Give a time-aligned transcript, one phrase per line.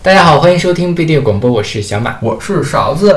[0.00, 2.16] 大家好，欢迎收听贝蒂广播，我是小马。
[2.22, 3.12] 我是勺子。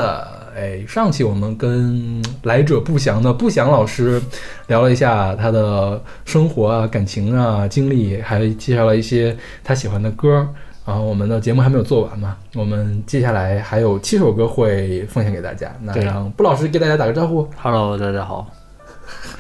[0.56, 4.20] 哎，上期我们跟来者不详的不祥老师
[4.66, 10.48] 聊了一下他的生活啊、感情啊、经历，还介绍了一些他喜欢的歌。
[10.84, 15.72] 然后我们的节目还没有做完嘛，我们接下来还有七首歌会奉献给大家。
[15.82, 17.48] 那让布老师给大家打个招呼。
[17.62, 18.48] Hello，大家好。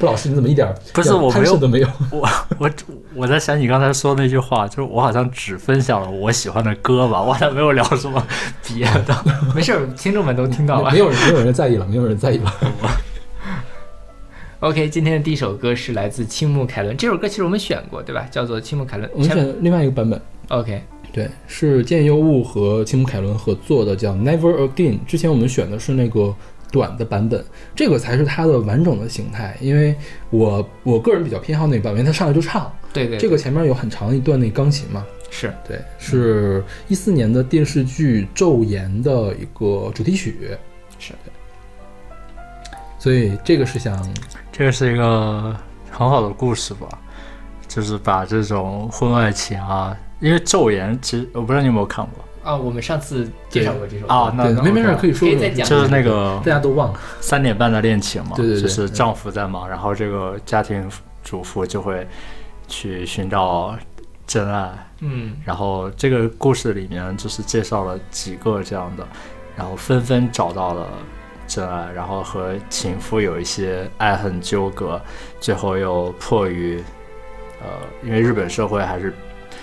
[0.02, 1.88] 布老师，你怎么一点不是我没有都没有？
[2.09, 2.27] 我
[2.57, 2.69] 我
[3.14, 8.25] 我在想你刚才说那句话，就是我好像只分享了我喜欢的歌吧，我好像没有聊什么
[8.68, 9.15] 别的。
[9.54, 10.97] 没事儿，听众们都听到了没。
[10.97, 12.51] 有人，没有人在意了，没有人在意了。
[14.61, 18.25] OK，今天的第一首歌是来自青木凯伦，这首歌其实我们选过，对吧？
[18.32, 19.07] 叫做青木凯伦。
[19.13, 20.19] 我们选另外一个版本。
[20.49, 20.82] OK，
[21.13, 24.93] 对，是剑优物和青木凯伦合作的，叫《Never Again》。
[25.07, 26.33] 之前我们选的是那个
[26.71, 27.43] 短的版本，
[27.75, 29.56] 这个才是它的完整的形态。
[29.61, 29.96] 因为
[30.30, 35.05] 我我个人比较偏好那个版本，因为它上来就唱，对对，这个前面有很长一段那钢琴嘛。
[35.30, 40.58] 是对，是一四年的电视剧《昼颜》的一个主题曲。
[41.00, 41.31] 是的，
[43.00, 43.97] 所以这个是想
[44.52, 45.56] 这个是一个
[45.89, 46.88] 很好的故事吧，
[47.66, 54.14] 就是把这种婚外情啊，因为《昼颜》其实我不知道你有没有看过啊，我们上次介绍过这首歌。
[54.14, 57.00] 啊，那没没事可以说说可以再讲就是那个大家都忘了。
[57.20, 58.61] 三点半的恋情嘛，对对对。
[58.61, 60.89] 就是丈夫在忙，然后这个家庭
[61.23, 62.08] 主妇就会
[62.67, 63.75] 去寻找
[64.25, 69.08] 真爱，嗯，然后这个故事里面就是介绍了几个这样的，
[69.56, 70.88] 然后纷纷找到了
[71.47, 75.00] 真爱，然后和情夫有一些爱恨纠葛，
[75.39, 76.81] 最后又迫于，
[77.62, 77.67] 呃，
[78.03, 79.14] 因为日本社会还是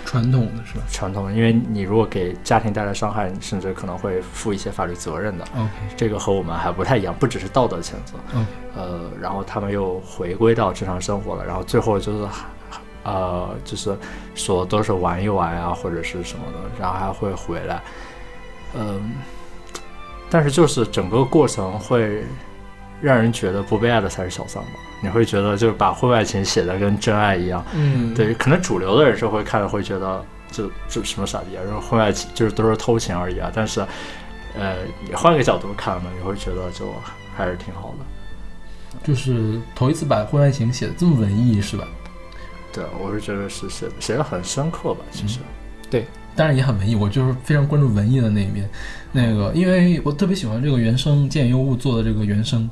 [0.09, 5.45] 传统的是吧传统，因为你如果给家庭带来伤害，甚至可能会负一些法律责任的。
[5.53, 8.17] ？OK 这个和我们还不太一样，不只是道德谴责。
[8.33, 12.27] OK，呃，然后他们又回归到正常生活了，然后最后就是，
[13.03, 13.95] 呃，就是
[14.33, 17.79] 说都是玩一玩啊，或者是什么的，然后还会回来，
[18.73, 19.11] 嗯、
[20.27, 22.23] 但是就是整个过程会
[23.01, 24.69] 让人觉得不被爱的才是小三吧，
[25.01, 33.81] 你会觉得就是把婚外情写的跟真爱一样，嗯，对，可能主流的人是会看了会觉得这这什么傻逼啊，然后婚外情就是都是偷情而已啊，但是，
[34.57, 34.77] 呃，
[35.07, 36.93] 你换个角度看呢，你会觉得就
[37.35, 38.05] 还是挺好的。
[39.03, 41.87] 就是头一次把婚外情写的这么文艺是吧？
[42.73, 45.39] 对，我是觉得是写写的很深刻吧，其实。
[46.39, 48.69] 当然也很文艺，我就是非常关注文艺的那一面。
[49.11, 52.69] 那个，因为我特别喜欢这个原声，见优物做的这个原声，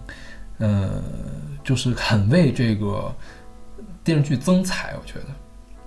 [0.60, 1.04] 呃，
[1.66, 3.14] 就是很为这个
[4.06, 4.94] 电视剧增彩。
[4.98, 5.26] 我觉得，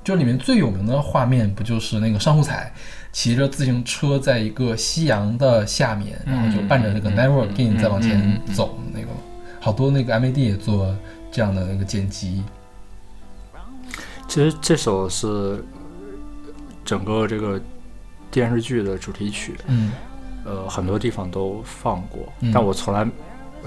[0.05, 2.71] 就里面最有名的画面不就是那个上户彩
[3.13, 9.07] 骑着自行车在一个夕阳的下面，然后就伴着那个嗯 Never 嗯 Again 嗯再往前走那个，
[9.59, 10.95] 好多那个 MAD 也做
[11.33, 12.43] 这样的那个剪辑。
[14.29, 15.65] 其实这首是
[16.85, 17.61] 整个这个
[18.31, 19.93] 电视剧的主题曲，嗯。
[20.43, 22.51] 呃，很多地方都放过，嗯。
[22.51, 23.07] 但我从来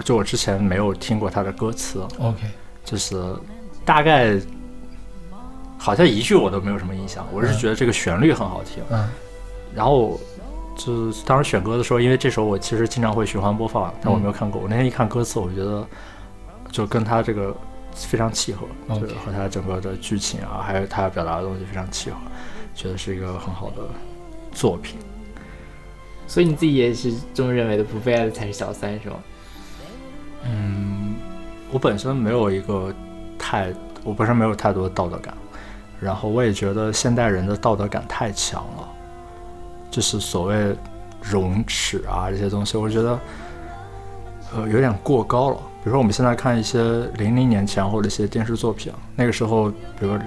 [0.03, 2.39] 就我之前没有听过它的歌词，，OK，
[2.83, 3.35] 就是
[3.85, 4.39] 大概
[5.77, 9.07] 好像一句我都没有什么印象，我是觉得这个旋律很好听，嗯。
[9.75, 10.19] 然后
[10.75, 14.59] 就是当时选歌的时候，因为这首我其实经常会循环播放，但我没有看过。
[14.59, 15.87] 我那天一看歌词，我觉得
[16.71, 17.55] 就跟他这个
[17.93, 22.17] 非常契合是和他整个的剧情啊，还有他要表达的东西非常契合，
[22.75, 23.77] 觉得是一个很好的
[24.51, 24.97] 作品。
[26.25, 29.15] 所以你自己也是这么认为的，不被爱的才是小三是吗？
[30.45, 31.15] 嗯，
[31.71, 32.93] 我本身没有一个
[33.37, 33.73] 太，
[34.03, 35.35] 我本身没有太多的道德感，
[35.99, 38.89] 然后我也觉得现代人的道德感太强了，
[39.91, 40.75] 就是所谓
[41.21, 43.19] 容耻啊这些东西，我觉得
[44.55, 45.57] 呃有点过高了。
[45.83, 46.81] 比如说我们现在看一些
[47.17, 50.19] 零零年前后的一些电视作品，那个时候，比如说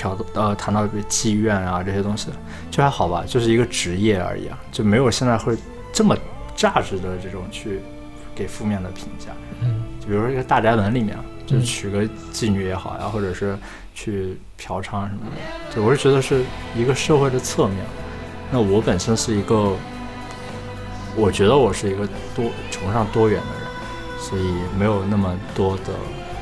[0.00, 2.28] 聊呃谈到比如妓院啊这些东西，
[2.70, 5.56] 就还好吧，就是一个职业而已啊，就没有现在会
[5.92, 6.16] 这么
[6.54, 7.80] 价值的这种去
[8.36, 9.26] 给负面的评价。
[9.62, 13.58] 嗯就比如说一个大宅门里面，就嗯娶个妓女也好呀，或者是
[13.94, 16.44] 去嫖娼什么的，就我是觉得是
[16.76, 17.78] 一个社会的侧面。
[18.52, 19.72] 那我本身是一个，
[21.16, 23.69] 我觉得我是一个多崇尚多元的人，
[24.20, 24.42] 所以
[24.78, 25.92] 没有那么多的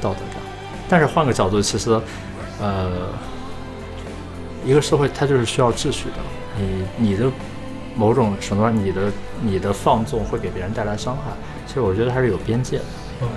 [0.01, 0.43] 道德感。
[0.89, 2.01] 但是换个角度，其实，
[2.61, 2.91] 呃，
[4.65, 6.17] 一个社会它就是需要秩序的。
[6.59, 7.31] 你你的
[7.95, 11.23] 某种程度上，你的你的放纵会给别人带来伤害。
[11.67, 12.85] 其实我觉得还是有边界的。
[13.21, 13.33] OK，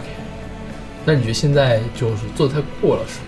[1.05, 3.25] 那你觉得现在就是做的太过了是吗？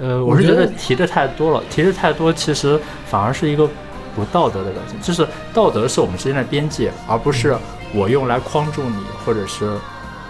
[0.00, 3.68] 呃，我是觉得提的太多了，提的太多，其实反而是一个
[4.14, 5.00] 不道德的表现。
[5.00, 7.56] 就是道德是我们之间的边界，而不是
[7.94, 9.78] 我用来框住你，或者是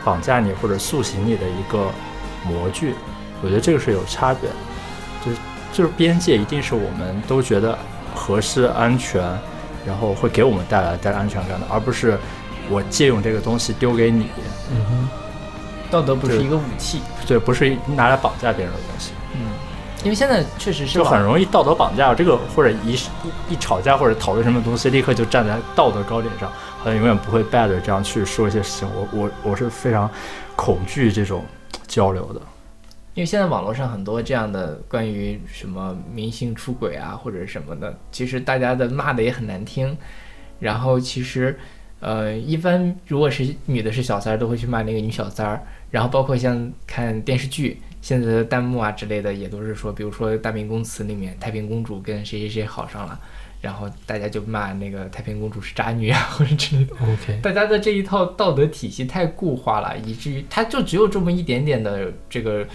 [0.05, 1.87] 绑架你，或者塑形你的一个
[2.45, 2.95] 模具。
[3.43, 4.57] 我觉得这个是有差别的，
[5.25, 5.37] 就是
[5.73, 7.79] 就是边界一定是我们都觉得
[8.15, 9.23] 合适、安全，
[9.87, 12.19] 然后会给我们带来带来安全感的，而不是
[12.69, 14.27] 我借用这个东西丢给你，
[14.71, 15.09] 嗯哼，
[15.91, 19.41] 道德不是一个武器，对，不是拿来绑架别人的东西，嗯，
[20.03, 22.13] 因为现在确实是就很容易道德绑架。
[22.15, 22.99] 这个或者一一
[23.51, 28.89] 一吵架或者讨论什么东西，立刻就站在道德高点上，好像永远不会 bad 这样去说一些事情。
[28.95, 30.11] 我我我是非常
[30.57, 31.45] 恐惧这种
[31.87, 32.41] 交流的。
[33.15, 39.97] 因为现在网络上很多这样的关于什么明星出轨啊或者什么的，其实大家的骂的也很难听。
[40.61, 41.59] 然后其实，
[41.99, 45.61] 呃，一般如果是女的是小三儿，都会去骂那个女小三儿。
[45.91, 53.19] 然后包括像看电视剧，现在的弹幕啊之类的也都是说，比如说《大明宫词》里面太平公主跟谁谁谁好上了，
[53.61, 56.95] 然后大家就骂那个太平公主是渣女啊 或者之类的。
[56.95, 62.67] OK，大家的这一套道德体系太固化了，以至于它就只有这么一点点的这个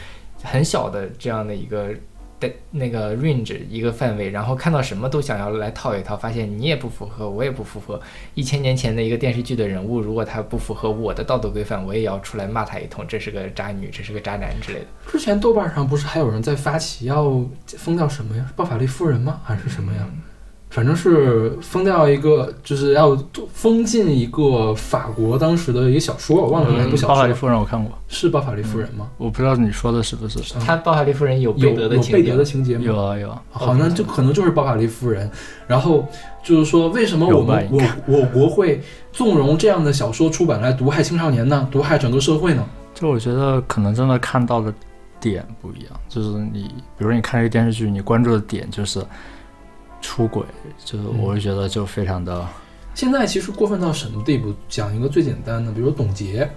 [0.44, 1.94] 很小的这样的一个
[2.40, 7.98] 的那个 range 一个范围，然后看到什么都想要来套一套，发现你也不符合，我也不符合。
[8.34, 14.86] 一千年前的一个电视剧的人物，如果他不符合我的道德规范，我也要出来骂他一通，这是个渣女，这是个渣男之类的。
[15.10, 18.52] 之前豆瓣上不是还有人在发起要封掉什么呀？
[18.58, 19.40] 暴法律夫人吗？
[19.46, 20.06] 还是什么呀？
[20.74, 23.16] 反正是封掉一个，就是要
[23.54, 29.08] 封禁一个法国当时的一个小说，我忘了哪部小说，包法利夫人我看过，是包法利夫人吗？
[29.20, 30.56] 我不知道你说的是不是？
[30.56, 32.84] 他包法利夫人有有贝德的有贝情节吗，德的情节吗？
[32.86, 35.30] 有啊有啊，好像就可能就是包法利夫人。
[35.68, 36.08] 然后
[36.44, 38.82] 就是说，为什么我们我我国会
[39.12, 41.68] 纵容这样的小说出版来毒害青少年呢？
[41.72, 42.66] 毒害整个社会呢？
[42.96, 44.74] 就我觉得可能真的看到的
[45.20, 46.64] 点不一样，就是你，
[46.98, 49.06] 比如说你看这个电视剧，你关注的点就是
[50.04, 50.44] 出轨，
[50.86, 52.46] 就我是觉得就非常的，
[52.94, 54.54] 现在其实过分到什么地步？
[54.70, 56.48] 讲一个最简单的，比如董洁，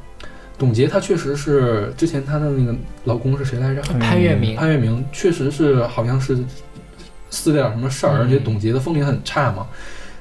[0.59, 3.81] 董洁她确实是之前她的那个老公是谁来着？
[4.01, 6.37] 潘粤明，潘粤明，确实是好像是
[7.31, 9.67] 撕了点什么事儿，嗯而且董洁的风评很差嘛。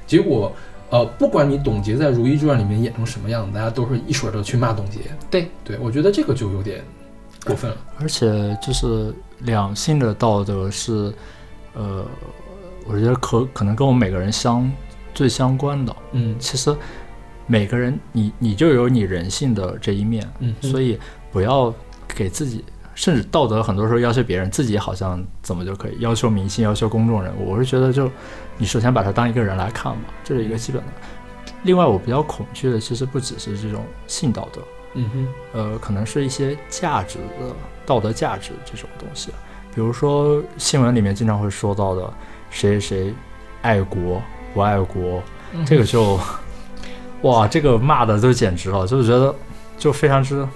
[0.06, 0.54] 结果
[0.88, 5.00] 呃，不管你董洁在《如懿传》里面演成什么样子，大家都是一水儿的去骂董洁。
[5.28, 6.80] 对对，我觉得这个就有点
[7.44, 7.76] 过分了。
[7.98, 11.12] 而且就是两性的道德是，
[11.74, 12.06] 呃，
[12.86, 14.70] 我觉得可可能跟我们每个人相
[15.14, 15.94] 最相关的。
[16.12, 16.74] 嗯其实
[17.46, 20.98] 每个人你你就有你人性的这一面，嗯，所以
[21.30, 21.72] 不要
[22.08, 27.50] 给自己，甚至道德很多时候要求别人，自己好像怎么就可以要求明星、要求公众人物。
[27.50, 28.10] 我是觉得就
[28.58, 30.88] 你首先把他当一个人来看吧，这是一个基本的。
[31.62, 34.60] 另外，我比较恐惧的其实不只是这种性道德，
[34.94, 37.54] 嗯哼，呃，可能是一些价值的
[37.84, 39.30] 道德价值这种东西，
[39.74, 42.12] 比如说新闻里面经常会说到的
[42.56, 43.14] 谁谁谁
[43.60, 44.22] 爱国
[44.54, 45.22] 不爱国，
[45.66, 46.18] 这个就
[47.20, 49.34] 哇，这个骂的都简直了，就是觉得
[49.76, 50.46] 就非常之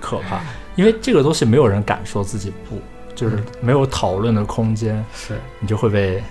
[0.00, 0.40] 可怕，
[0.76, 2.80] 因为这个东西没有人敢说自己不，
[3.12, 5.36] 就是没有讨论的空间，是。
[5.58, 6.22] 你就会被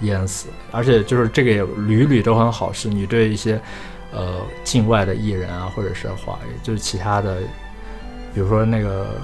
[0.00, 0.48] 淹死。
[0.72, 3.60] 而且就是这个也屡屡都很好，是你对一些
[4.12, 7.38] 呃境外的艺人啊，或者是华语，就是其他的，
[8.34, 9.20] 比如说那个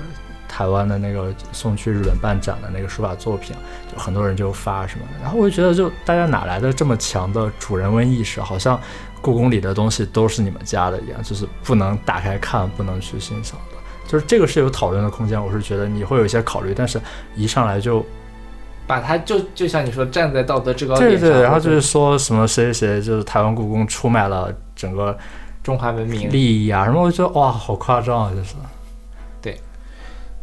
[0.51, 3.55] 台湾的那个送去日本办展的那个书法作品，
[3.91, 8.79] 就很多人就发什么的，然后我就觉得就大家哪来的这么强的主人翁意识，好像
[9.23, 13.77] 故宫里的东西都是你们家的一样，就是不能打开看，不能去欣赏的。
[14.09, 17.01] 就是这个是有讨论的空间，我是觉得你会有一些考虑，但是
[17.37, 18.05] 一上来就
[18.87, 25.17] 把它就就像你说站在道德制高点上，对对，然后就是说什么谁谁谁就是台湾故宫出卖了整个
[25.63, 28.57] 中华文明，利益啊什么，我觉得哇好夸张啊，就是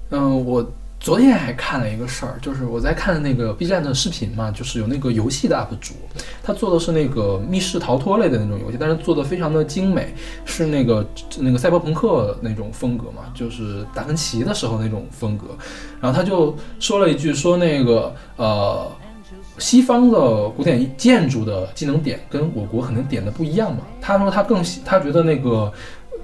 [0.10, 0.66] 嗯，我
[1.00, 5.94] 昨天还看了一个事儿，就是我在看那个 B 站的视频嘛，就是有那个游戏的 UP 主，
[6.42, 11.06] 他做的是那个密室逃脱类的那种游戏，但是做的非常的精美，是那个
[11.38, 15.48] 那个赛博朋克那种风格嘛，就是达芬奇的时候那种风格。
[16.02, 18.90] 然后他就说了一句，说那个呃，
[19.60, 23.82] 西方的古典建筑的技能点跟我国可能点的不一样嘛。
[24.02, 25.72] 他说他更喜，他觉得那个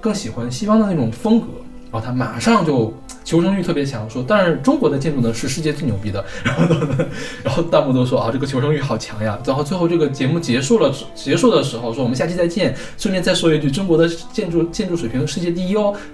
[0.00, 1.46] 更喜欢西方的那种风格。
[1.92, 2.92] 然后他马上就
[3.24, 6.24] 求生欲特别强，说，但是中国的建筑呢是世界最牛逼的。
[6.44, 6.76] 然后，
[7.42, 9.38] 然后弹幕都说啊，这个求生欲好强呀。
[9.44, 12.76] 然后最后这个节目结束了，结束的时候说我们下期再见。
[12.98, 15.94] 顺便再说一句，中国的建筑建筑水平世界第一哦。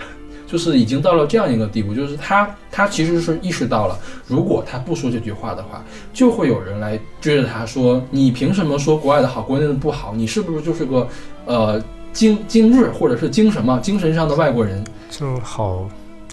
[0.50, 5.80] 就是已经到了这样一个地步，就是他他其实是意识到了，如果他不说这句话的话，
[6.12, 10.12] 就会有人来追着他说，你凭什么说国外的好，国内的不好？
[10.12, 11.06] 你是不是就是个
[11.46, 11.80] 呃
[12.12, 14.84] 精精日或者是精什么精神上的外国人？
[15.08, 15.88] 就好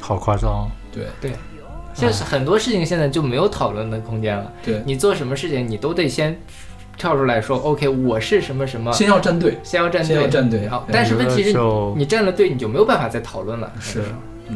[0.08, 0.70] 好夸张。
[0.92, 1.06] 对。
[1.20, 1.32] 对。
[1.94, 4.54] 就是很多事情现在就没有讨论的空间了。
[4.64, 6.40] 对，你做什么事情，你都得先
[6.96, 11.58] 跳出来说，OK，我是什么什么，先要站队，先要站队，先要站队好，但是问题是，
[11.96, 13.72] 你站了队，你就没有办法再讨论了。
[13.80, 14.04] 是。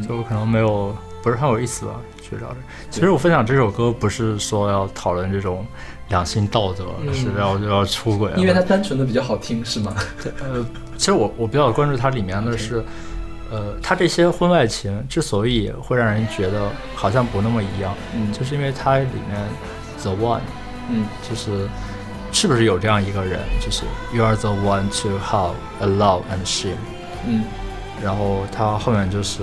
[0.06, 2.00] 就可能没有不是很有意思吧？
[2.22, 2.56] 去聊这。
[2.90, 5.66] 其实我分享这首歌不是说要讨论这种
[6.10, 9.92] 两性道德，嗯是要要出轨啊，因为它单纯的比较好听，是吗？
[10.40, 10.64] 呃，
[10.96, 12.84] 其实我我比较关注它里面的是，
[13.52, 19.38] 呃，他这些婚外情之所以会让人觉得好像不那么一样，嗯就是因为它里面
[20.00, 20.40] the one
[20.88, 21.68] 嗯就是
[22.32, 26.78] 是不是有这样一个人，就是 you are the one to have a love and shame，
[27.26, 27.44] 嗯
[28.02, 29.42] 然后他后面就是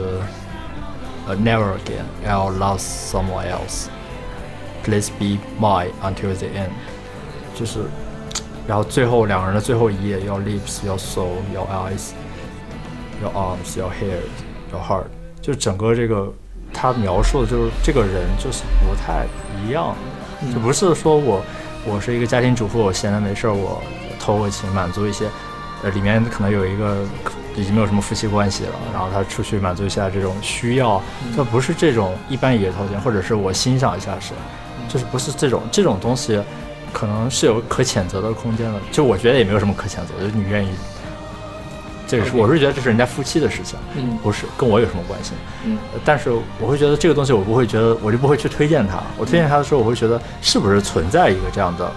[1.27, 3.85] 呃 never again I'll love someone else
[4.83, 6.71] please be mine until the end，
[7.53, 7.81] 就是
[8.67, 12.13] 然后最后两个人的最后一页要 lips 要 soul 要 eyes
[13.21, 14.19] 要 arms 要 hair
[14.71, 15.05] your heart，
[15.41, 16.31] 就整个这个
[16.73, 19.25] 他描述的就是这个人就是不太
[19.63, 19.95] 一样，
[20.41, 20.53] 嗯。
[20.53, 21.41] 就不是说我
[21.85, 23.81] 我是一个家庭主妇，我闲着没事儿我
[24.19, 25.27] 偷个情满足一些，
[25.83, 27.05] 呃里面可能有一个
[27.55, 31.01] 已经没有什么夫妻关系了，然后他出去满足一下这种需要，
[31.35, 34.33] 这不是这种一般野偷情，或者是我欣赏一下是，
[34.88, 36.41] 就是不是这种这种东西，
[36.93, 38.79] 可能是有可谴责的空间的。
[38.91, 40.69] 就我觉得也没有什么可谴责，就是你愿意，
[42.09, 45.33] 这个是我是觉得这是人家夫妻的事情，嗯不是跟我有什么关系。
[45.63, 49.01] 嗯呃但是我会觉得这个东西我不会觉得，我就不会去推荐它。
[49.17, 51.91] 我推荐它的时候，我会觉得是不是存在一个这样的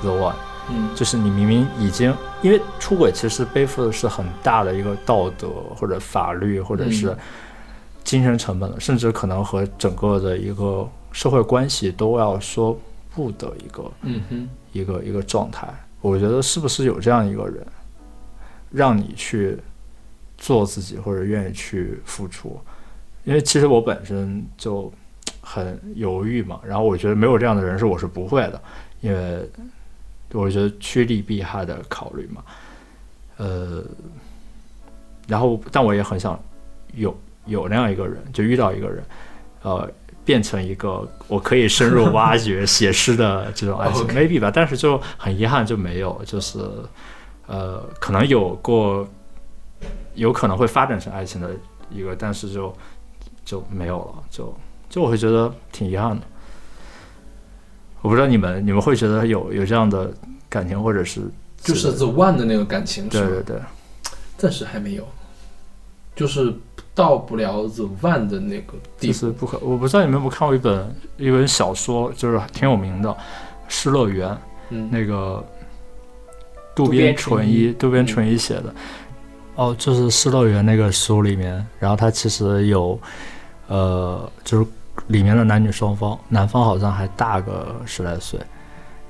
[0.00, 0.34] the one。
[0.70, 7.18] 嗯就是你明明已经，因为出轨其实背负的是很大的一个道德或者法律或者是嗯
[8.02, 12.76] 精神成本的，甚至可能和整个的一个社会关系都要说
[13.14, 15.68] 不的一个嗯哼一个一个状态。
[16.00, 17.66] 我觉得是不是有这样一个人，
[18.76, 19.56] 让你去
[20.36, 22.60] 做自己或者愿意去付出？
[23.24, 24.92] 因为其实我本身就
[25.40, 28.62] 很犹豫嘛，然后我觉得没有这样的人是我是不会的，
[29.00, 29.50] 因为
[30.32, 32.44] 我觉得趋利避害的考虑嘛，
[33.38, 33.82] 呃，
[35.26, 36.38] 然后但我也很想
[36.94, 37.16] 有
[37.46, 39.04] 有那样一个人，就遇到一个人，
[39.62, 39.90] 呃，
[40.24, 46.58] 变成一个我可以深入挖掘写诗的这种爱情， maybe 吧，但是就很遗憾就没有，就是
[47.46, 49.06] 呃，可能有过，
[50.14, 51.50] 有可能会发展成爱情的
[51.90, 52.74] 一个，但是就
[53.44, 54.54] 就没有了，就
[54.88, 56.26] 就我会觉得挺遗憾的。
[58.02, 60.12] 我不知道你们你们会觉得有有这样的
[60.48, 61.22] 感情，或者是
[61.58, 63.60] 就是 the one 的那个感情，对对对，
[64.36, 65.04] 暂时还没有，
[66.14, 66.54] 就是
[66.94, 69.12] 到不了 the one 的那个地步。
[69.12, 69.58] 就是不可。
[69.58, 73.10] 我不知道你们有没有看过一本一本小说，就是挺有名的
[73.66, 74.30] 《失乐园》，
[74.70, 75.44] 嗯，那个
[76.76, 78.72] 渡渡边边淳一，渡边淳一写的。
[79.56, 83.00] 哦，就是《失乐园》那个书里面，然后他其实有，
[83.68, 84.66] 呃，就是
[85.06, 88.38] 里面的男女双方，男方好像还大个十来岁，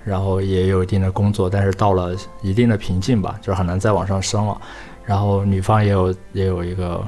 [0.05, 4.61] 然后也有一定的工作，但是到了一定的瓶颈吧，就是很难再往上升了。
[5.05, 7.05] 然后女方也有也有一个，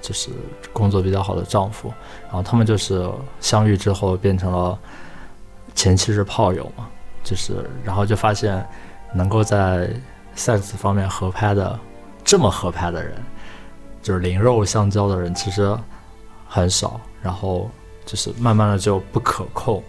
[0.00, 0.30] 就是
[0.72, 4.78] 工作比较好的丈夫，然后他们就是相遇之后变成了
[5.74, 6.86] 前期是炮友嘛，
[7.24, 8.64] 就是然后就发现
[9.14, 9.88] 能够在
[10.36, 11.78] sex 方面合拍的
[12.24, 13.14] 这么合拍的人，
[14.02, 15.74] 就是灵肉相交的人其实
[16.48, 17.70] 很少，然后
[18.04, 19.82] 就是慢慢的就不可控，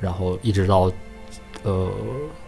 [0.00, 0.90] 然后一直到
[1.64, 1.88] 呃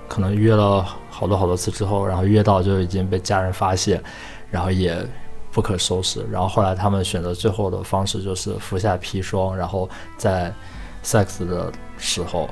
[0.09, 4.03] 可能约了好多好多次之后，然后约到就已经被家人发现，
[4.51, 4.97] 然后也
[5.51, 10.53] 不可收拾，然后后来他们选择最后的方式就是服下砒霜，然后在
[11.03, 12.49] sex 的时候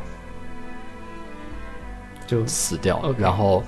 [2.29, 3.65] 就死掉然后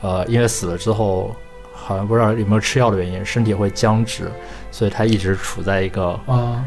[0.00, 1.36] 呃，因为死了之后，
[1.74, 4.32] 好像不知道有没有吃药的原因，身体会僵直，
[4.70, 6.64] 所以他一直处在一个啊。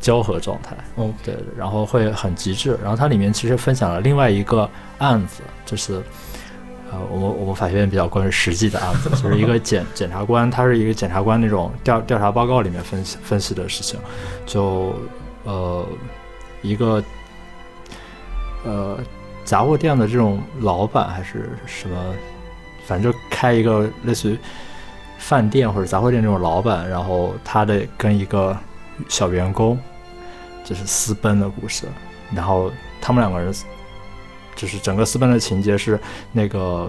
[0.00, 0.74] 交合状态。
[0.96, 2.74] ，OK，对，然后会很极致。
[2.80, 6.02] 然后它里面其实分享了另外一个案子，就是
[6.90, 14.00] 呃，我们我们法学院比较关注实际的案子，就是一个检检察官，他是一个检察官那种调调查报告里面分析分析的事情，
[14.46, 14.94] 就
[15.44, 15.84] 呃
[16.62, 17.04] 一个
[18.64, 18.96] 呃
[19.50, 22.14] 杂货店的这种老板还是什么，
[22.86, 24.38] 反正就开一个类似于
[25.18, 28.56] 饭店或者杂货店这种老板，然后他的跟一个
[29.08, 29.76] 小员工
[30.62, 31.88] 就是私奔的故事，
[32.32, 33.52] 然后他们两个人
[34.54, 35.98] 就是整个私奔的情节是
[36.30, 36.88] 那个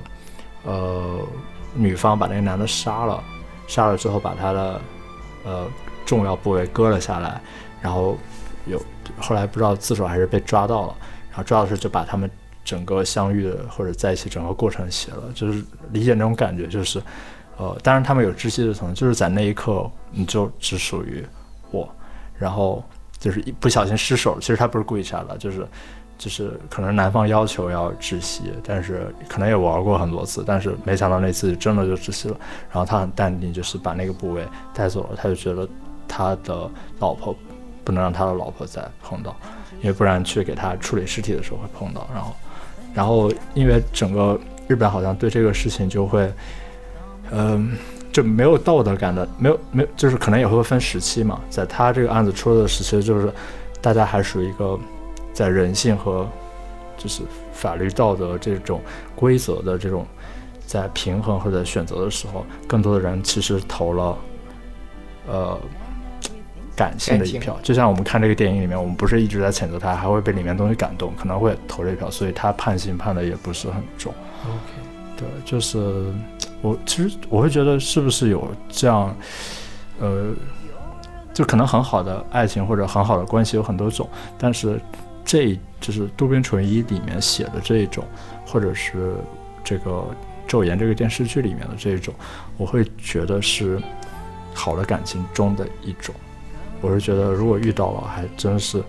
[0.63, 1.19] 呃
[1.73, 3.23] 女方把那个男的杀了，
[3.67, 4.81] 杀了之后把他的
[5.43, 5.67] 呃
[6.05, 7.41] 重要部位割了下来，
[7.81, 8.15] 然后
[8.67, 8.79] 有
[9.19, 10.95] 后来不知道自首还是被抓到了，
[11.29, 12.29] 然后抓到的时就把他们
[12.63, 17.01] 整个相遇或者在一起整个过程写了，就是理解那种感觉，就是
[17.57, 21.25] 呃，当然他们有窒息的层，就是在那一刻你就只属于
[21.71, 21.87] 我，
[22.37, 22.83] 然后
[23.17, 25.67] 就是一不小心失手，其实他不是故意杀的，就是
[26.17, 32.37] 就是可能男方要求要窒息，但是可能也玩过很多次，但是没想到那次真的就窒息了，
[32.71, 35.67] 然后他很淡定，就是把那个部位带走了，他就觉得
[36.07, 37.35] 他的老婆
[37.83, 39.35] 不能让他的老婆再碰到，
[39.81, 42.07] 因为不然去给他处理尸体的时候会碰到。
[42.13, 42.35] 然后，
[42.93, 46.31] 然后因为整个日本好像对这个事情就会，
[47.31, 47.77] 嗯、
[48.11, 51.39] 就没有道德感的，没有没有，就是可能也会分时期嘛。
[51.49, 53.31] 在他这个案子出的时期，就是
[53.81, 54.77] 大家还属于一个
[55.33, 56.27] 在人性和
[56.97, 57.21] 就是
[57.53, 58.81] 法律道德这种
[59.15, 60.05] 规则的这种
[60.65, 64.17] 在平衡或者选择的时候，更多的人其实投了
[65.27, 65.59] 呃
[66.81, 67.55] 感性的一票。
[67.61, 74.11] 就像我们看这个电影里面，我们不是一直在谴责他，还会被里面东西感动，可能会投这一票，所以他判刑判的也不是很重。
[74.43, 76.11] OK，对，就是
[76.63, 79.15] 我其实我会觉得是不是有这样，
[79.99, 80.33] 呃，
[81.31, 84.09] 就可能很好的爱情或者很好的关系有很多种，
[84.39, 84.81] 但是
[85.23, 88.03] 这就是渡边淳一里面写的这一种，
[88.47, 89.13] 或者是
[89.63, 89.91] 这个
[90.49, 92.11] 《昼颜》这个电视剧里面的这一种，
[92.57, 93.79] 我会觉得是
[94.51, 96.15] 好的感情中的一种。
[96.81, 98.83] 我是觉得如果遇到了，还真是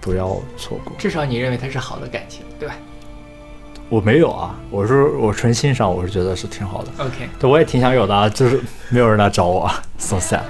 [0.00, 0.92] 不要错过。
[0.96, 2.74] 至少你认为它是好的感情，对吧
[3.88, 6.90] 我没有啊，我是我纯欣赏，我是觉得是挺好的。
[6.98, 10.42] ？OK，对，我也挺想有的啊，就是没有人来找我啊，so sad。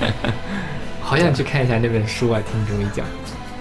[1.02, 3.04] 好想去看一下那本书啊，听中医讲。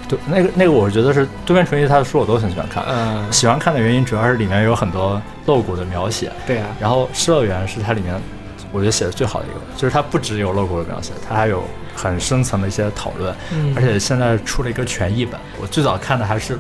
[0.08, 2.84] 对，那个那个，我觉得是渡边淳一他的书我都很喜欢看。
[2.88, 8.15] 嗯，喜欢看的原因主要是里面有很多露骨的描写，对啊，然后《失乐园》是它里面
[8.72, 11.62] 我觉得写的最好的一个，就是它不只有露骨的描写，它还有
[12.01, 16.58] 很深层的一些讨论，嗯而且现在出了一个全译本，我最早看的还是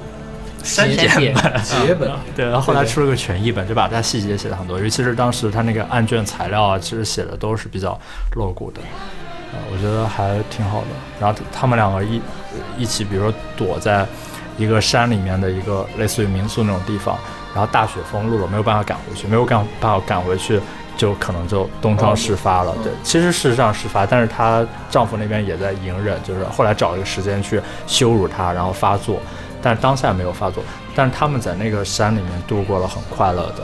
[0.63, 7.97] 删删减本 对，然后后来出了个全译本，就把它细节写的很多，尤其是当时他那个案卷材料啊，其实写的都是比较
[8.35, 8.81] 露骨的，
[9.53, 10.87] 呃，我觉得还挺好的。
[11.21, 12.21] 然后他们两个一
[12.77, 14.05] 一起，比如说躲在
[14.57, 17.17] 一个山里面的一个类似于民宿那种地方，
[17.55, 20.59] 然后大雪封路了，没有办法赶回去，没有赶办法赶回去。
[20.99, 29.21] 就可能就东窗事发了，对，其实事实上事发，但是她丈夫那边也在隐忍，就是后来找了一个时间去羞辱她，然后发作，
[29.61, 30.61] 但是当下没有发作，
[30.93, 33.63] 但是他们在那个山里面度过了很快乐的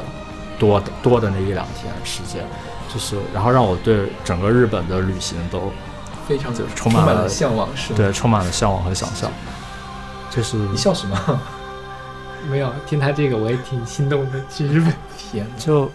[0.58, 2.42] 多的多的那一两天时间，
[2.88, 5.70] 就是然后让我对整个日本的旅行都
[6.26, 7.98] 非常就充满了充满了向往，是吗？
[7.98, 9.30] 对充满了向往和想象，
[10.30, 11.42] 就是你笑什么？
[12.50, 14.40] 没有听他这个我也挺心动的。
[14.50, 15.60] 去日本天哪！
[15.60, 15.92] 就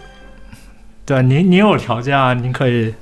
[1.11, 2.93] 对啊，您您有条件啊，您可以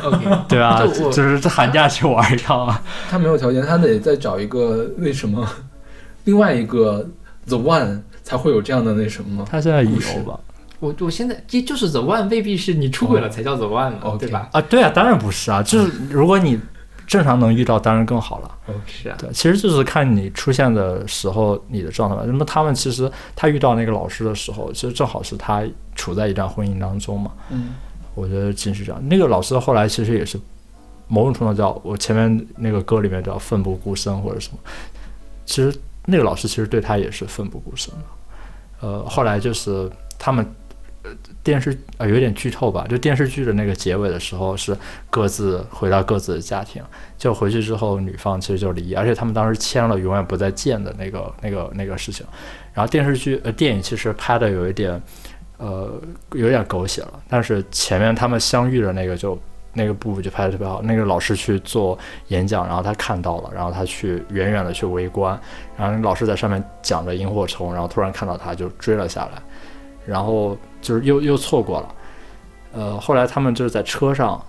[0.48, 5.46] 对啊，就是这寒假去玩一趟啊，他没有条件，他得再找一个为什么
[6.24, 7.06] 另外一个
[7.46, 9.44] The One 才会有这样的那什么吗？
[9.50, 9.90] 他现在有
[10.24, 10.40] 吧？
[10.80, 14.48] 我我现在这就是 The One，未必是你出轨了才叫 The One 嘛，哦对吧？
[14.52, 16.58] 啊，对啊，当然不是啊，就是如果你
[17.06, 18.50] 正常能遇到，当然更好了。
[18.86, 22.22] 是啊，对，其实就是看你出现的时候你的状态吧。
[22.26, 25.62] 那么他们其实他遇到那个老师的时候，其实正好是他
[25.98, 27.32] 处在一段婚姻当中嘛。
[27.50, 27.74] 嗯，
[28.14, 29.08] 我觉得真是这样。
[29.08, 30.40] 那个老师后来其实也是
[31.08, 34.58] 某种程度叫我前面那个歌里面叫奋不顾身或者什么。
[35.44, 38.00] 其实那个老师其实对他也是奋不顾身的。
[38.80, 40.46] 呃，后来就是他们
[41.02, 41.10] 呃
[41.42, 44.76] 电视呃有点剧透吧，就电视剧的那个结尾的时候是
[45.10, 46.82] 各自回到各自的家庭，
[47.16, 52.24] 就回去之后女方其实就离异，而且他们当时签了永远不再见的那个那个那个事情。
[52.74, 55.00] 然后电视剧呃电影其实拍的有一点
[55.58, 55.92] 呃
[56.32, 59.38] 有点狗血了，但是前面他们相遇的那个就
[59.74, 60.80] 那个部分就拍的特别好。
[60.82, 61.96] 那个老师去做
[62.28, 65.38] 演讲，然后他看到了，然后他去远远的去围观，
[65.76, 69.42] 然后老师在上面讲着萤火虫，然后突然看到他就追了下来，
[70.06, 71.94] 然后就是又又错过了。
[72.72, 74.40] 呃，后来他们就是在车上，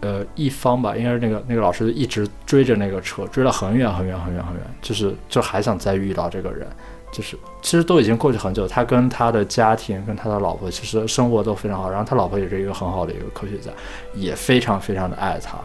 [0.00, 6.66] 呃，一方吧，应该是那个那个老师一直追着那个车，追了很远很远很远很远，就是就还想再遇到这个人，
[7.10, 13.70] 就是其实都已经过去很久，他跟他的家庭跟他的老婆其实生活都非常好，然后他老婆也是一个很好的一个科学家，
[14.14, 15.58] 也非常非常的爱他，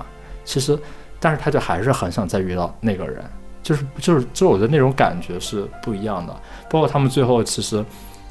[0.46, 0.78] 其实
[1.20, 3.24] 但是他就还是很想再遇到那个人，
[3.62, 6.34] 就是就是就是我觉得那种感觉是不一样的，
[6.70, 7.84] 包括他们最后其实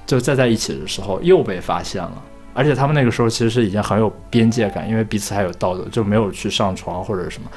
[0.07, 2.22] 就再在一起的时候又被发现了。
[2.55, 7.51] 而且他们那个时候其实是已经很有边界感，因为彼此还有道德，就没有去上床或者什么，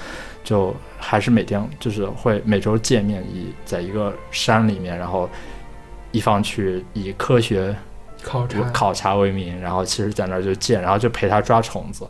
[0.45, 5.29] 就还是每天就是会每周见面，以在一个山里面，然后
[6.11, 7.75] 一方去以科学
[8.23, 12.07] 考察考察为名，然后其实在那儿就见，然后就陪他抓虫子。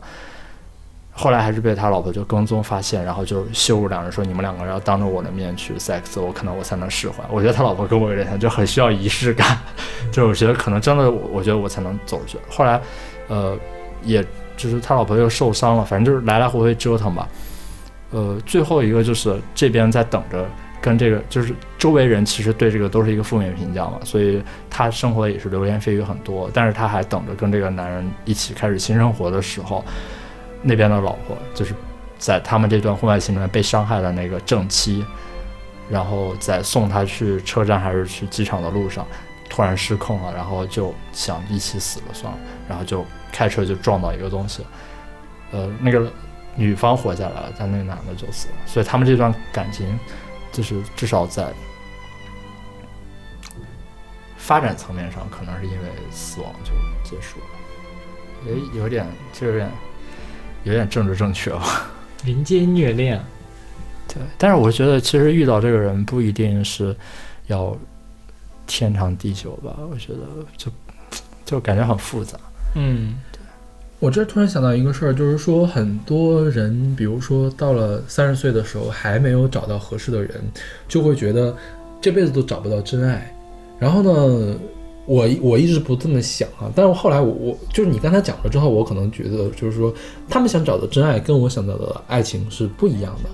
[1.18, 9.58] 后来还是被他老婆就跟踪发现，然后就羞辱两人说：“你们两个人要当着我的面去 sex，我可能我才能释怀。”我觉得他老婆跟我有点像，就很需要仪式感，
[10.12, 12.38] 就是我觉得可能真的，我我觉得我才能走出去。
[12.50, 12.78] 后来，
[13.28, 13.56] 呃，
[14.02, 14.22] 也
[14.58, 17.26] 就是他老婆又受伤了，反正就是来来回回折腾吧。
[18.16, 20.48] 呃，最后一个就是这边在等着
[20.80, 29.84] 跟这个，就是周围人其实对这个都是一个负面评价嘛，所以他生活也是流言蜚语很多，但是他还等着跟这个男人一起开始新生活的时候，
[30.62, 31.74] 那边的老婆就是
[32.16, 35.04] 在他们这段婚外情里面被伤害的那个正妻，
[35.90, 39.06] 然后在送他去车站还是去机场的路上，
[39.50, 44.64] 突然失控了，然后就想一起死了算了，然后就开车就撞到一个东西，
[45.52, 46.10] 呃，那个
[46.56, 49.98] 女方活下来了，但那个男的就死了，所以他们这段感情
[50.50, 51.52] 就是至少在
[54.36, 56.72] 发展层面上，可能是因为死亡就
[57.04, 57.46] 结束了，
[58.46, 59.70] 也有点就有点
[60.64, 61.90] 有点政治正确吧。
[62.24, 63.22] 民间虐恋，
[64.08, 66.96] 对，但是我觉得其实遇到这个人不一定是
[67.48, 67.76] 要
[68.66, 70.20] 天长地久吧，我觉得
[70.56, 70.70] 就
[71.44, 72.38] 就感觉很复杂。
[72.74, 73.20] 嗯，
[73.98, 80.32] 我这突然想到一个事儿，就是说很多人，比如说到了三十岁的时候还没有找到合适的人，
[80.86, 81.56] 就会觉得
[82.00, 83.34] 这辈子都找不到真爱。
[83.78, 84.56] 然后呢，
[85.06, 89.92] 我我一直不这么想啊，但是后来我我就是你刚才讲了之后，我可能觉得就是说
[90.28, 93.30] 他们想找的真爱跟我想到的爱情是不一样的。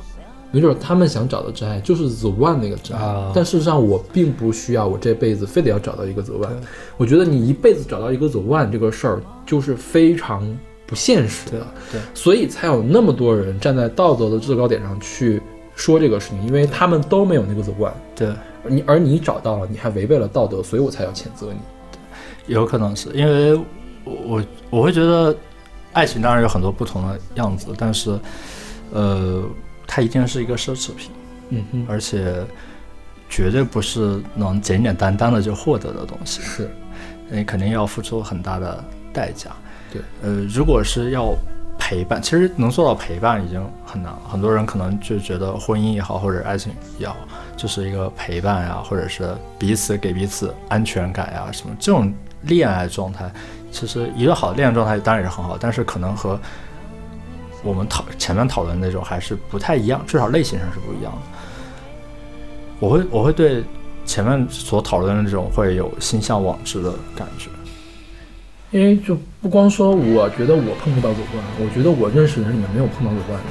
[0.53, 3.33] 没准他们想找的真爱就是 the one 那个真爱，啊。
[3.35, 6.51] 但事实上我并不需要我这辈子非得要找到一个 the one。
[6.97, 10.47] 我觉得你一辈子找到一个 the one 这个事儿就是非常
[10.87, 15.41] 不现实的，对所以才有那么多人站在道德的制高点上去
[15.75, 18.29] 说这个事情，因为他们都没有那个 the one，对，
[18.69, 21.59] 你而你找到了，你还违背了道德，所以我才要谴责你。
[22.47, 23.55] 有可能是因为
[24.05, 25.35] 我我我会觉得
[25.93, 28.19] 爱情当然有很多不同的样子，但是
[28.93, 29.43] 呃，
[29.95, 31.11] 它一定是一个奢侈品，
[31.51, 32.43] 嗯哼，而且
[33.29, 36.41] 绝对不是能简简单单的就获得的东西。
[36.41, 36.71] 是，
[37.29, 39.51] 你肯定要付出很大的代价。
[39.93, 41.35] 对，呃，如果是要
[41.79, 44.19] 陪伴，其实能做到陪伴已经很难了。
[44.31, 47.15] 很多人可能就觉得婚姻也好，或者爱情也好，
[47.55, 52.11] 就是一个陪伴呀，或者是彼此给彼此安全感呀，什么这种
[52.45, 53.31] 恋爱状态，
[53.71, 56.41] 其实一个好的恋爱状态当然也是很好，但是可能和
[57.63, 61.19] 我们讨前面讨论的那种还是不太一样，至少类型上是不一样的。
[62.79, 63.63] 我会我会对
[64.05, 67.49] 前面所讨论的这种会有心向往之的感觉。
[68.71, 73.43] 因为就不光说我觉得我碰不到 the one，我觉得我认识的人里面没有碰到 the one 的。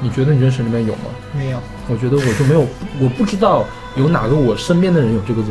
[0.00, 1.00] 你觉得你认识里面有吗？
[1.32, 2.66] 没有，我觉得我就没有，
[3.00, 3.64] 我不知道
[3.96, 5.42] 有哪个我身边的人有这个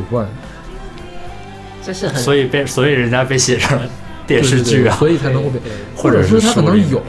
[1.93, 3.79] 是很所以被所以人家被写成
[4.27, 5.59] 电视剧啊，所以才能会被，
[5.95, 7.01] 或者是他可能有，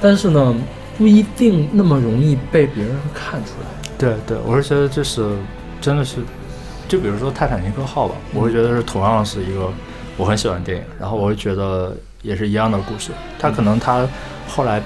[0.00, 0.54] 但是呢，
[0.96, 3.66] 不一定那么容易被别人看出来。
[3.98, 5.28] 对对，我是觉得这是
[5.80, 6.18] 真的是，
[6.86, 9.68] 就比如说《泰坦尼克号》吧，我会觉得是同样是一个
[10.16, 14.06] 我很喜欢的电影，然后我会觉得也是一样的故事，他可能他
[14.46, 14.80] 后来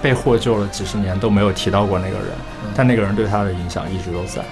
[0.00, 2.28] 被获救了几十年都没有提到过那个人，
[2.76, 4.42] 但那个人对他的影响一直都在，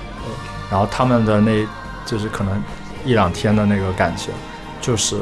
[0.71, 1.65] 然后他们的那
[2.05, 2.61] 就是可能
[3.05, 4.33] 一两天的那个感情
[4.81, 5.17] 就是。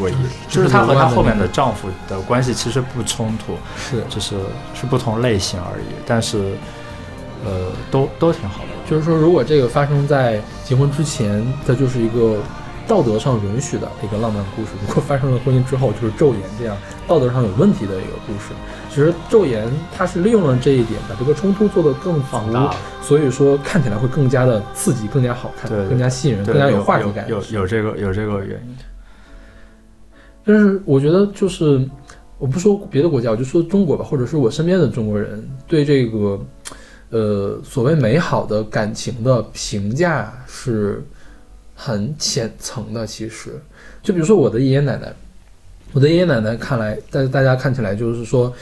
[0.00, 0.14] 唯一，
[0.48, 4.36] 就是她和她后面的丈夫的关系其实不冲突，是，就是
[4.74, 6.54] 是不同类型而已，但是，
[7.44, 8.68] 呃，都都挺好的。
[8.88, 12.38] 就是说，如果这个发生在结婚之前，它就是一个
[12.88, 18.52] 道德上允许的一个浪漫故事；如果发生了婚姻之后，就是昼颜这样道德上有问题的一个故事。
[18.88, 27.28] 其实昼颜它是利用了这一点，把这个冲突做得更足放大，所以说看起来会更加的刺激，更加好看，更加吸引人，更加有话题感。
[27.28, 28.76] 有有有这个有这个原因。
[30.50, 31.88] 但是我觉得就是，
[32.36, 36.40] 我不说别的国家，我就说中国吧，或者是我身边的中国人对这个，
[37.10, 41.04] 呃，所谓美好的感情的评价是
[41.76, 43.06] 很浅层的。
[43.06, 43.60] 其实，
[44.02, 45.14] 就比如说我的爷爷奶奶，
[45.92, 48.52] 我的爷爷奶奶看来，在大家看起来就是说，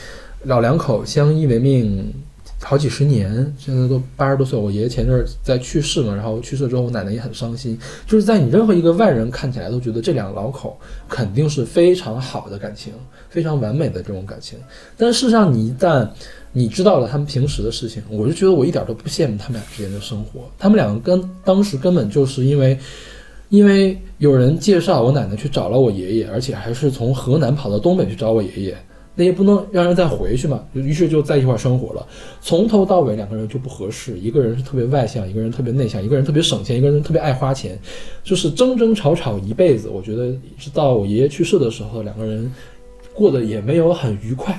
[0.43, 2.13] 老两口相依为命。
[2.61, 4.59] 好几十年，现在都八十多岁。
[4.59, 7.79] 我爷爷前阵在去世嘛，然后去世之后，我奶奶也很伤心。
[8.07, 12.93] 就是在你任何一个外人看起来，都觉得这两个老口肯定是非常好的感情，
[13.31, 14.59] 非常完美的这种感情。
[14.97, 16.09] 但事实上，你一旦
[16.53, 20.41] 你知道了他们平时的事情，我就觉得我一点都不羡慕他们俩之间的生活。
[20.59, 22.77] 他们两个跟当时根本就是因为，
[23.51, 28.77] 因为有人介绍我奶奶去找了我爷爷，而且还是从河南跑到东北去找我爷爷。
[29.19, 32.07] 那也不能让人再回去嘛，于是就在一块生活了。
[32.41, 37.77] 从头到尾两个人就不合适，一个人是特别外向，一个人特别内向，一个人特别省钱，一个人特别爱花钱，
[38.23, 39.89] 就是争争吵吵一辈子。
[39.89, 42.49] 我觉得直到我爷爷去世的时候，两个人
[43.13, 44.57] 过得也没有很愉快。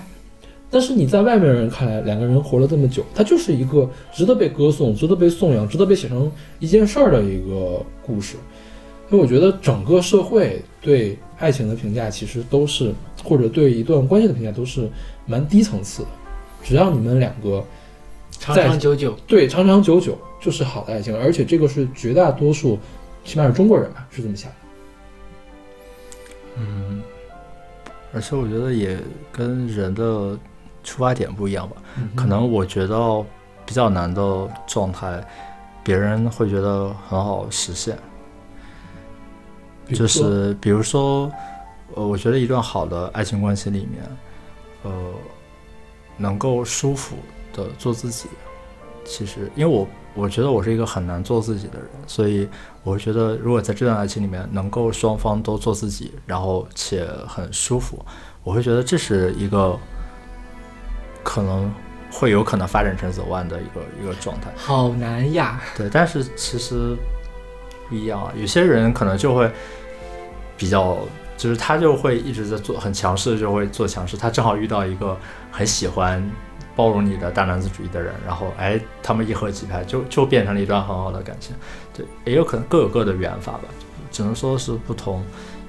[0.69, 8.35] 但是你在外面人看来，两个人活了这么久，他就是一个值得被歌颂、值得被颂扬、值得被写成一件事儿的一个故事。
[9.09, 14.89] 所以我觉得整个社会对爱情的评价其实都是，或者对一段关系的评价都是
[15.25, 16.09] 蛮低层次的。
[16.63, 17.63] 只要你们两个
[18.31, 22.77] 长长久久，对长长久久就是好的爱情，而且这个是绝大多数，
[23.23, 24.57] 起码是中国人吧，是这么想的。
[26.57, 27.01] 嗯，
[28.13, 28.99] 而且我觉得也
[29.31, 30.37] 跟人的
[30.83, 31.77] 出发点不一样吧。
[31.97, 33.25] 嗯可能我觉得
[33.65, 35.25] 比较难的状态，
[35.83, 37.97] 别人会觉得很好实现。
[39.87, 41.31] 就比如说是比如说，
[41.95, 44.03] 呃，我觉得一段好的爱情关系里面，
[44.83, 44.91] 呃，
[46.17, 47.15] 能够舒服
[47.53, 48.27] 的做自己，
[49.05, 52.47] 其实因为我我觉得我是一个很难做自己的人，所以
[52.83, 58.03] 我会觉得如果在这段爱情里面能够双方都做自己，然后且很舒服，
[58.43, 59.77] 我会觉得这是一个
[61.23, 61.71] 可能
[62.11, 64.51] 会有可能发展成走弯的一个一个状态。
[64.55, 65.61] 好难呀！
[65.77, 66.95] 对，但是其实
[67.87, 69.49] 不一样啊，有些人可能就会
[70.57, 70.97] 比较，
[71.39, 74.17] 就是他就会一直在做很强势，就会做强势。
[74.17, 75.17] 他正好遇到一个
[75.49, 76.21] 很喜欢
[76.75, 81.55] 包容你的大男子主义的人，然后哎，他们一合即拍，就就变成了一段很好的感情。
[81.93, 83.61] 对，也有可能各有各的缘法吧，
[84.11, 85.23] 只能说是不同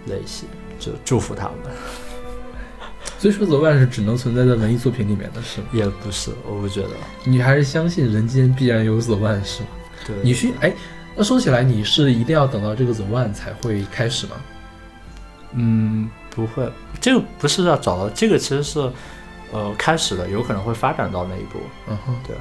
[0.07, 0.49] 类型，
[0.81, 1.55] 就祝福他们。
[3.17, 5.69] 所以说 The One 是只能存在在文艺作品里面的是吗？
[5.73, 6.89] 也不是，我不觉得。
[7.25, 9.69] 你还是相信人间必然有 The One 是吗？
[10.05, 10.73] 对，你需哎，
[11.15, 14.33] 那说起来你是一定要等到这个 The One 才会开始吗？
[15.53, 18.79] 嗯，不会，这个不是要找到，这个其实是
[19.53, 21.59] 呃开始的，有可能会发展到那一步。
[21.89, 22.37] 嗯哼，对，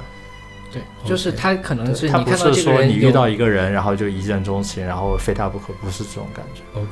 [0.72, 6.62] 对，就是他可能是对他不你看到是说你遇这个人有到一个人，然后就一见钟情，然后非他不可，不是这种感觉。
[6.74, 6.88] OK，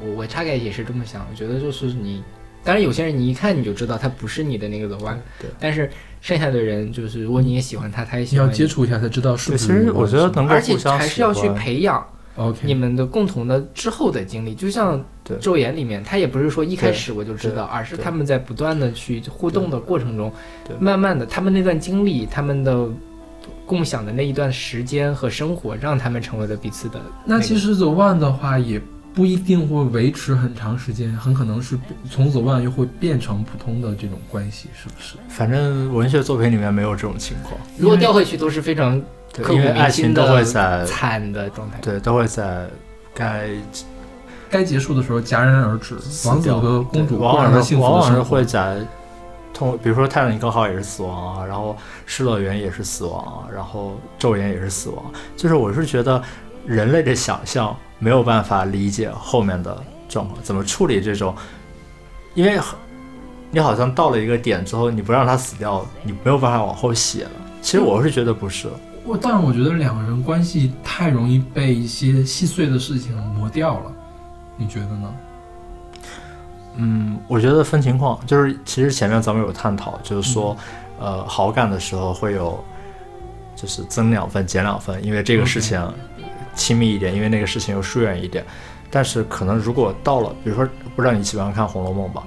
[0.00, 0.08] 对。
[0.08, 2.22] 我我大概也是这么想，我觉得就是你，
[2.64, 5.50] 当然有些人你一看你就知道他不是你的那个 the one，对。
[5.58, 8.36] 但是剩下的人就是如果你也喜欢他，他也你。
[8.36, 9.66] 要喜欢接触一下才知道是对，不是。
[9.66, 12.06] 其实我觉得能够而且互相还是要去培养
[12.38, 20.32] OK，你们的共同的之后的经历，就像对《昼颜》里面，他也不是说一开始我就知道，而是他们在不断的去互动的过程中，
[20.78, 22.88] 慢慢的，他们那段经历，他们的
[23.66, 28.80] 共享的那一段时间和生活，让他们成为了彼此的个那其实 The One 的话也
[29.12, 31.76] 不一定会维持很长时间，很可能是
[32.08, 35.16] 从 The One 又会变成普通的这种关系，是不是？
[35.28, 39.06] 反正文学作品里面没有这种情况，如果调回去都是非常对
[39.42, 41.78] 刻骨铭因为爱情心的都会在惨的状态。
[41.80, 42.68] 对都会在
[43.14, 43.48] 该
[44.50, 45.96] 该结束的时候戛然而止，
[46.26, 48.44] 王子和公主往往往往是会。
[48.44, 48.78] 在
[49.52, 51.72] 通，比如说《泰坦尼克号》也是死亡啊，然后
[52.06, 55.04] 《失乐园》也是死亡啊，然后《昼颜》也是死亡。
[55.36, 56.22] 就是我是觉得
[56.64, 59.76] 人类的想象没有办法理解后面的
[60.08, 61.34] 状况，怎么处理这种，
[62.34, 62.78] 因为很
[63.50, 67.30] 你好像到了一个点之后，你不让他死掉，你没有办法往后写了。
[67.60, 68.68] 其实我是觉得不是，
[69.08, 73.92] 我但是我觉得两个人关系太容易被一些细碎的事情磨掉了，
[74.58, 75.14] 你觉得呢？
[76.76, 80.54] 嗯，我觉得分情况，就是其实前面咱们有探讨，就是说，
[81.00, 82.62] 呃，好感的时候会有，
[83.56, 85.82] 就是增两分、减两分，因为这个事情
[86.54, 88.44] 亲密一点，因为那个事情又疏远一点。
[88.90, 92.22] 但是可能如果到了，比如说，不知道你喜欢看《红楼梦》吧？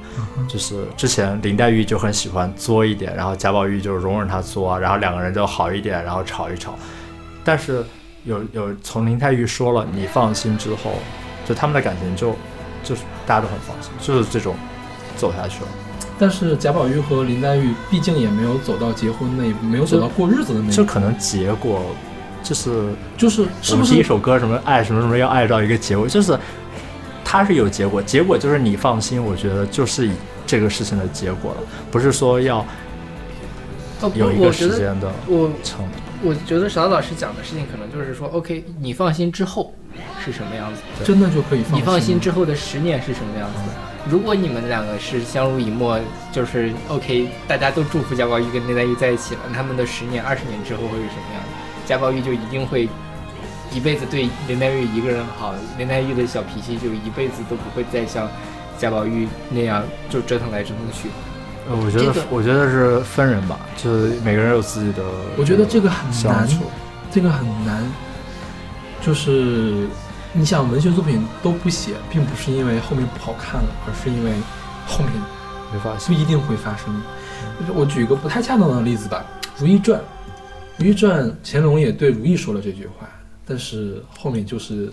[0.48, 6.76] 就是之前林黛玉就很喜欢作一点，然后贾宝玉就容忍她作，然后两个人就好一点，然后吵一吵。
[7.44, 7.84] 但是
[8.26, 10.92] 有有从林黛玉说了你放心之后，
[11.46, 12.36] 就他们的感情就
[12.84, 14.56] 就是大家都很放心，就是这种
[15.18, 15.68] 走下去了。
[16.20, 21.82] 但是贾宝玉和林黛玉毕竟也没有走到结婚那一步，没有走到过日子的那一步，就可能结果
[22.44, 26.38] 就是就是是不是一首歌什么爱什么什么要爱到一个结果，就是
[27.24, 30.12] 它是有结果，结果就是你放心，我觉得就是以
[30.46, 31.58] 这个事情的结果了，
[31.90, 32.66] 不是说要
[34.16, 35.94] 有一个我觉得时间的我程度。
[36.24, 39.74] 我觉得小老师讲的事情可能就是说，OK，你放心之后
[40.24, 40.82] 是什么样子？
[41.04, 43.60] 真的就可以放你放心之后的十年是什么样子？
[44.08, 46.00] 如果你们两个是相濡以沫，
[46.32, 51.51] 就是 OK，大家都祝福贾宝玉跟林黛玉在一起了，他们的十年、二十年之后会是什么样子？
[51.92, 52.88] 贾宝玉就一定会
[53.70, 58.30] 一辈子对林黛玉一个人好，林黛玉的小脾气就一辈子都不会再像
[58.78, 61.10] 贾宝玉那样就折腾来折腾去。
[61.70, 65.04] 呃，我觉得、这个我觉得是分人吧，就是每个人有自己的。
[65.36, 66.48] 我觉得这个很难，
[67.12, 67.84] 这个很难，
[69.02, 69.86] 就是
[70.32, 74.32] 你想文学作品都不写，并不是因为后面不好看了，而是因为
[74.88, 75.12] 后面
[75.74, 76.08] 没发现。
[76.08, 76.86] 不一定会发生。
[77.60, 79.26] 就是我举一个不太恰当的例子吧，
[79.58, 80.00] 《如懿传》，
[80.82, 83.08] 《如懿传》乾隆也对如懿说了这句话，
[83.46, 84.92] 但是后面就是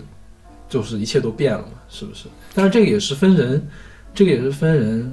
[0.69, 2.27] 就是一切都变了嘛，是不是？
[2.53, 3.67] 但是这个也是分人，
[4.13, 5.11] 这个也是分人。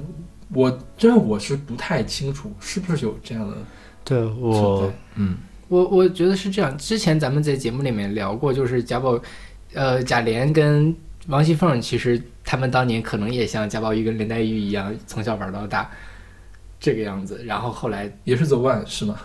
[0.53, 3.57] 我真的我是不太清楚是不是有这样的
[4.05, 5.35] 对我，嗯，
[5.67, 6.77] 我我觉得是这样。
[6.77, 9.19] 之前咱们在节目里面聊过，就是贾宝，
[9.73, 10.95] 呃，贾琏跟
[11.27, 15.91] 王熙凤，其实他们当年可能也像贾宝玉跟林黛玉一样，从小玩到大，
[16.79, 17.43] 这个样子。
[17.43, 19.19] 然后后来也是 The One 是吗？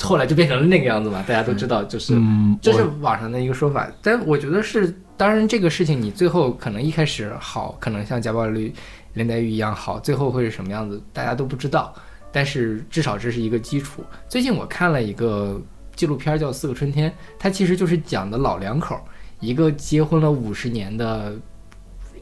[0.00, 3.90] 后来就变成了那个样子嘛，大家都知道，就是、嗯，这是网上的一个说法。
[4.02, 8.72] 但我觉得是，当然这个事情你最后可能一开始好，可能像贾宝玉。
[9.14, 11.90] 林黛玉一样好，最后会是什么样子，大家都不知道。
[12.30, 14.04] 但是至少这是一个基础。
[14.28, 15.58] 最近我看了一个
[15.94, 19.00] 纪录片叫《四个春天》，它其实就是讲的老两口，
[19.40, 21.34] 一个结婚了五十年的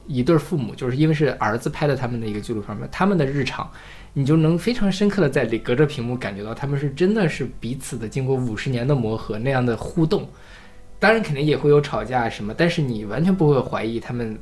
[0.07, 3.69] 一对父母，就是因为是儿子拍的他们的一个纪录片嘛，他们的日常，
[4.15, 10.27] 你就能非常深刻的在里隔着屏幕感觉到他们是真的是彼此的经过五十年的磨合那样的互动。
[10.99, 14.39] 当然肯定也会有吵架什么，但是你完全不会怀疑他们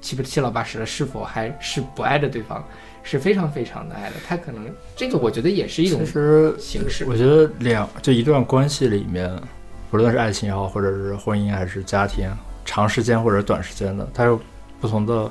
[0.00, 2.64] 七不七老八十了是否还是不爱着对方。
[3.08, 6.04] 是非常非常的爱的，他可能这个我觉得也是一种
[6.58, 7.04] 形式。
[7.04, 9.30] 我觉得两就一段关系里面，
[9.92, 12.28] 不论是爱情也好，或者是婚姻还是家庭，
[12.64, 14.40] 长时间或者短时间的，它有
[14.80, 15.30] 不同的，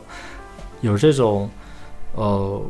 [0.80, 1.50] 有这种
[2.14, 2.64] 呃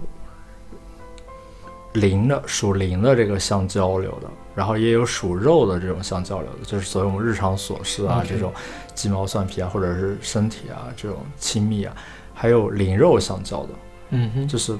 [1.95, 8.53] 灵的属灵的这个相交流的，然后也有属肉的这种相交流的，就是所谓我们日常琐事啊这种
[8.93, 11.95] 鸡毛蒜皮啊，或者是身体啊这种亲密啊，
[12.33, 13.69] 还有灵肉相交的。
[14.09, 14.77] 嗯哼，就是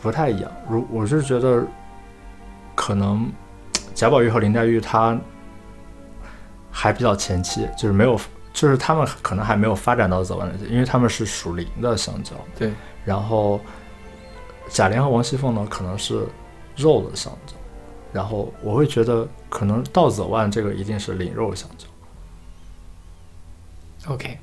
[0.00, 0.50] 不太一样。
[0.68, 1.66] 如我是觉得，
[2.74, 3.30] 可能
[3.94, 5.18] 贾宝玉和林黛玉她
[6.70, 8.18] 还比较前期，就是没有，
[8.52, 12.32] 就是他们可能还没有发展到走完那些，因为他们是属灵的相交。
[12.56, 12.72] 对。
[13.04, 13.58] 然后
[14.68, 16.26] 贾琏和王熙凤呢，可能是
[16.78, 17.54] 肉的象征。
[18.12, 21.86] 然后我会觉得，可能道子万这个一定是灵肉象征。
[24.14, 24.38] OK，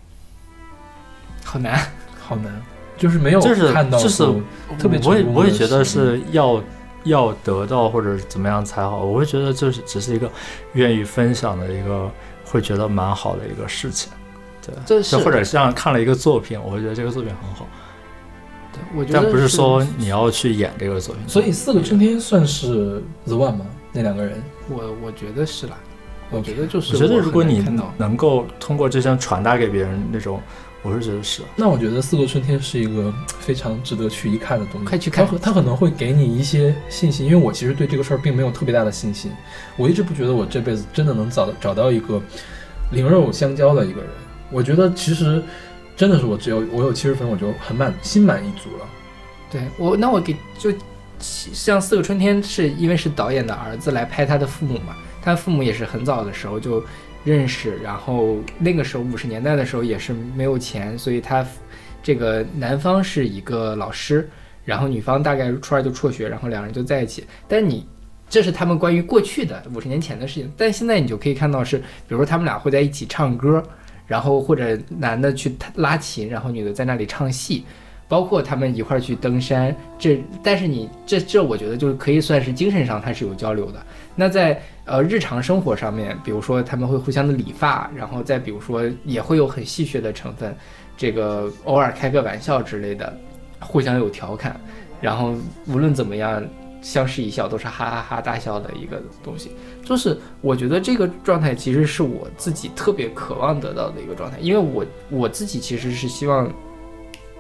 [1.43, 1.79] 好难。
[2.27, 2.51] 好难，
[2.97, 4.41] 就是没有就是看到就是过
[4.79, 6.59] 特别我也我也觉得是要
[7.03, 10.27] 要得到或者怎么样才好，我会觉得就是只是一个
[10.73, 12.09] 愿意分享的一个，
[12.43, 14.11] 会觉得蛮好的一个事情。
[14.65, 17.67] 对，这就是或者像看了一个作品，我会觉得这个作品很好，
[18.75, 21.23] 对我觉得但不是说你要去演这个作品。
[21.27, 23.65] 所以四个春天算是 The One 吗？
[23.91, 25.77] 那两个人，我我觉得是啦。
[26.31, 27.63] 我觉得就是我觉得如果你
[27.97, 30.41] 能够通过这些传达给别人那种，
[30.81, 31.43] 我是觉得是。
[31.55, 34.87] 那我觉得四个春天是一个非常值得去一看的东西。
[34.87, 39.31] 快去看它可它可能会给你一些信心，因为我其实对这个事儿并没有特别大的信心。
[39.77, 42.19] 我一直不觉得我这辈子真的能找找到一个
[42.91, 44.09] 灵肉相交的一个人。
[44.51, 45.41] 我觉得其实
[45.95, 48.85] 真的是我只有我有七十分，我就很满心满意足了。
[49.51, 50.71] 对我，那我给就
[51.19, 56.83] 像《四个春天》是因为是导演的儿子来拍他的父母嘛，他父母也是很早的时候就
[57.23, 61.45] 认识，然后那个时候五十年代的时候也是没有钱，所以他
[62.03, 64.29] 这个男方是一个老师，
[64.65, 67.25] 然后女方大概初二就辍学，然后两人就在一起。
[67.47, 67.87] 但你
[68.29, 73.63] 这是他们关于过去的五十年前的事情，但现在你就可以看到是，比如说他们俩会在一起唱歌，
[74.05, 77.65] 然后或者男的去拉琴，然后女的在那里唱戏。
[78.07, 83.83] 包括他们一块儿去登山，这但是你这这我觉得就是可以算是精神上它是有交流的。
[84.15, 90.55] 那在呃日常生活上面，比如说他们会互相的理发，然后再比如说也会有很戏谑的成分，
[90.95, 93.11] 这个偶尔开个玩笑之类的，
[93.59, 94.55] 互相有调侃，
[95.01, 95.33] 然后
[95.65, 96.43] 无论怎么样
[96.85, 99.51] 相视一笑都是哈哈哈大笑的一个东西。
[99.83, 106.47] 就是我觉得这个状态其实是我自己特别渴望得到的一个状态，因为我我自己其实是希望。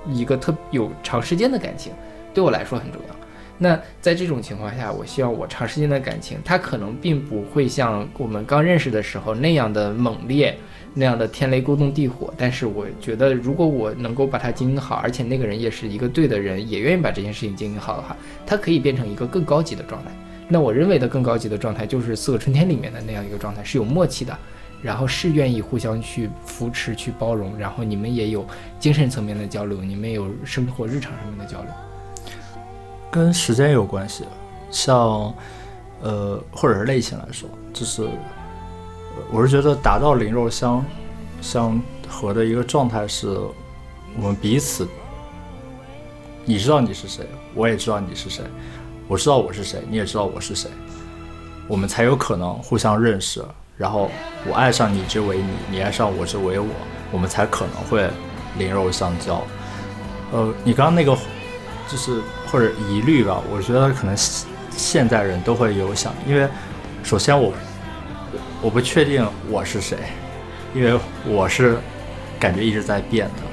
[0.07, 1.91] 一个特有长时间的感情，
[2.31, 3.15] 对我来说很重要。
[3.57, 10.55] 那在这种情况下，我希望我长时间的感情，它可能并不会像我们刚认识的时候那样的猛烈，
[10.95, 12.33] 那样的天雷勾动地火。
[12.35, 20.09] 但是我觉得，如果我能够把它经营好，而且那个人也是一个对的人，也愿意把这件事情经营好的话，它可以变成一个更高级的状态。
[20.47, 24.35] 那我认为的更高级的状态，就是《四个春天》里面的那样一个状态，是有默契的。
[24.81, 28.45] 然后是愿意互相去扶持、去包容，然后你们也有
[28.79, 31.71] 精神层面的交流，你们有生活日常上面的交流。
[33.09, 34.25] 跟时间有关系，
[34.69, 35.33] 像
[36.03, 38.07] 呃或者是类型来说，就是
[39.31, 40.85] 我是觉得达到灵肉相
[41.41, 43.27] 相合的一个状态是，
[44.17, 44.87] 我们彼此，
[46.45, 48.43] 你知道你是谁，我也知道你是谁，
[49.07, 50.69] 我知道我是谁，你也知道我是谁，
[51.67, 53.43] 我们才有可能互相认识。
[53.77, 54.09] 然后
[54.47, 56.67] 我爱上你之为你，你爱上我之为我，
[57.11, 58.09] 我们才可能会
[58.57, 59.41] 灵肉相交。
[60.31, 61.13] 呃，你刚刚那个
[61.89, 66.47] 就是或者疑虑吧，我觉得可能现现代人都会有想，因为
[67.03, 67.53] 首先我
[68.65, 69.95] 我不确定我是谁，
[70.73, 71.77] 因为我是
[72.39, 73.43] 感觉一直在变的，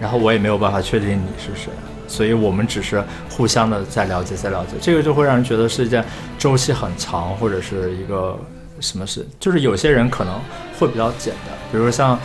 [0.00, 1.70] 然后我也没有办法确定你是谁，
[2.08, 6.02] 所以我们只是互相的在了解，在了解，这个就会让人觉得是一件
[6.38, 8.34] 周期很长，或者是一个。
[8.80, 9.24] 什么事？
[9.38, 10.34] 就是有些人可能
[10.78, 12.18] 会比较简单，比如说像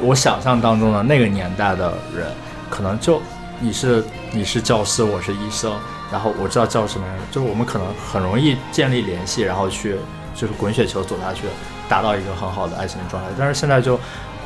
[0.00, 2.26] 我想象当中的那个年代的人，
[2.70, 3.20] 可能就
[3.58, 4.02] 你是
[4.32, 5.72] 你是教师，我是医生，
[6.12, 9.96] 然后我知道叫什么人，就是我们可能很容易建立联系，然后去
[10.34, 11.44] 就是滚雪球走下去，
[11.88, 13.28] 达到一个很好的爱情的状态。
[13.38, 13.98] 但是现在就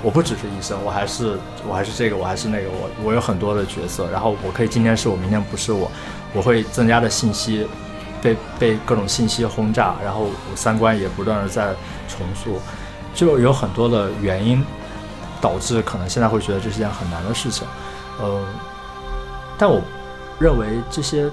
[0.02, 5.90] 我不只是医生，我还是我还是这个，我还是那个，我我有很多的角色，然后我可以今天是我，明天不是我，
[6.34, 7.66] 我会增加的信息，
[8.22, 11.74] 被被各种信息轰炸，然后我三观也不断的在
[12.06, 12.60] 重塑，
[13.14, 14.64] 就有很多的原因
[15.40, 17.66] 导致可能现在会觉得这是件很难的事情，
[18.20, 18.44] 呃，
[19.56, 19.80] 但我
[20.38, 21.28] 认为这些，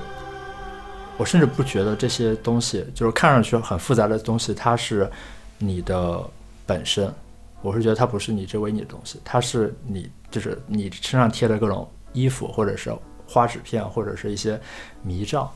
[1.17, 5.09] 我甚至不觉得这些东西就是看上去很复杂的东西，它是
[5.57, 6.21] 你的
[6.65, 7.13] 本身。
[7.61, 12.95] 我是觉得它不是你这为你的东西，它是你就是你身上贴的各种衣服，或者是
[13.27, 14.59] 花纸片，或者是一些
[15.01, 15.49] 迷障。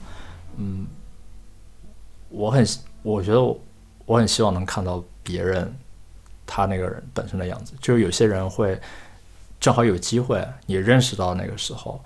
[0.57, 0.87] 嗯，
[2.29, 2.65] 我很
[3.03, 3.59] 我觉得我
[4.05, 5.71] 我很希望能看到别人
[6.47, 8.79] 他那个人本身的样子，就是有些人会
[9.59, 12.01] 正好有机会你认识到那个时候，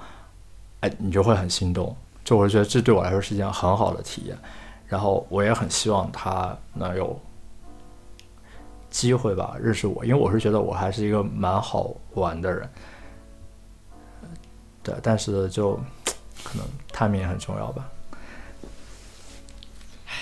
[0.82, 1.96] 哎，你就会很心动。
[2.24, 4.38] 就我觉得这对我来说是一件很好的体验，
[4.88, 7.20] 然后我也很希望他能有。
[8.90, 12.70] 机会吧，认识我，因为我是觉得我还是一个蛮好玩的人，
[14.84, 15.74] 对，但是就
[16.44, 17.90] 可能 timing 也很重要吧。
[20.06, 20.14] 哎，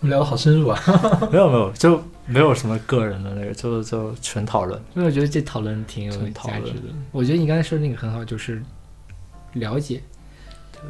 [0.00, 0.76] 我们聊的好深入啊！
[1.30, 4.82] 没有没有，就没有什么个人的那个，就就纯讨论。
[4.96, 6.92] 因为我觉得这讨论挺有价值的。
[7.12, 8.60] 我觉得你刚才说的那个很好，就是
[9.52, 10.02] 了解。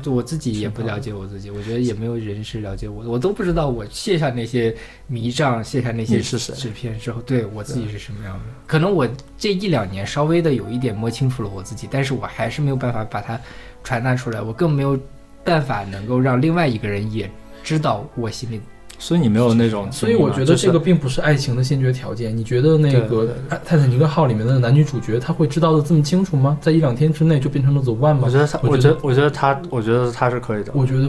[0.02, 4.74] 就我自己也不了解我自己，我觉得也没有人是了解我，我都不知道我卸下那些
[5.06, 8.44] 迷障，卸下那些纸片之后，对我自己是什么样的。
[8.66, 13.40] 可能我这一两年稍微的有一点摸清楚了我自己，但是我还是没有办法把它
[13.82, 14.98] 传达出来，我更没有
[15.44, 17.30] 办法能够让另外一个人也
[17.62, 18.60] 知道我心里。
[18.98, 22.36] 所以你没有那种，所以我觉得这个并不是爱情的先决条件。
[22.36, 23.24] 你觉得那个
[23.64, 26.58] 《泰坦尼克号》里面的男女主角他会知道的这么清楚吗？
[26.60, 28.22] 在一两天之内就变成了 The One 吗？
[28.24, 30.72] 我觉得他，我觉得，我觉得他，我觉得他是可以的。
[30.74, 31.08] 我觉得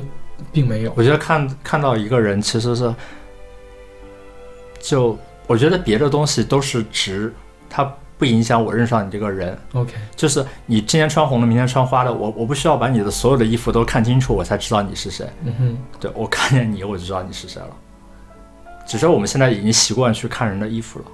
[0.51, 0.93] 并没有。
[0.95, 2.93] 我觉得看看到一个人其实是，
[4.79, 5.17] 就
[5.47, 7.33] 我觉得别的东西都是值，
[7.67, 9.57] 它不影响我认识到你这个人。
[9.73, 15.25] OK，就是你今天穿红的，明天穿花的，我我不需要把你的所有的衣服都看清楚，我才知道你是谁。
[15.45, 17.69] 嗯哼，对我看见你，我就知道你是谁了。
[18.85, 21.05] 只是我们现在已经习惯去看人的衣服了，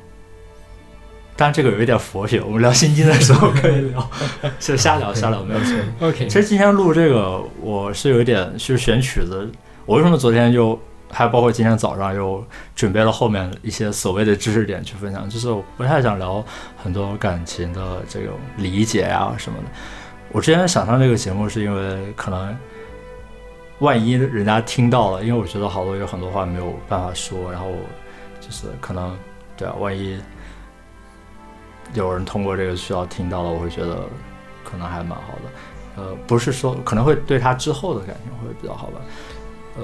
[1.36, 4.10] 当然这个有一点佛学，我们聊心经的时候可以聊，
[4.60, 5.78] 就瞎聊瞎聊没有错。
[6.08, 9.48] OK，其实今天录这个我是有一点，就是选曲子，
[9.86, 10.80] 我为什么昨天就
[11.16, 12.46] 还包括今天早上又
[12.76, 16.44] 准备了后面一些所谓的知识点去分享，就是我不太想聊
[16.76, 19.64] 很多感情的这种理解呀什么的。
[20.32, 22.58] 我之前想上这个节目是因为可能。
[23.80, 27.68] 万一人家听到了，因为我觉得好多有很多话没有办法说，然后
[28.40, 29.14] 就是可能
[29.58, 30.18] 对啊，万一
[31.94, 34.06] 有人通过这个渠道听到了，我会觉得
[34.64, 36.02] 可能还蛮好的。
[36.02, 39.02] 呃，不是说可能会对他之后的感情会比较好吧。
[39.78, 39.84] 呃，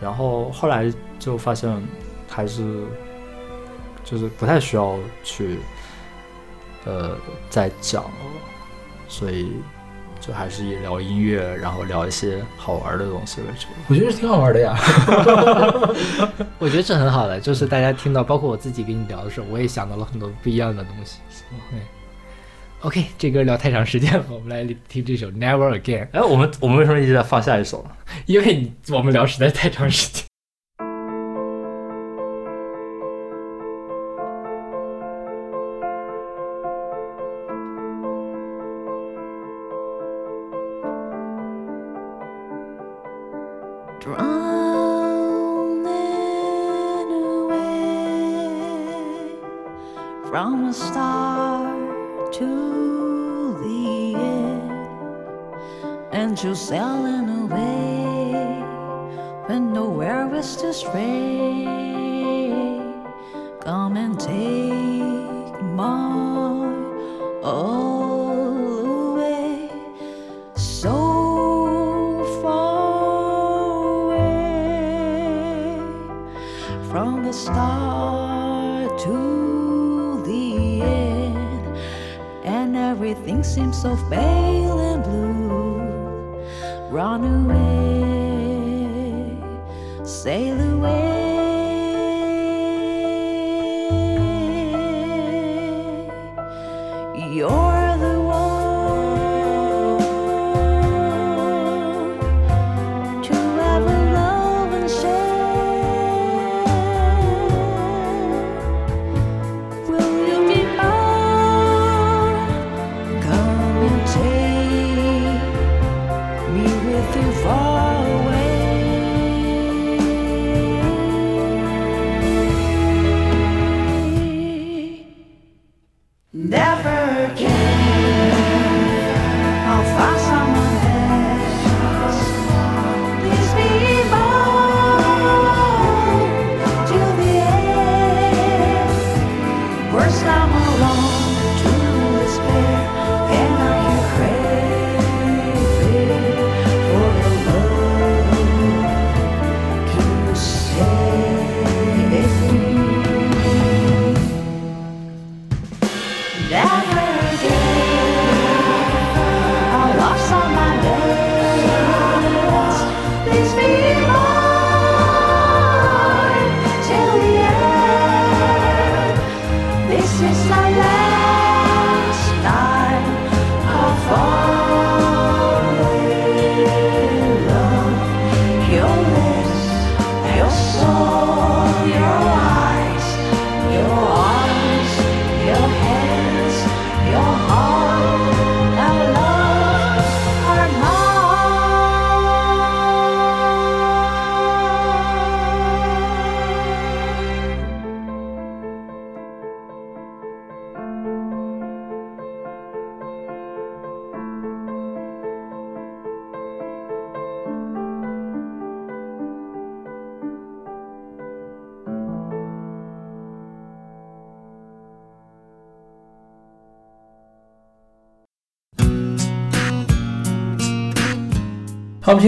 [0.00, 1.70] 然后后来就发现
[2.28, 2.84] 还是
[4.04, 5.58] 就是不太需要去
[6.84, 7.16] 呃
[7.50, 8.10] 再讲了，
[9.08, 9.52] 所以。
[10.18, 13.66] 就还是以聊音乐，然后聊一些好玩的东西为主。
[13.86, 14.74] 我觉得是挺好玩的呀。
[16.58, 21.20] 我觉得这很好的，就是大家听到，包括我自己跟你聊的时候，我也想到了很多不一样的东西。
[21.70, 21.78] 对
[22.80, 26.06] ，OK，这歌聊太长时间了，我们来听这首《Never Again》。
[26.12, 27.90] 哎，我们我们为什么一直在放下一首呢？
[28.26, 30.24] 因为你我们聊实在太长时间。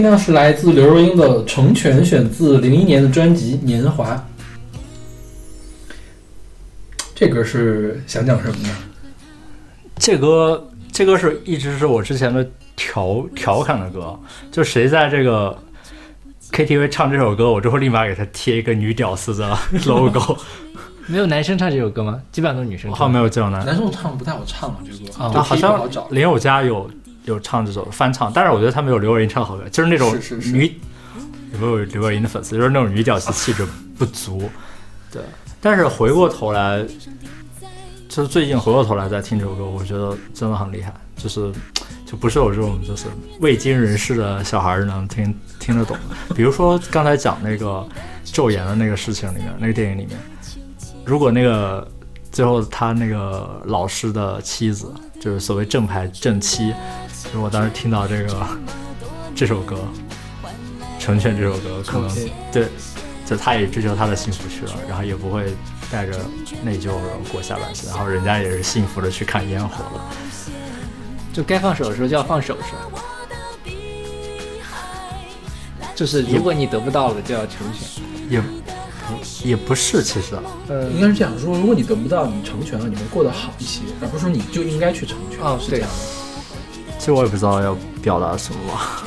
[0.00, 4.14] 听到是来自刘若英的《成全》，选自零一年的专辑《年华》。
[7.16, 8.76] 这歌是想讲什么呢？
[9.96, 14.16] 这歌这歌是一直是我之前的调调侃的歌，
[14.52, 15.58] 就谁在这个
[16.52, 20.38] KTV 唱这首歌，我就会立马给他贴一个女屌丝的 logo。
[21.08, 22.22] 没有男生唱这首歌吗？
[22.30, 23.12] 基本上都是女生我好像唱。
[23.12, 26.06] 没有这种男，男生唱不太好唱啊，这歌啊好像找。
[26.12, 26.88] 林宥嘉有
[27.28, 30.18] 有唱这首翻唱，但是我觉得他没有刘若英唱好歌，就是那种
[30.52, 30.74] 女
[31.52, 33.66] 有没有刘若英的粉丝，就是那种女屌丝气质
[33.96, 34.50] 不足。
[35.12, 35.22] 对，
[35.60, 36.84] 但是回过头来，
[38.08, 41.52] 就是最近回过头来再听这首歌，我觉得真的很厉害，就是
[42.06, 43.06] 就不是我这种就是
[43.40, 46.34] 未经人事的小孩能听听得懂的。
[46.34, 47.86] 比如说刚才讲那个
[48.24, 50.18] 昼颜的那个事情里面，那个电影里面，
[51.04, 51.86] 如果那个
[52.30, 56.72] 最后他那个老师的妻子，就是所谓正牌正妻，
[57.32, 58.46] 如果当时听到这个
[59.34, 59.76] 这首歌
[61.02, 62.08] 《成全》这首歌，可能
[62.50, 62.66] 对，
[63.24, 65.54] 就他也追求他的幸福去了，然后也不会
[65.90, 66.18] 带着
[66.62, 70.04] 内疚然后过下半生，然后人家也是幸福的去看烟火了。
[71.32, 73.02] 就该放手的时候就要放手，是吧？
[75.94, 78.02] 就是如果你得不到了，就要成全。
[78.28, 78.46] 也不
[79.44, 80.34] 也不是，其实
[80.68, 85.40] 呃应该是这样说：如果你得不到，你成全了，你会过得好一些，而不是说你就应该去成全。
[85.40, 85.96] 哦是这样的。
[87.08, 89.02] 其实我也不知道要表达什么吧。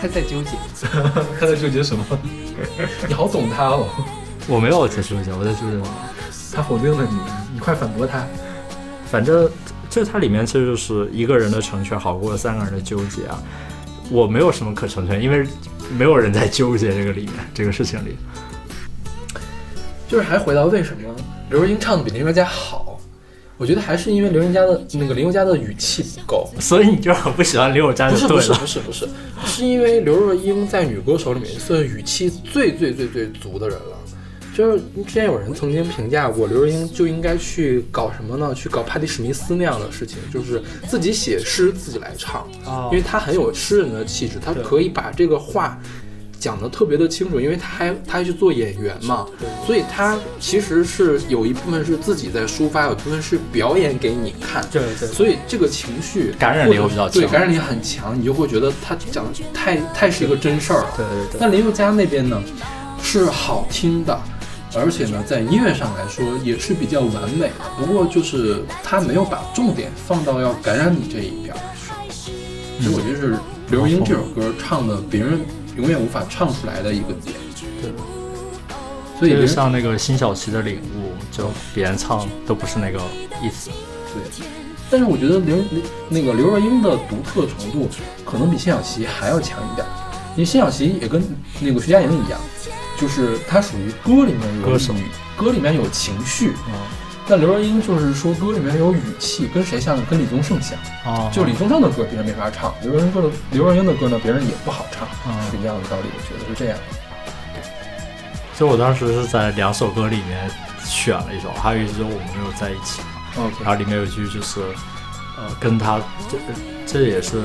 [0.00, 0.50] 他在纠结。
[1.40, 2.04] 他在纠结什么？
[3.08, 3.88] 你好懂他哦，
[4.46, 5.82] 我没有在纠结，我在纠结？
[6.54, 7.18] 他否定了你，
[7.54, 8.24] 你快反驳他。
[9.10, 9.50] 反正
[9.90, 13.42] 这它里面其实就是一个人的成全好过三个人的纠结啊。
[14.08, 15.44] 我没有什么可成全，因为
[15.98, 18.16] 没有人在纠结这个里面 这个事情里。
[20.06, 21.02] 就是还回到为什么
[21.48, 22.89] 刘若英唱的比林宥嘉好，
[23.60, 26.48] 我觉得还是因为刘仁佳的那个林宥嘉的语气不够。
[26.58, 28.58] 所以你就很不喜欢林宥嘉的不是不是对。
[28.58, 29.08] 不是不是，
[29.44, 33.98] 是因为刘若英在女歌手里面算语气最最最最足的人了。
[34.56, 38.54] 就是之前有人曾经评价过，刘若英就应该去搞什么呢？
[38.54, 45.78] 去搞帕蒂史密斯那样的事情，就是自己写诗自己来唱，哦因为她很有诗人的气质，她可以把这个话
[46.40, 49.26] 讲得特别的清楚，因为他还他还去做演员嘛，
[49.66, 54.66] 所以他其实是有一部分是自己在抒发，有一部分是表演给你看。
[54.72, 60.88] 对对所以这个情绪感染力会比较强对，感染力很强，你就会觉得他讲的太太是一个真事儿了。
[60.96, 61.38] 对对对。
[61.38, 62.42] 但林宥嘉那边呢，
[63.02, 64.18] 是好听的，
[64.74, 67.54] 而且呢，在音乐上来说也是比较完美的。
[67.78, 71.60] 不过就是他没有把重点放到要感染你这一边儿
[72.08, 72.32] 去。
[72.78, 73.36] 其实我觉得是
[73.68, 75.40] 刘若英这首歌唱的别人
[75.76, 77.34] 永远无法唱出来的一个点。
[77.82, 77.90] 对，
[79.18, 82.98] 所以就像那个辛晓琪的领悟，就别人唱都不是那个
[83.42, 83.70] 意思。
[84.12, 84.44] 对，
[84.90, 87.88] 但是我觉得刘刘那个刘若英的独特程度
[88.24, 89.86] 可能比辛晓琪还要强一点，
[90.32, 91.22] 因为辛晓琪也跟
[91.60, 92.40] 那个徐佳莹一样，
[92.98, 94.92] 就是她属于歌里面有歌手，
[95.36, 96.74] 歌里面有情绪，嗯，
[97.30, 100.04] 但刘若英就是说歌里面有语气，跟谁像呢？
[100.10, 100.76] 跟李宗盛像。
[101.06, 106.78] 哦，就李宗盛的歌别人没法唱，刘若英歌的刘若英的歌呢，别人也不好唱，嗯是一样的道理，我觉得是这样。
[108.58, 110.50] 就我当时是在两首歌里面
[110.84, 113.00] 选了一首，还有一首我们没有在一起
[113.62, 114.60] 然后里面有一句就是，
[115.38, 116.36] 呃，跟他这
[116.84, 117.44] 这也是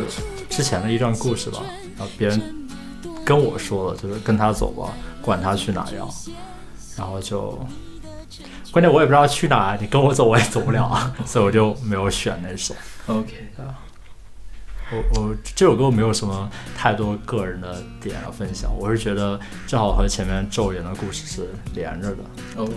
[0.49, 1.59] 之前的一段故事吧，
[1.95, 2.41] 然后别人
[3.23, 6.09] 跟我说了，就是跟他走吧，管他去哪样，
[6.97, 7.59] 然后就。
[8.75, 12.75] 关键我也不知道去哪，你跟我走我也走不了啊， 所以我就没有选那首。
[13.07, 13.71] OK，啊
[14.91, 22.17] 我我这首歌没有什么太多个人的点要分享，我是觉得正好和前面咒言的故事是连着的。
[22.57, 22.73] OK。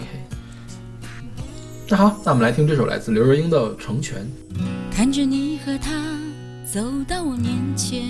[1.88, 4.18] 那好，那我们来听这首来自刘若英的《成全》。
[4.92, 5.90] 看着你和他
[6.64, 8.05] 走到我面前，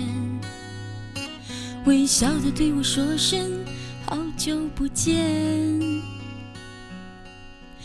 [1.87, 3.49] 微笑的对我说声
[4.05, 5.17] 好久不见。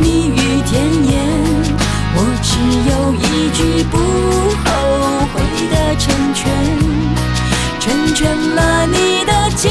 [0.00, 1.16] 蜜语甜言，
[2.14, 2.50] 我只
[2.88, 3.58] 有一句
[3.90, 3.96] 不
[4.64, 4.66] 后
[5.32, 5.36] 悔
[5.70, 6.42] 的成全，
[7.78, 8.20] 成全
[8.54, 9.70] 了你的今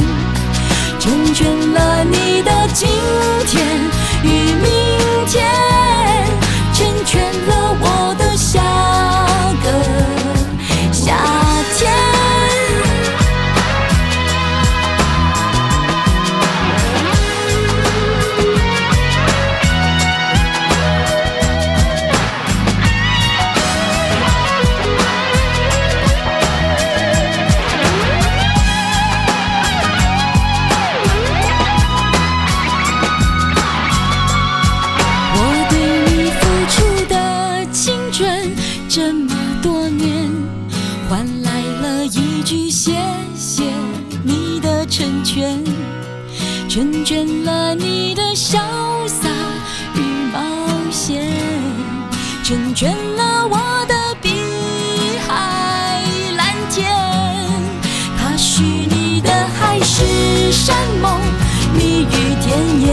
[62.01, 62.09] 蜜语
[62.41, 62.89] 甜言。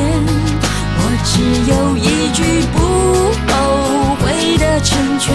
[1.00, 1.32] 我只
[1.70, 2.42] 有一句
[2.74, 2.76] 不
[3.50, 3.52] 后
[4.20, 5.26] 悔的成全，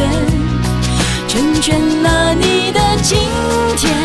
[1.28, 3.18] 成全了你的今
[3.78, 4.03] 天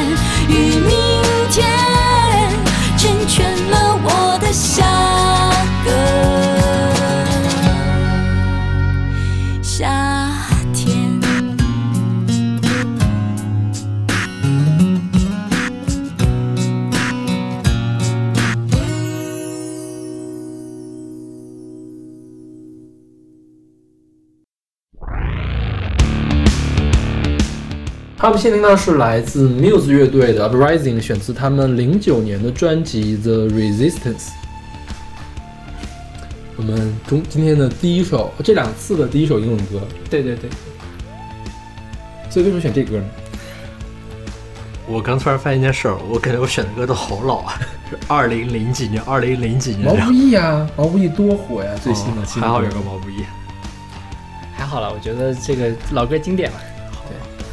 [28.38, 34.14] 们现听到是来自 Muse 乐队的 Uprising，选自他们零九年的专辑《The Resistance》。
[36.56, 40.48] 我们中今天的第一首，这两次的第一首英文歌，对对对，
[42.30, 43.04] 所以为什么选这歌呢？
[44.86, 47.60] 我刚突然发现一件事儿，我感觉我选的歌都好老啊，
[47.90, 50.12] 是 二零零几年、二零零几年毛不。
[50.12, 51.72] 易啊，毛不易多火呀！
[51.82, 53.24] 最新的还好有个毛不易。
[54.52, 56.58] 还好了，我觉得这个老歌经典嘛。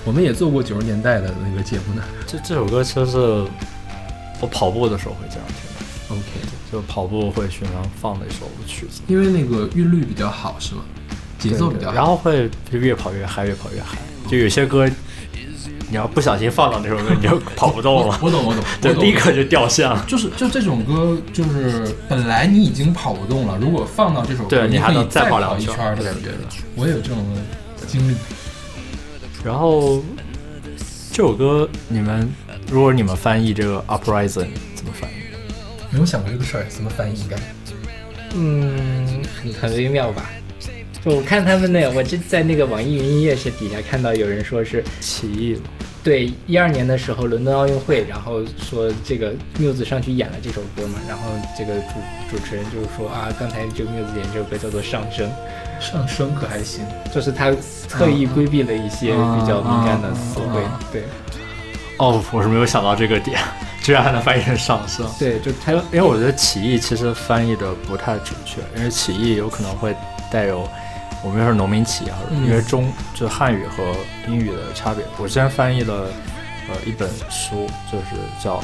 [0.05, 2.03] 我们也做过九十年代的那个节目呢。
[2.27, 3.17] 这这首歌其实是
[4.39, 6.23] 我跑步的时候会经常听的，OK，
[6.71, 10.81] 就跑步会经常放的一首曲子，因为那个韵律比较好，是吗？
[11.39, 11.93] 节奏比较好。
[11.93, 13.97] 然后会就越跑越嗨，越跑越嗨。
[14.27, 14.87] 就有些歌，
[15.89, 20.03] 你要不小心放到那首歌，你就跑不动了，我懂，我懂， 对，我懂立刻就掉线了。
[20.07, 26.29] 就是就这种歌，就是本来你已经跑不动了，如果放到这首歌，对你还能再再跑两圈一圈儿的感觉。
[26.75, 27.17] 我也有这种
[27.87, 28.15] 经历。
[29.45, 30.01] 然后
[31.11, 32.27] 这首歌，你们
[32.67, 35.13] 如果你们翻译这个 uprising 怎么翻译？
[35.91, 37.37] 没有想过这个事儿，怎么翻译应该？
[38.33, 40.31] 嗯，很很微妙吧。
[41.03, 45.61] 就我看他们那，我就在那个网易云音乐是底下看到有人说是起义了。
[46.05, 51.23] 对一二年的时候伦敦奥运会，然后说这个 Muse 上去演了这首歌嘛，然后
[51.57, 51.95] 这个主
[52.29, 55.27] 主持人就是说啊，刚才这个 Muse 演这首歌叫做《上升》，
[55.83, 57.51] 上升可还行，就是他
[57.89, 61.03] 特意规避了一些比较敏感的词汇，啊啊啊对。
[61.97, 63.39] 哦，我是没有想到这个点，
[63.81, 65.09] 居然还能翻译成上升。
[65.17, 69.95] 对，就他因为我觉得起义其实翻译的不太准确，因为起义有可能会
[70.29, 70.69] 带有
[71.25, 72.09] 我们说是农民起义
[72.45, 73.83] 因为中就汉语和
[74.27, 75.03] 英语的差别。
[75.17, 76.07] 我之前翻译了
[76.69, 78.63] 呃一本书，就是叫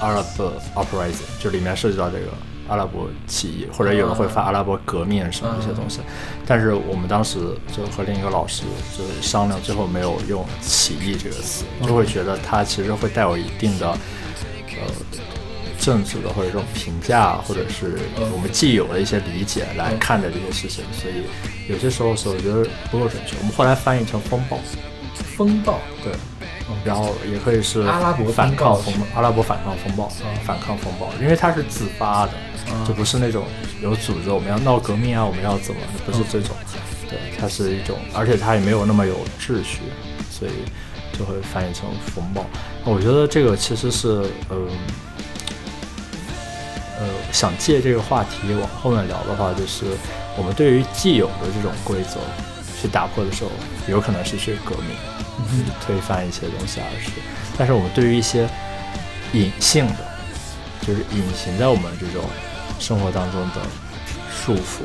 [0.00, 2.26] 阿拉伯 Uprising 就里面涉及到这个
[2.68, 5.98] 阿拉伯起义，或者有人会发阿拉伯革命什么一些东西。
[6.46, 7.40] 但是我们当时
[7.76, 8.62] 就和另一个老师
[8.96, 14.94] 就是商量，最后没有用起义这个词，就会觉得它其实会带有一定的呃
[15.80, 17.98] 政治的或者这种评价，或者是
[18.32, 21.24] 我们既有的一些理解来看待这些事情，所以
[21.70, 23.36] 有些时候是我觉得不够准确。
[23.38, 24.58] 我们后来翻译成风暴，
[25.36, 25.78] 风暴。
[26.02, 26.12] 对，
[26.84, 30.08] 然后也可以是阿拉伯反抗风暴，阿拉伯反抗风暴，
[30.44, 32.32] 反抗风暴，因为它是自发的，
[32.86, 33.44] 就不是那种
[33.80, 36.54] 有组织我们要闹革命啊，我们要怎么，不是这种，
[37.08, 39.80] 对，它是一种，而且它也没有那么有秩序，
[40.30, 40.52] 所以
[41.16, 42.44] 就会翻译成风暴。
[42.84, 44.68] 我觉得这个其实是，嗯、呃，
[47.32, 49.86] 想借这个话题往后面聊的话，就是
[50.36, 52.18] 我们对于既有的这种规则
[52.80, 53.50] 去打破的时候，
[53.86, 54.96] 有可能是去革命，
[55.50, 57.10] 去推翻一些东西，而是，
[57.56, 58.48] 但是我们对于一些
[59.32, 60.06] 隐性的，
[60.86, 62.24] 就是隐形在我们这种
[62.78, 63.62] 生活当中的
[64.30, 64.82] 束缚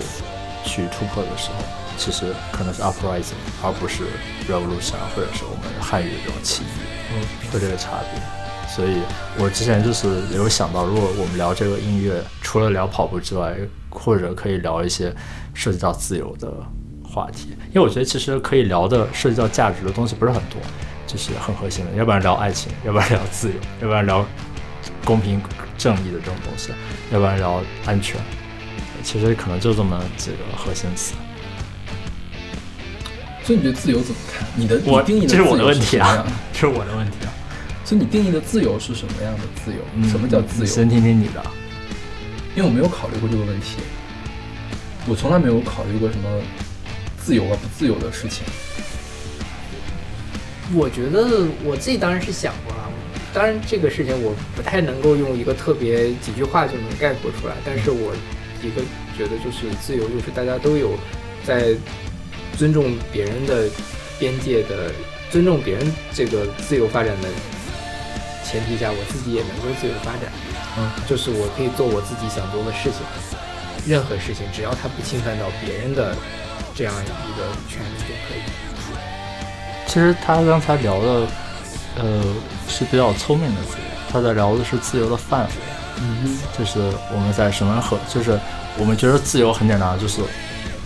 [0.66, 1.64] 去突破的时候，
[1.98, 4.04] 其实可能是 uprising，而不是
[4.48, 8.43] revolution，或者是我们汉语这种起义，会这个差别。
[8.74, 9.02] 所以
[9.38, 13.56] 我之前就是有想到，如果我们聊这个音乐，除了聊跑步之外，
[13.92, 15.14] 或者可以聊一些
[15.54, 16.52] 涉及到自由的
[17.04, 20.60] 话题，因为我觉得其实可以聊的涉及到价值的东西不是很多，
[21.06, 24.26] 就是很核心的，要不然聊爱情，要不然聊自由，要不然聊
[25.06, 25.40] 公平
[25.78, 26.72] 正义的这种东西，
[27.12, 28.20] 要不然聊安全，
[29.04, 31.14] 其实可能就这么几个核心词。
[33.44, 34.48] 所以你对自由怎么看？
[34.56, 37.30] 你的我定义的这是我的问题啊 这是我的问题啊。
[37.86, 39.78] 所以你定义的自由是什么样的自由？
[39.96, 40.66] 嗯什么叫自由？
[40.66, 41.44] 先听听你的。
[42.56, 43.78] 因为我没有考虑过这个问题，
[45.08, 46.30] 我从来没有考虑过什么
[47.18, 48.46] 自由啊不自由的事情。
[50.74, 52.90] 我觉得我自己当然是想过了，
[53.34, 58.14] 当然这个事情我不太能够用一个特别几句话就能概括出来，但是我
[58.64, 58.82] 一个
[59.18, 60.92] 觉得就是自由，就是大家都有
[61.44, 61.76] 在
[62.56, 63.68] 尊重别人的
[64.20, 64.92] 边界的，
[65.30, 67.28] 尊重别人这个自由发展的
[68.44, 70.32] 前提下，我自己也能够自由发展。
[70.78, 73.00] 嗯，就是我可以做我自己想做的事情，
[73.86, 76.16] 任何事情只要它不侵犯到别人的
[76.76, 78.42] 这样一个权利就可以。
[79.86, 81.28] 其实他刚才聊的，
[81.98, 82.24] 呃，
[82.68, 85.52] 是比较聪明的自由，他在聊的是自由的范围。
[86.02, 86.80] 嗯就是
[87.14, 88.40] 我们在什么和，就是
[88.78, 90.22] 我们觉得自由很简单，就是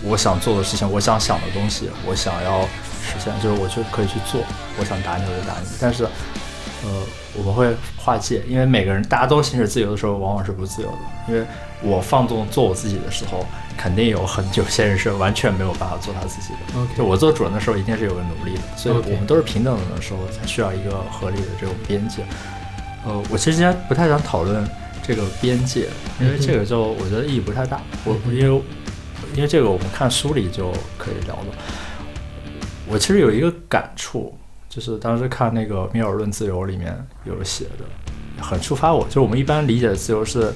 [0.02, 2.60] 我想做的事情，我想想的东西，我想要
[3.02, 4.42] 实现，就是我就可以去做，
[4.78, 5.66] 我想打你我就打你。
[5.80, 6.90] 但是，呃，
[7.38, 10.98] 我们会划界，因为每个人大家都行使自由的时候，往往是不自由的。
[11.28, 11.46] 因为
[11.80, 16.96] 我放纵做我自己的时候，肯定有很有些人是完全没有办法做他自己的。
[16.96, 22.22] 就我做主人的时候，一定是有个奴隶的，所以我们都是平等的时候，才需要一个合理的这种边界。
[23.06, 24.68] 呃，我其实今天不太想讨论
[25.02, 25.88] 这个边界，
[26.20, 27.80] 因为这个就我觉得意义不太大。
[28.04, 28.62] 我因为
[29.34, 31.54] 因为这个我们看书里就可以聊了。
[32.88, 34.36] 我其实有一个感触，
[34.78, 39.04] 就就是当时看那个《米尔论自由》里面有写的，很触发我。
[39.06, 40.52] 就是我们一般理解的自由是，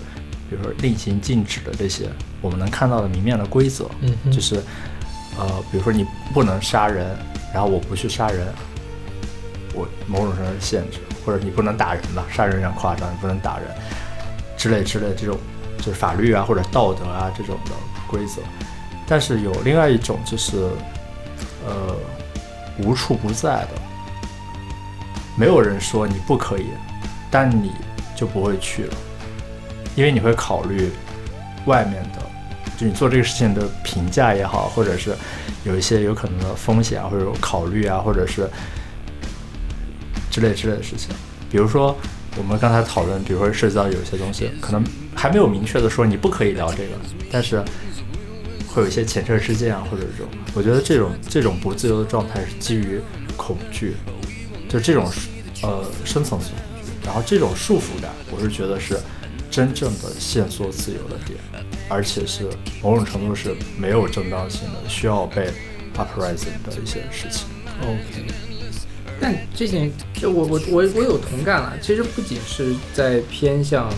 [0.49, 2.09] 比如说令行禁止的这些
[2.41, 4.63] 我们能看到的明面的规则，嗯就是
[5.37, 7.17] 呃，比如说你不能杀人，
[7.53, 8.47] 然后我不去杀人，
[9.75, 13.67] 我某种程度上是限制，或者你不能打人吧，杀人有点夸张，你不能打人
[14.57, 15.37] 之类之类这种
[15.79, 17.73] 就是法律啊或者道德啊这种的
[18.07, 18.41] 规则。
[19.09, 20.71] 但是有另外一种就是
[21.67, 21.97] 呃
[22.79, 23.69] 无处不在的，
[25.43, 26.67] 没有人说你不可以，
[27.29, 27.73] 但你
[28.15, 28.95] 就不会去了，
[29.97, 30.89] 因为你会考虑
[31.67, 32.21] 外面的，
[32.79, 35.17] 就你做这个事情的评价也好，或者是
[35.65, 38.49] 有一些有可能的风险啊，或者考虑啊，或者是
[40.31, 41.09] 之类之类的事情。
[41.51, 41.99] 比如说
[42.37, 46.93] 我们刚才讨论，比如说涉及到有一些东西，可能还没有明确的说你不可以聊这个，
[47.33, 47.61] 但是
[48.69, 53.01] 会有一些前车之鉴啊，或者这种，我觉得这种这种不自由的状态是基于
[53.37, 53.97] 恐惧，
[54.69, 55.11] 就这种
[55.63, 56.51] 呃深层次，
[57.05, 58.99] 然后这种束缚感，我是觉得是
[59.51, 61.39] 真正的限缩自由的点，
[61.89, 62.49] 而且是
[62.83, 65.51] 某种程度是没有正当性的，需要被
[65.97, 67.47] uprising 的一些事情。
[67.83, 68.27] OK，
[69.21, 71.75] 但这件就我我我我有同感了。
[71.81, 73.89] 其实不仅是在偏向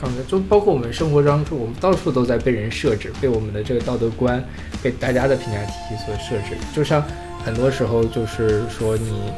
[0.00, 4.42] 刚才，就包括我们生活当中，我们到处都在被人设置，被我们的这个道德观，
[4.82, 6.56] 被大家的评价体系所设置。
[6.74, 7.04] 就像
[7.44, 9.32] 很多时候就是说你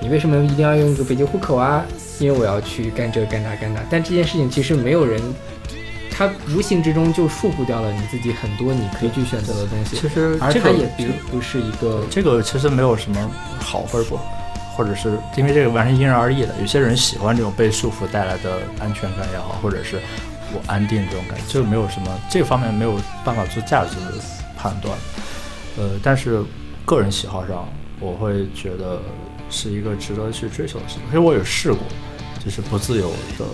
[0.00, 1.84] 你为什么一定要用一个北京户口啊？
[2.18, 3.80] 因为我要去干这干那干那。
[3.90, 5.20] 但这件事情其实没有人。
[6.16, 14.22] 他无形之中就束缚掉了你自己很多你可以去选择的东西，其实而这个也并不是一个这个其实没有什么好或者不好，
[14.76, 16.54] 或者是因为这个完全因人而异的。
[16.60, 19.98] 有些人喜欢这种被束缚带来的安全感也好，或者是
[20.52, 24.22] 我安定这种感觉，这个没有什么这个方面没有办法做价值的
[24.56, 24.96] 判断。
[25.76, 26.44] 呃，但是
[26.84, 27.68] 个人喜好上，
[27.98, 29.02] 我会觉得
[29.54, 31.02] 是一个值得去追求的事情。
[31.06, 31.80] 因为我有试过，
[32.44, 33.44] 就是不自由的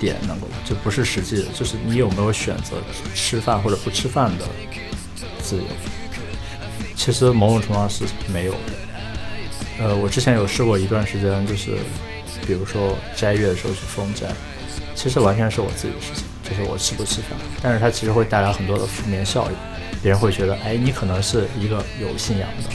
[0.00, 2.76] 点能够就不是实际的，就是你有没有选择
[3.14, 4.44] 吃饭或者不吃饭的
[5.40, 5.62] 自由。
[6.96, 8.58] 其实某种程度上是没有的。
[9.78, 11.76] 呃，我之前有试过一段时间，就是
[12.46, 14.26] 比如说斋月的时候去封斋，
[14.94, 19.56] 其实完全是我自己的事情，就是我吃不吃饭，但是它其实会带来很多的负面效应，
[20.02, 22.70] 别人会觉得，哎，你可能是一个有信仰的，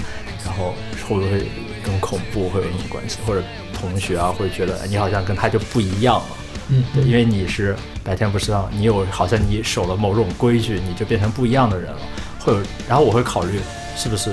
[0.46, 0.74] 然后
[1.08, 1.48] 会不会
[1.84, 3.18] 跟恐怖会有什么关系？
[3.26, 6.28] 或者同学啊会觉得，哎，你好像跟他就不一样了。
[6.72, 12.00] 嗯对，因为你是白天不吃饭，你有好像你守了某种规矩，你就变成不一样的人了。
[12.40, 13.60] 会有，然后我会考虑
[13.98, 14.32] 是不是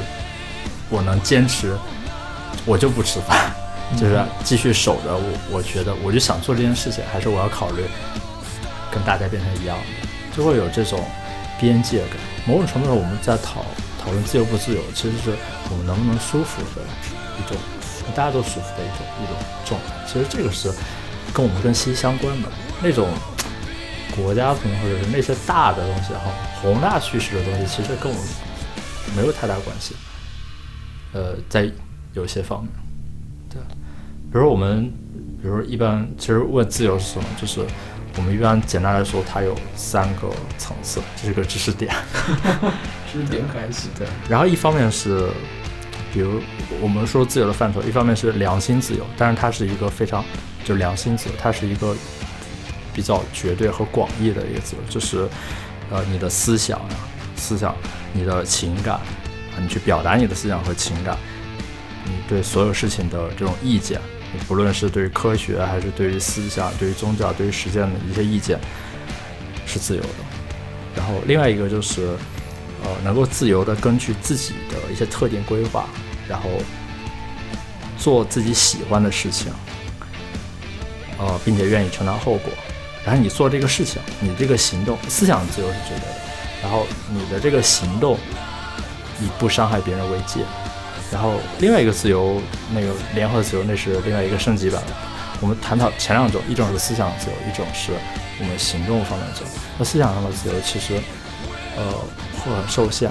[0.91, 1.75] 我能坚持，
[2.67, 3.51] 我就不吃饭，
[3.97, 5.23] 就是继续守着我。
[5.51, 7.83] 我觉得我就想做这件事情，还是我要考虑
[8.93, 11.03] 跟大家变成一样的，就会有这种
[11.59, 12.19] 边界感。
[12.47, 13.65] 某种程度上，我们在讨
[14.07, 15.35] 讨论自由不自由，其实是
[15.69, 16.83] 我们能不能舒服的
[17.41, 17.59] 一种，
[18.15, 19.35] 大家都舒服的一种一种
[19.65, 19.93] 状态。
[20.07, 20.71] 其实这个是
[21.35, 22.49] 跟我们更息息相关的
[22.81, 23.09] 那种
[24.15, 26.31] 国家层或者是那些大的东西哈，
[26.63, 28.27] 宏大叙事的东西，其实跟我们
[29.17, 29.97] 没有太大关系。
[31.13, 31.69] 呃，在
[32.15, 32.71] 有些方面，
[33.51, 33.61] 对，
[34.31, 34.89] 比如我们，
[35.43, 37.61] 比如一般，其实问自由是什么，就是
[38.17, 41.93] 我们一般简单来说，它有三个层次，这是个知识点。
[43.17, 43.89] 知识点开始。
[43.99, 45.29] 对，然后一方面是，
[46.13, 46.41] 比如
[46.81, 50.23] 我们说自由的范畴，一方面是良心自由，但是它是一个非常
[50.65, 51.97] 就是良心自由，它是一个
[52.93, 55.27] 比较绝对和广义的一个自由，就是
[55.91, 56.91] 呃你的思想啊，
[57.37, 57.75] 思想，
[58.13, 61.17] 你的情感啊，你去表达你的思想和情感，
[62.05, 63.99] 你对所有事情的这种意见，
[64.47, 68.59] 不论是对于科学还是对于思想、对于宗教、对于实践的一些意见，
[69.67, 70.09] 是自由的。
[70.95, 72.17] 然后另外一个就是，
[72.87, 75.89] 呃，能够自由的根据自己的一些特定规划，
[76.29, 76.49] 然后
[77.99, 79.53] 做自己喜欢的事情，
[81.19, 82.53] 呃，并且愿意承担后果。
[83.05, 86.17] 然后你做这个事情，你这个行动，思想自由是绝对的。
[86.63, 88.17] 然后你的这个行动，
[89.21, 90.43] 以不伤害别人为戒。
[91.11, 92.41] 然后另外一个自由，
[92.73, 94.81] 那个联合自由，那是另外一个升级版。
[95.41, 97.93] 我们探讨前两种，一种是思想自由，一种是
[98.39, 99.51] 我们行动方面的自由。
[99.77, 101.01] 那思想上的自由其实，
[101.77, 101.93] 呃，
[102.41, 103.11] 会很受限。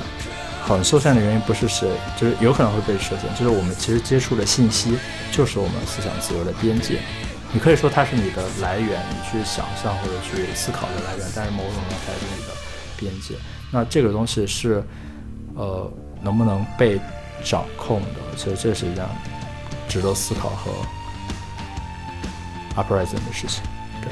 [0.68, 1.88] 很受限的原因不是谁，
[2.20, 4.98] 就是有可能会被设限，就是我们其实接触的信息
[5.32, 7.00] 就是我们思想自由的边界。
[7.54, 12.52] 你可以说它是你的来源，你去想象或者去思考的来源，但是某种程度它是你的
[12.98, 13.36] 边界。
[13.72, 14.84] 那这个东西是，
[15.54, 15.88] 呃，
[16.24, 17.00] 能不能被
[17.44, 18.36] 掌控的？
[18.36, 19.06] 其实这是一件
[19.88, 20.72] 值得思考和
[22.76, 23.62] uprising 的事情。
[24.02, 24.10] 对，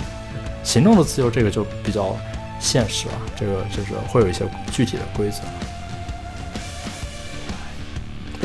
[0.64, 2.16] 行动的自由这个就比较
[2.64, 5.42] 现实啊，这个就是会有一些具体的规则。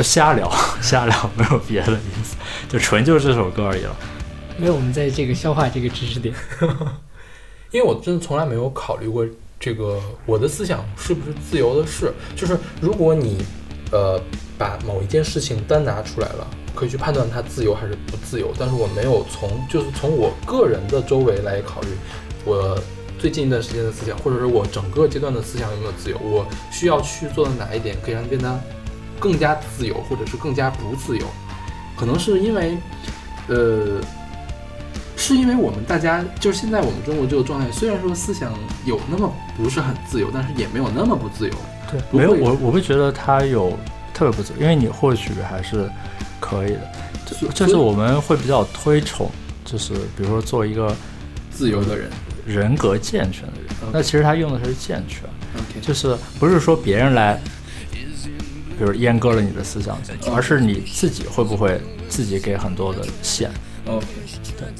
[0.02, 0.52] 瞎聊
[0.82, 2.36] 瞎聊， 没有别的意思，
[2.68, 3.96] 就纯就是这首歌而已了。
[4.56, 6.34] 没有，我们在这个消化这个知识点。
[7.70, 9.26] 因为我真的从来没有考虑过
[9.60, 13.44] 这个我的思想是不是自由的事，就是如果你
[13.92, 14.20] 呃
[14.56, 21.88] 把某一件事情单拿出来了，可以去判断它自由还是不自由，但是我没有从就是从我个人的周围来考虑
[22.44, 22.78] 我
[23.18, 28.60] 最近一段时间的思想，或者是我整个阶段的思想有没有自由，我需要去做到哪一点可以让它变得
[29.18, 31.26] 更加自由，或者是更加不自由，
[31.96, 32.78] 可能是因为
[33.48, 34.00] 呃。
[35.20, 38.54] 是因为我们大家就是现在我们中国这个状态，虽然说思想
[38.86, 41.54] 有那么不是很自由，但是也没有那么不自由。
[41.90, 43.76] 对，没有我我不觉得它有
[44.14, 45.90] 特别不自由，因为你或许还是
[46.38, 46.92] 可以的。
[47.26, 49.28] 就就是我们会比较推崇，
[49.64, 50.96] 就是比如说做一个
[51.50, 52.08] 自由的人。
[52.48, 55.22] 人格健全的人那其实他用的是健全
[55.82, 57.38] 就是不是说别人来，
[58.78, 59.98] 比如阉割了你的思想，
[60.34, 63.50] 而是你自己会不会自己给很多的线。
[63.86, 64.06] OK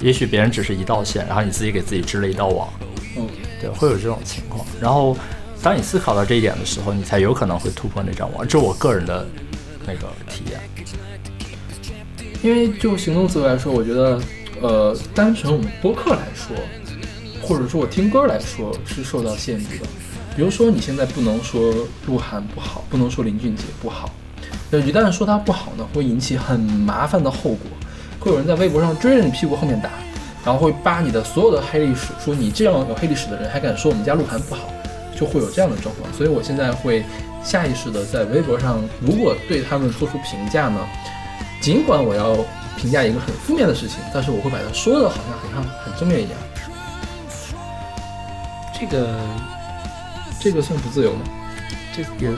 [0.00, 2.68] 也许别人只是一道线，然后你自己给自己织了一道网
[3.60, 4.64] 对，会有这种情况。
[4.80, 5.16] 然后，
[5.62, 8.46] 当你思考到这一点的时候，你才有可能会突破那张网。
[8.46, 9.26] 这是我个人的
[9.86, 10.60] 那个体验。
[12.42, 14.20] 因为就行动自由来说，我觉得
[14.60, 16.54] 呃，单纯我们播客来说，
[17.48, 19.86] 或者说我听歌来说是受到限制的。
[20.36, 21.74] 比如说你现在不能说
[22.06, 24.10] 鹿晗不好，不能说林俊杰不好，
[24.70, 27.58] 那，一旦说他不好呢，会引起很麻烦的后果。
[28.20, 29.90] 会有人在微博上追着你屁股后面打，
[30.44, 34.68] 然后会扒你的所有的黑历史，说你这样有黑历史的人还敢说我们家鹿晗不好，
[35.18, 36.12] 就会有这样的状况。
[36.12, 37.04] 所以我现在会
[37.42, 40.80] 下意识的在微博上，如果对他们做出评价呢，
[41.60, 42.36] 尽管我要
[42.76, 46.38] 评价一个很负面的事情，但是我会把它说的好像很像很正面一样。
[48.78, 49.18] 这个
[50.40, 51.20] 这个算不自由吗
[51.94, 52.32] 这也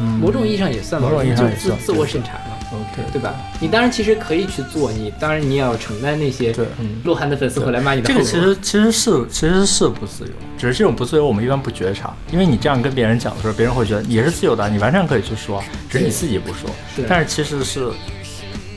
[0.00, 3.34] 嗯某种意义上也算吧，某种意义上自自我审查嘛，？OK，对吧？
[3.60, 8.14] 你当然其实可以去做，你当然你也要承担那些对嗯，鹿晗的粉丝会来骂你的这。
[8.14, 16.70] 个其实其实是其实是不自由，只是这种不自由我们一般不觉察，因为你这样跟别人讲的时候，别人会觉得你是自由的，你完全可以去说，只是你自己不说。
[16.96, 17.90] 是但是其实是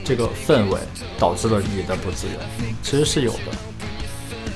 [0.04, 0.78] 这个氛围
[1.18, 3.40] 导致了你的不自由，其实是有的。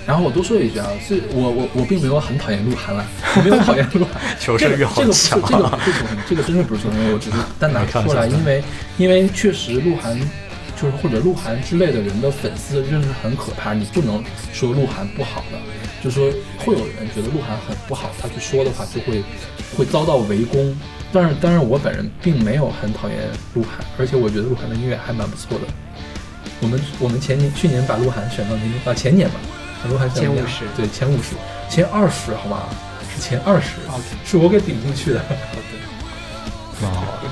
[0.09, 3.05] 然后我多说一句啊，是我我我并没有很讨厌鹿晗了，
[3.35, 4.19] 我没有讨厌鹿晗。
[4.41, 8.63] 求这个生欲好这个不是这个不这个真的不是球迷，我只是单拿出来，因为
[8.97, 10.19] 因为确实鹿晗
[10.75, 15.59] 就是或者鹿晗之类的人的粉丝真的是很可怕，你不能说鹿晗不好的，
[16.03, 19.21] 就说会有人觉得鹿晗很不好，他去说的话就会
[19.77, 20.75] 会遭到围攻。
[21.13, 23.17] 但是当然我本人并没有很讨厌
[23.53, 25.65] 鹿晗，而且我觉得鹿晗的音乐还蛮不错的。
[26.61, 29.35] 我们我们前年去年把鹿晗选到年啊前年吧，
[29.81, 31.35] 把鹿晗选到前50对前五十
[31.69, 32.63] 前二十好吗？
[33.15, 33.75] 是前二十
[34.25, 35.21] 是我给顶进去的。
[36.81, 37.29] 蛮好的。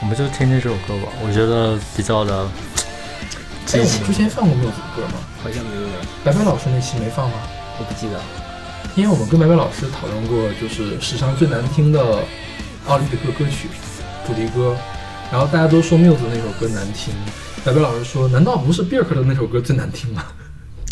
[0.00, 2.48] 我们就听听这首歌吧，我觉得比较的
[3.72, 4.12] 哎，我们之。
[4.14, 5.14] 前放过缪子的歌吗？
[5.42, 5.88] 好像没有，
[6.24, 7.36] 白白老师那期没放吗？
[7.78, 8.18] 我不记得。
[8.96, 12.00] 因为我们跟白白老师讨论过，就是史上最难听的
[12.86, 13.68] 奥林匹克歌曲
[14.26, 14.76] 主题歌，
[15.30, 17.12] 然后大家都说缪子那首歌难听，
[17.64, 20.24] 白白老师说，难道不是比尔克的那首歌最难听吗？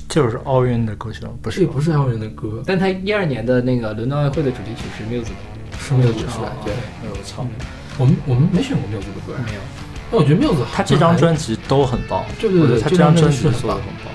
[0.08, 1.30] 这就是奥运的歌曲吗？
[1.40, 6.50] 不是，这也不是奥运的歌，但他一二年的那个伦敦奥运会的主题曲是 Muse 的，是缪子出来。
[6.64, 6.72] 对，
[7.10, 7.46] 我操！
[7.98, 9.60] 我们我们没选过缪子的歌，没有。
[10.12, 14.12] 那我觉得缪子他这张专辑都很棒，对对对他这张专辑做的很棒。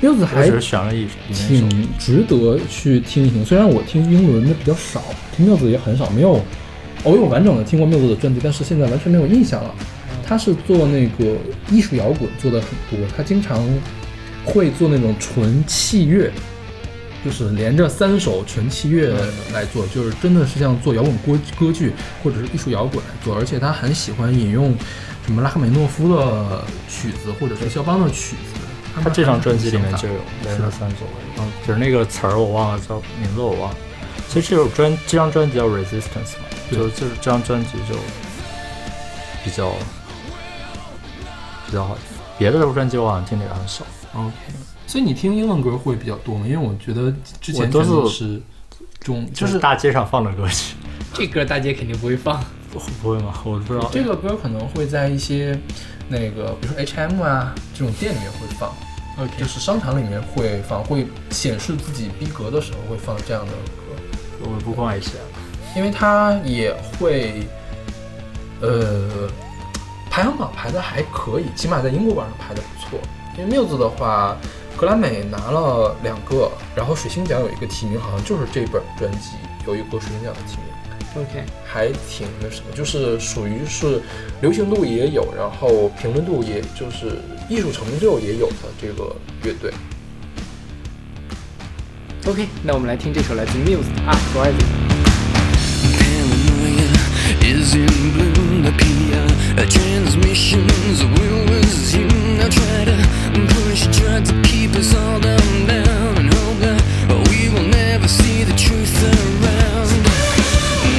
[0.00, 1.06] 缪子还只是选了一。
[1.30, 3.44] 挺值得去听一听。
[3.44, 5.02] 虽然我听英伦的比较少，
[5.36, 6.40] 听缪子也很少，没有，
[7.04, 9.74] 我有完整的听过缪子的专辑，但是现在完全没有印象了。
[10.26, 11.36] 他是做那个
[11.70, 13.66] 艺术摇滚做的很多，他经常
[14.44, 16.30] 会做那种纯器乐，
[17.24, 19.14] 就是连着三首纯器乐
[19.54, 21.92] 来做，就是真的是像做摇滚歌歌剧
[22.22, 24.74] 或者是艺术摇滚来做，而且他很喜欢引用
[25.24, 28.60] 什么拉赫美诺夫的曲子或者是肖邦的曲子。
[29.02, 30.96] 他这张专辑里面就有连是着三首，
[31.38, 33.76] 嗯，就是那个词儿我忘了，叫名字我忘了。
[34.28, 37.94] 其实这首专这张专辑叫 Resistance 嘛，对就就是这张专辑就
[39.44, 39.72] 比较
[41.66, 42.04] 比较好听，
[42.38, 43.84] 别的专辑我好像听的也很少。
[44.14, 44.32] OK，
[44.86, 46.46] 所以你听英文歌会比较多吗？
[46.46, 48.40] 因为我觉得之前我都是
[49.00, 50.74] 中，就就是是大街上放的歌曲，
[51.14, 52.42] 这歌大街肯定不会放。
[52.70, 53.32] 不 不会吗？
[53.44, 53.88] 我不知道。
[53.90, 55.58] 这个歌可能会在一些
[56.08, 58.70] 那个，比如说 H&M 啊这种店里面会放
[59.18, 65.12] ，OK，就是商场里面会放，会显示自己逼格的时候会放这样的歌，我不逛 H，
[65.76, 67.46] 因为它也会，
[68.60, 69.28] 呃，
[70.10, 72.98] 排行榜排的还可以，起码在英国榜上排的不错。
[73.36, 74.36] 因为 Muse 的话，
[74.76, 80.64] 格莱美拿了两个，然后水星奖有一个提名，好像就是这本专辑有一个水星奖的提名。
[81.16, 84.02] OK，还挺那什么，就是属于是
[84.40, 89.14] 流行度也有，然后评论度也就是艺术成就也有的这个
[89.44, 89.72] 乐队。
[92.26, 94.94] OK，那我们来听这首来自 Muse 的《Uprising》。
[97.48, 98.62] Is in bloom.
[98.62, 102.36] The PR transmissions will resume.
[102.36, 102.96] Now try to
[103.54, 106.82] push, try to keep us all down, down, and hope that
[107.30, 109.88] we will never see the truth around.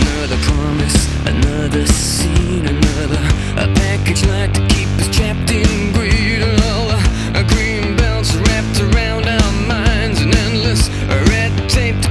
[0.01, 0.97] Another promise,
[1.27, 3.21] another scene, another
[3.63, 6.41] a package like to keep us trapped in greed.
[6.63, 10.89] All a green belts wrapped around our minds, and endless
[11.29, 12.08] red tape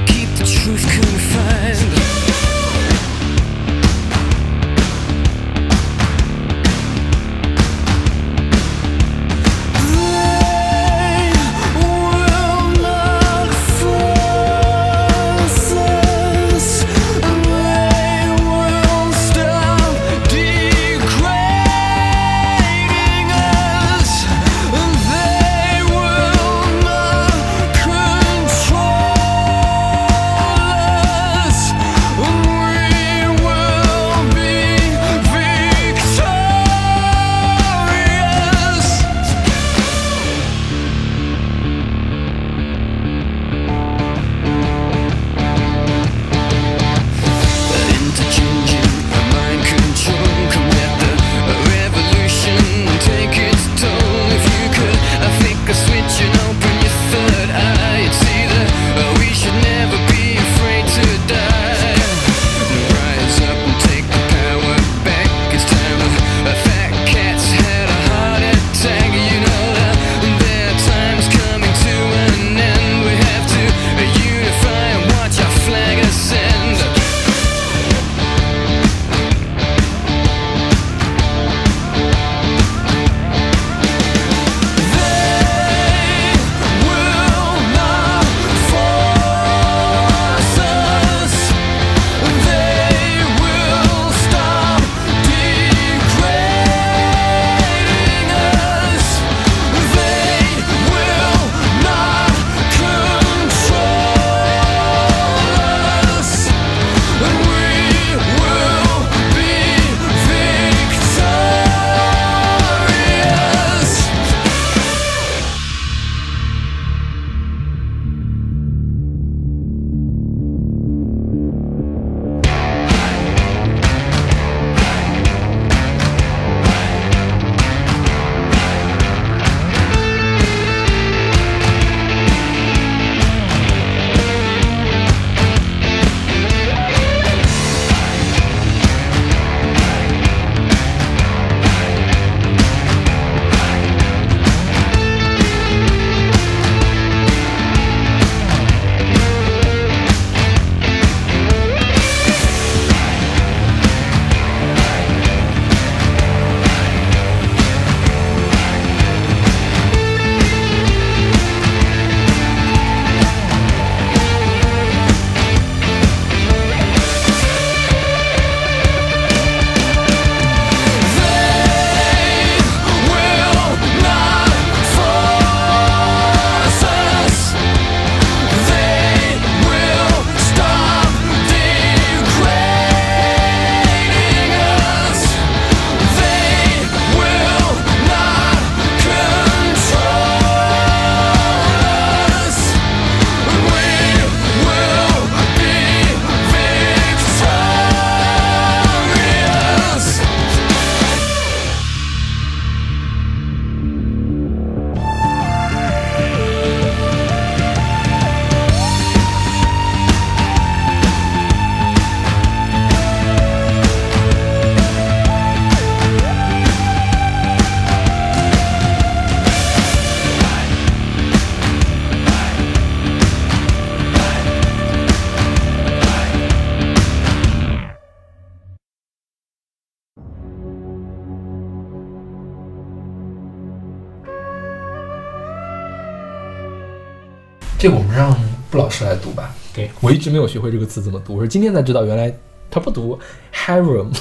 [237.79, 238.37] 这个我们让
[238.73, 239.55] 布老师来读吧。
[239.73, 242.35] 对我一直没有学会这个词怎么读，我是今天才知道，原来
[242.69, 243.17] 他不读
[243.55, 244.13] harem。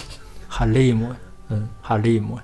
[0.47, 1.09] 哈利姆，
[1.49, 2.39] 嗯，哈利姆，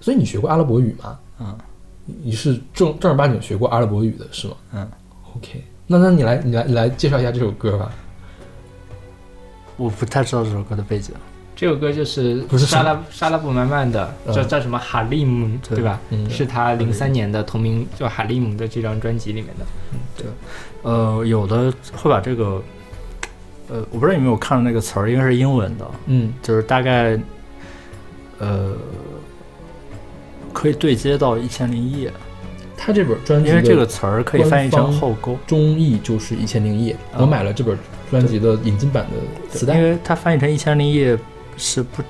[0.00, 1.18] 所以你学过阿拉伯语吗？
[1.40, 1.58] 嗯，
[2.06, 4.54] 你是正正儿八经学过阿拉伯语的是吗？
[4.72, 4.90] 嗯
[5.36, 5.64] ，OK。
[5.86, 7.92] 那那你来你来你来介绍一下这首歌吧。
[9.76, 11.12] 我不太知道这首歌的背景。
[11.56, 14.34] 这首歌就是不是沙拉沙拉布曼曼的，嗯。
[14.34, 14.78] 叫叫什么？
[14.78, 16.00] 哈利姆，对对吧？
[16.10, 16.28] 嗯。
[16.28, 19.64] 是他零三年的同名叫哈利姆的这张专辑里面的。
[20.16, 20.26] 对。
[20.82, 22.62] 呃，有的会把这个，
[23.68, 26.32] 呃，我不知道你有没有看到那个词儿，应该是英文的，嗯。
[26.42, 27.18] 就是大概，
[28.38, 28.72] 呃，
[30.52, 32.12] 可以对接到《一千零一夜
[32.76, 37.78] 他这本专》，辑因为这个词儿可以翻译成后勾，中译就是《一千零一夜》，哦我买了这本
[38.10, 39.74] 专辑的引进版的磁带。
[39.74, 41.16] 因为它翻译成《一千零一夜》
[41.56, 42.02] 是不。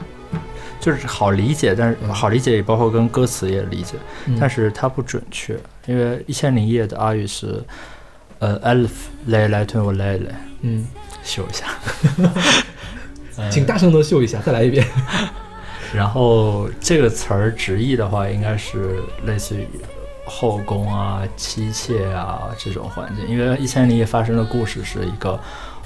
[0.80, 3.94] 就是好理解，但是嗯好理解也包括跟歌词也理解，
[4.26, 7.64] 嗯但是它不准确，因为《一千零一夜》的阿语是，
[8.38, 8.60] 呃
[9.28, 10.86] 来来吞我来来，嗯，
[11.22, 11.68] 秀一下，
[13.38, 14.86] 呃请大声的秀一下，再来一遍。
[15.94, 19.66] 然后这个词儿直译的话，应该是类似于
[20.26, 23.26] 后宫啊、妻妾啊这种环境。
[23.26, 25.40] 因为《一千零一夜》发生的故事是一个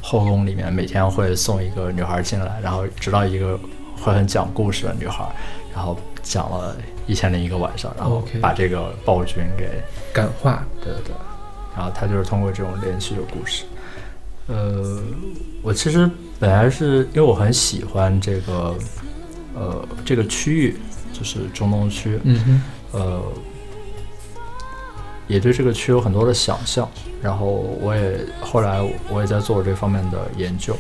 [0.09, 3.61] 后宫里面每天会送一个女孩进来，然后直到一个
[4.01, 5.23] 会很讲故事的女孩，
[5.75, 6.75] 然后讲了
[7.07, 9.69] 一千零一个晚上，然后把这个暴君给
[10.11, 11.15] 感化，对对对，
[11.77, 13.65] 然后他就是通过这种连续的故事。
[14.47, 14.99] 呃，
[15.61, 16.11] 我其实
[16.41, 18.75] 本来是因为我很喜欢这个，
[19.55, 20.77] 呃，这个区域，
[21.13, 22.63] 就是中东区，嗯哼，
[22.93, 23.23] 呃，
[25.29, 26.89] 也对这个区有很多的想象。
[27.23, 27.47] 然后
[27.81, 30.77] 我也后来我也在做这方面的研究，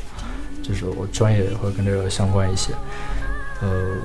[0.62, 2.72] 就是我专业也会跟这个相关一些。
[3.60, 3.96] 呃，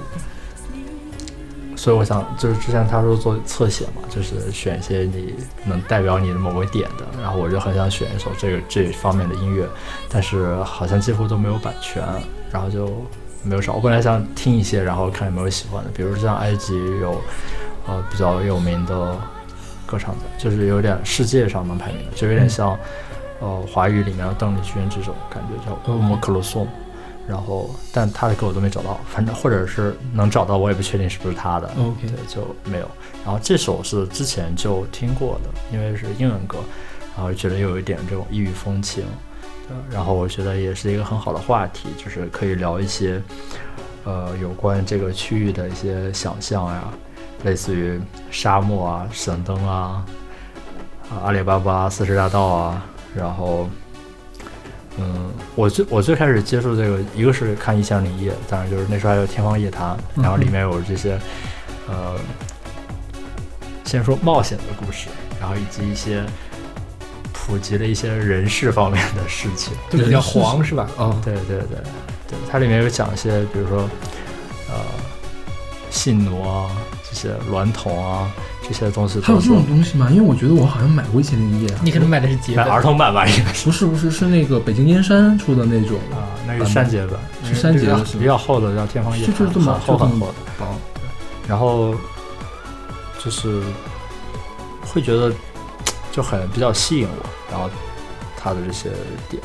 [1.76, 9.68] 所以我想，就是之前他说做侧写嘛，就是选一些你能代表你的某个点的，然后我就很想选一首这个这方面的音乐，
[10.10, 12.03] 但是好像几乎都没有版权，
[12.52, 12.88] 然后就
[13.44, 13.74] 没有找。
[13.74, 17.22] 我本来想听一些，然后看有没有喜欢的，比如像埃及有
[17.86, 19.15] 呃比较有名的
[19.94, 22.76] 歌唱的，就是有点世界上能排名的，就有点像、
[23.40, 26.65] 呃华语里面的邓丽君这种感觉，叫《乌姆克鲁颂》。
[27.26, 31.70] 然后，但他的歌我都没找到，反正或者是能找到，我也不确定是不是他的。
[31.78, 32.91] OK 对，就没有。
[33.24, 36.57] 然后这首是之前就听过的，因为是英文歌，
[37.15, 39.06] 然后觉得有一点这种异域风情。
[39.70, 43.22] 对，然后我觉得也是一个很好的话题，就是可以聊一些，
[44.03, 46.84] 呃，有关这个区域的一些想象呀，
[47.44, 48.02] 类似于
[48.32, 50.06] 沙漠啊、神灯啊、
[51.10, 53.70] 啊阿里巴巴四十大盗啊，然后。
[54.95, 61.20] 嗯，我最我最开始接触这个，一个是看《一千零一夜》，当然就是那时候还有《天方夜谭》，然后里面有这些，
[61.90, 62.15] 呃，
[63.84, 65.07] 先说冒险的故事，
[65.40, 66.24] 然后以及一些
[67.32, 69.74] 普及了一些人事方面的事情。
[69.90, 70.88] 就比较黄是吧？
[70.95, 71.80] 啊，对对对
[72.28, 73.90] 对，它里面有讲一些，比如说，
[74.70, 74.76] 呃，
[75.90, 76.70] 信奴啊，
[77.14, 78.27] 这些娈童啊，
[78.68, 80.10] 这些东西还有这种东西吗？
[80.10, 81.72] 因为我觉得我好像买过一千零一。
[81.84, 83.65] 你可能买的是节买，儿童版吧，应该是。
[83.65, 90.34] 不是不是是那个北京燕山出的那种啊，那个删节版是删节的比较是比较厚的，叫《天方夜谭就就》，这么很厚就这么很厚的。
[90.57, 90.65] 薄。
[91.48, 91.94] 然后
[93.23, 93.61] 就是
[94.91, 95.31] 会觉得
[96.11, 97.69] 就很比较吸引我，然后
[98.35, 98.90] 它的这些
[99.30, 99.41] 点，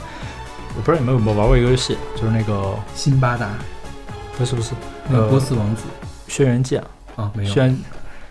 [0.75, 3.51] 我不知道你们有没有玩过一个游戏，就是那个辛巴达，
[4.39, 4.71] 不是不是
[5.09, 5.83] 那个呃波斯王子。
[6.29, 6.85] 轩辕剑，
[7.19, 7.53] 啊，没有。
[7.53, 7.79] 轩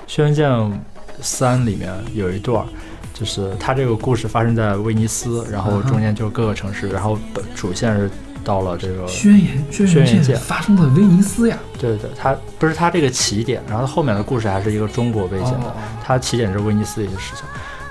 [0.07, 0.81] 轩辕剑
[1.21, 2.67] 三里面有一段儿。
[3.13, 8.07] 就是它这个故事发生在威尼斯，然后中间就是各个城市，然后本主线是
[8.43, 15.73] 到了这个轩辕轩辕剑剑发生在威尼斯呀，对对对，它不是它这个起点，然后后面的故事还是一个中国背景的，哦
[16.03, 17.43] 它起点是威尼斯的一些事情，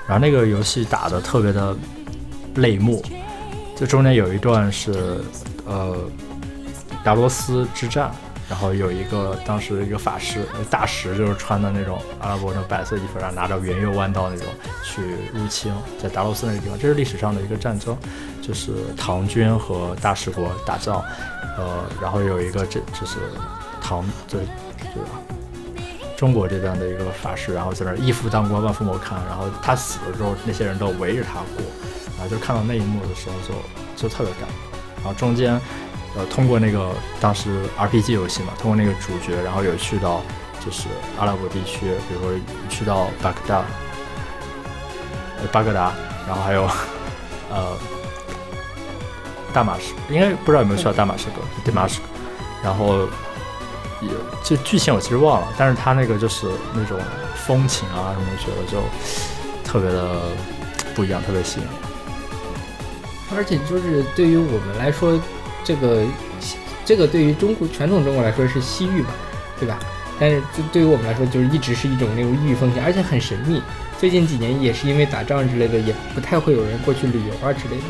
[0.07, 1.75] 然后那个游戏打的特别的
[2.55, 3.03] 泪目，
[3.75, 5.19] 就中间有一段是
[5.65, 5.93] 呃
[7.03, 8.09] 达罗斯之战，
[8.49, 14.45] 然后有一个当时一个法师大石就是穿的那种阿拉伯那白色衣服，然后拿着圆月弯刀那种
[14.83, 15.01] 去
[15.33, 17.97] 入侵，在达罗斯那个地方，这是历史上的一个战争，
[18.41, 21.03] 就是唐军和大食国打仗，
[21.57, 23.17] 呃，然后有一个这就是
[23.81, 24.41] 唐对
[24.79, 25.19] 对吧？
[26.15, 29.15] 中国这边的一个法师，然后在那儿一夫当关，万夫莫开。
[29.27, 31.63] 然后他死了之后，那些人都围着他过，
[32.17, 33.53] 然后就看到那一幕的时候就，
[33.95, 35.03] 就特别感动。
[35.03, 35.61] 然后中间，
[36.17, 36.89] 呃，通过那个
[37.21, 40.23] 当时 RPG 游戏嘛，通过那个主角，然后有去到
[40.65, 40.87] 就是
[41.19, 42.31] 阿拉伯地区，比如说
[42.69, 43.63] 去到巴格达，
[45.39, 45.93] 呃，巴格达，
[46.27, 46.67] 然后还有
[47.51, 47.77] 呃
[49.53, 52.05] 大马士，应该不知道有没有去到大马士革，大马士革，
[52.63, 53.07] 然后
[54.01, 54.09] 也
[54.43, 56.99] 就剧情我其实忘了，但是他那个就是那种
[57.35, 58.81] 风情啊什么，觉得就
[59.63, 60.15] 特别的
[60.95, 61.67] 不一样，特别吸引。
[63.35, 65.19] 而且就是对于我们来说，
[65.67, 66.05] 这个
[66.85, 69.09] 这个对于中国传统中国来说是西域吧，
[69.59, 69.77] 对吧？
[70.17, 73.61] 但是就对于我们来说，就是一直是一种那种异域风情，而且很神秘。
[73.99, 77.83] 最近几年也是因为打仗之类的，也不太会有人过去旅游啊之类的。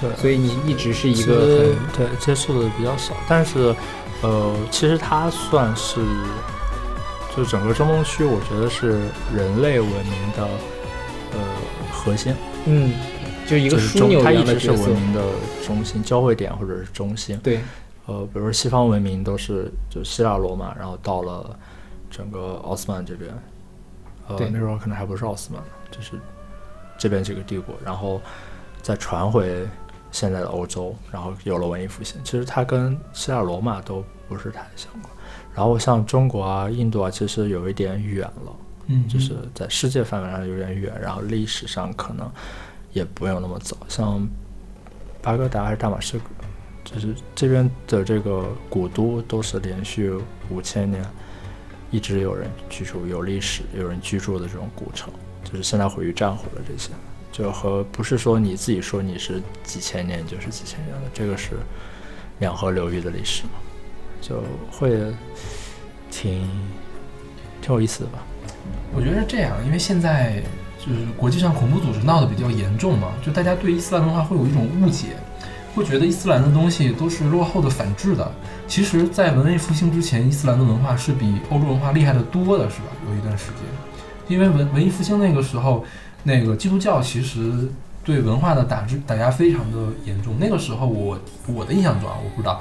[0.00, 3.74] 对，所以你一直是一个很对接触的比较少，但是
[4.22, 6.00] 呃，其实它算是
[7.36, 9.00] 就整个中东区，我觉得是
[9.34, 10.48] 人类文明的
[11.32, 11.40] 呃
[11.90, 12.34] 核心，
[12.66, 12.92] 嗯，
[13.46, 14.90] 就一个枢纽一它一直是文。
[14.90, 15.22] 明的
[15.66, 17.38] 中心、交汇点或者是中心。
[17.42, 17.60] 对，
[18.06, 21.58] 呃，比如说西方文明都是就希腊罗马，然后到了
[22.10, 23.30] 整个奥斯曼这边，
[24.28, 26.12] 呃，那时候可能还不是奥斯曼，就是
[26.98, 28.20] 这边这个帝国，然后
[28.82, 29.66] 再传回
[30.10, 32.20] 现在的欧洲，然后有了文艺复兴。
[32.24, 35.12] 其实它跟希腊罗马都不是太相关。
[35.54, 38.56] 然后像中国啊、印度啊，其实有一点远了，
[38.86, 42.28] 嗯，就是在世界范围上有点远，然后历史上可能
[42.94, 43.76] 也不用那么早。
[43.86, 44.26] 像
[45.20, 46.24] 巴格达还是大马士革，
[46.84, 50.10] 就是这边的这个古都都是连续
[50.48, 51.04] 五千年
[51.90, 55.12] 一直有人居住、有历史、有人居住的这种古城，
[55.44, 56.90] 就是现在毁于战火的这些，
[57.30, 61.50] 就和不是说你自己说你是几千年就是几千年的，这个是
[62.38, 63.50] 两河流域的历史嘛，
[64.20, 64.98] 就会
[66.10, 66.48] 挺
[67.60, 68.18] 挺有意思的吧。
[68.94, 70.42] 我觉得是这样，因为现在
[70.84, 75.16] 就是国际上恐怖组织闹得比较严重嘛，就大家对伊斯兰文化会有一种误解，
[75.74, 78.30] 会觉得伊斯兰的东西都是落后的、反制的。
[78.66, 82.88] 其实，在文艺复兴之前，伊斯兰的文化是比欧洲文化厉害的多的，是吧？
[83.08, 83.64] 有一段时间，
[84.28, 85.84] 因为文文艺复兴那个时候，
[86.22, 87.68] 那个基督教其实
[88.04, 90.34] 对文化的打击打压非常的严重。
[90.38, 92.60] 那个时候我我的印象中啊，我不知道，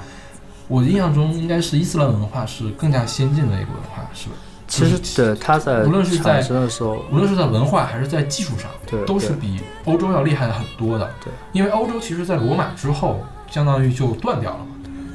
[0.68, 4.36] 我的印象中应该是伊斯兰文化是更加先进的一个文化，是吧？
[4.68, 6.54] 其实对它在无论是在时
[6.84, 11.12] 候，无论是在文化还是在技术上，对都是比欧洲要厉害很多的。
[11.24, 14.68] 对，因为欧洲其实，在罗马之后，相当于就断掉了嘛，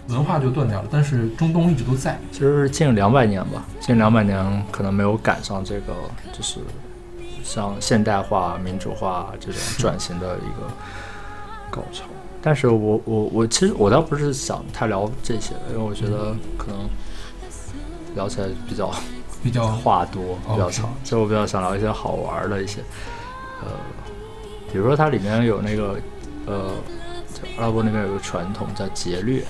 [0.08, 2.18] 文化就断掉了，但是中东一直都在。
[2.30, 5.94] 其实是近两百年吧，近两百年可能没有赶上这个，
[6.32, 6.60] 就是
[7.42, 10.68] 像现代化、民主化这种转型的一个
[11.70, 12.04] 高潮。
[12.40, 16.88] 但是我我我其实我倒不是想太聊这些的，因为我觉得可能
[18.14, 18.92] 聊起来比较
[19.42, 22.80] 比较话多，比较长，所以我比较想聊一些好玩的一些，
[23.62, 23.68] 呃，
[24.72, 25.98] 比如说它里面有那个
[26.46, 26.72] 呃，
[27.34, 29.44] 就阿拉伯那边有个传统叫劫掠，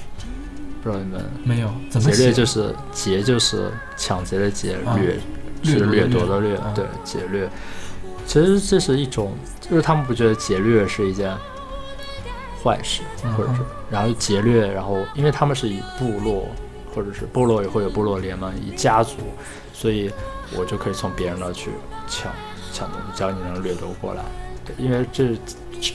[0.82, 5.18] 不知道你们没有怎么劫掠就是劫就是抢劫的劫，啊掠
[5.62, 7.48] 掠夺的是掠夺的掠啊，对劫掠。
[8.26, 11.34] 其实这是一种，就是他们不觉得劫掠是一件
[12.62, 16.46] 坏事，嗯或者是哼然后劫掠，然后因为他们是以部落
[16.94, 19.16] 或者是部落也会有部落联盟，以家族，
[19.78, 20.10] 所以
[20.56, 21.70] 我就可以从别人那儿去
[22.08, 22.32] 抢
[22.72, 24.24] 抢东西，只要你能掠夺过来。
[24.64, 25.38] 对，因为这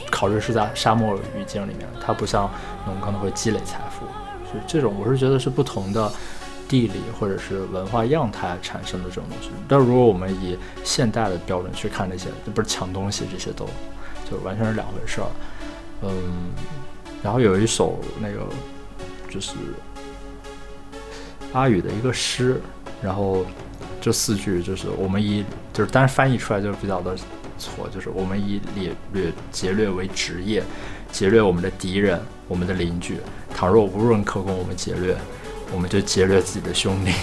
[0.09, 2.49] 考虑是在沙漠语境里面，它不像
[2.85, 4.05] 农耕的会积累财富，
[4.49, 6.09] 所以这种我是觉得是不同的
[6.65, 9.49] 地理或者是文化样态产生的这种东西。
[9.67, 13.67] 但如果我们以现代的标准去看这些，不是抢东西，这些都
[14.31, 15.27] 就完全是两回事儿。
[16.03, 16.09] 嗯，
[17.21, 18.47] 然后有一首那个
[19.29, 19.51] 就是
[21.51, 22.61] 阿语的一个诗，
[23.01, 23.45] 然后
[24.03, 27.15] 这四句就是我们以就是单翻译出来就比较的
[27.57, 30.61] 错，就是我们以掠掠劫掠为职业，
[31.09, 32.19] 劫掠我们的敌人、
[32.49, 33.17] 我们的邻居。
[33.55, 35.15] 倘若无人可供我们劫掠，
[35.73, 37.13] 我们就劫掠自己的兄弟。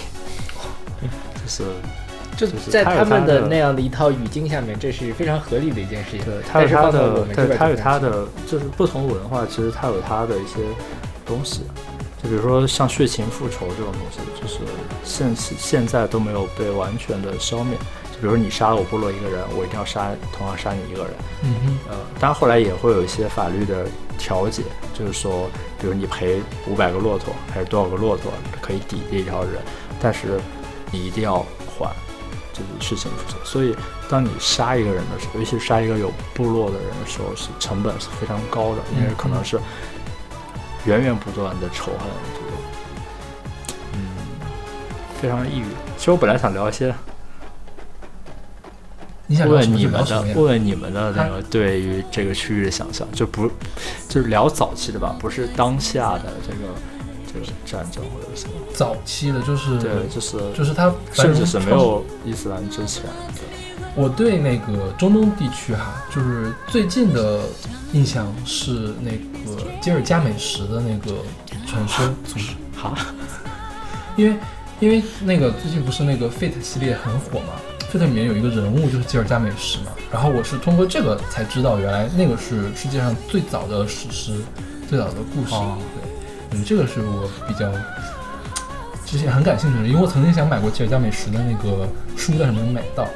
[1.35, 1.65] 就是
[2.35, 6.25] 就就是在他们的那样的一套语境下面，这是非常合理的一件事情。
[6.25, 10.61] 对，它有但是它放到我们，这的对，它有边就不行它的，就是不同文化，其实它有它的一些
[11.27, 11.61] 东西。
[12.23, 14.61] 就比如说像血情复仇这种东西，就是
[15.05, 17.77] 现现在都没有被完全的消灭。
[18.13, 21.13] 就比如说你杀了我部落一个人，我一定要杀同样杀你一个人。
[21.43, 23.87] 嗯哼，呃，当然后来也会有一些法律的
[24.19, 25.49] 调解，就是说，
[25.81, 28.31] 比如你赔五百个骆驼还是多少个骆驼
[28.61, 29.63] 可以抵这一条人，
[29.99, 30.39] 但是
[30.91, 31.91] 你一定要还，
[32.53, 33.39] 就是血情复仇。
[33.45, 33.75] 所以，
[34.11, 39.59] 当你杀一个人的时候，尤其是杀一个有部落的人的时候，是成本是非常高的，因为可能是
[40.85, 42.53] 源源不断的仇恨，这个，
[43.95, 43.99] 嗯，
[45.21, 45.65] 非常抑郁。
[45.97, 46.95] 其实我本来想聊一些
[49.27, 50.35] 你想问你们的就聊什么呀？
[50.37, 53.47] 问你们的那个对于这个区域的想象，就不
[54.09, 56.75] 就是聊早期的吧，不是当下的这个
[57.33, 61.71] 这个战争或者什么，早期的，就是对，就是就是他，甚至是没。
[61.71, 63.11] 有伊斯兰之前的，
[64.01, 67.41] 我对那个中东地区哈，就是最近的
[67.93, 71.19] 印象是那个吉尔加美什的那个
[71.67, 72.97] 传说 组织，哈，
[74.17, 74.37] 因为
[74.81, 77.53] 因为那个最近不是那个 Fate 系列很火嘛
[77.93, 84.33] ，Fate 里面有一个人物就是吉尔加美什嘛，然后我是通过这个才知道，原来那个是世界上最早的史诗，
[84.89, 85.55] 最早的故事。
[85.55, 85.77] 哦
[86.51, 87.71] 对，嗯，这个是我比较
[89.05, 91.87] 之前很感兴趣的，因为我曾经想买过吉尔加美什的那个
[92.17, 93.07] 书，但是没有买到。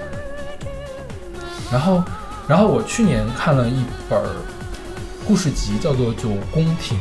[1.74, 2.04] 然后，
[2.46, 4.24] 然后我去年看了一本儿
[5.26, 6.96] 故事集，叫做《九宫亭》，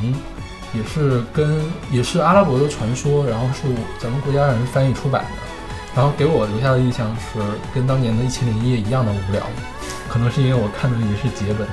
[0.76, 3.68] 也是跟也是阿拉伯的传说，然后是
[4.00, 5.30] 咱们国家人翻译出版的。
[5.94, 7.40] 然后给我留下的印象是
[7.72, 9.44] 跟当年的《一千零一夜》一样的无聊，
[10.10, 11.68] 可能是因为我看的也是节本，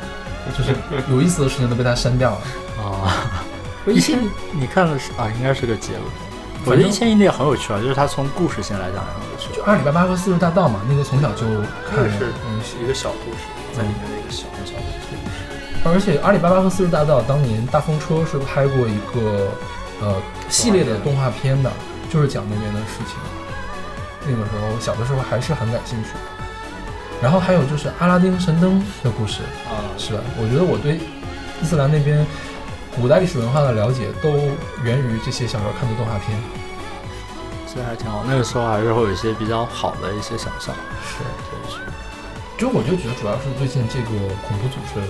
[0.55, 0.77] 就是
[1.11, 2.41] 有意思的事情都被他删掉了。
[2.85, 3.41] 啊，
[3.87, 4.19] 我以前
[4.53, 6.30] 你看的是啊，应该是个结尾。
[6.65, 9.49] 我反正觉得《一千一夜》很有趣啊，就是它从故事性来讲也很有趣。
[9.55, 11.47] 就阿里巴巴和四十大盗嘛，那个从小就
[11.89, 15.17] 看那个是嗯，一个小故事，在里面的一个小很小的故事。
[15.83, 19.49] 而且阿里巴巴和四十大盗当年大风车是拍过一个
[20.03, 20.15] 呃
[20.51, 21.73] 系列的动画片的，
[22.11, 23.17] 就是讲那边的事情。
[24.27, 26.11] 那个时候小的时候还是很感兴趣。
[27.23, 30.21] 然后还有就是阿拉丁神灯的故事，啊，是吧？
[30.37, 31.01] 我觉得我对
[31.63, 32.27] 伊斯兰那边
[32.97, 34.31] 古代历史文化的了解都
[34.85, 36.39] 源于这些小时候看的动画片。
[37.67, 38.25] 所以还挺好。
[38.27, 40.75] 那个时候还是会有一些比较好的一些想象。
[41.05, 41.79] 是，对，是。
[42.59, 44.11] 就我就觉得主要是最近这个
[44.47, 45.01] 恐怖组织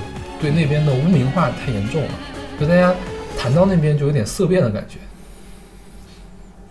[0.40, 2.10] 对那边的污名化太严重了，
[2.60, 2.94] 就大家
[3.38, 4.98] 谈到那边就有点色变的感觉。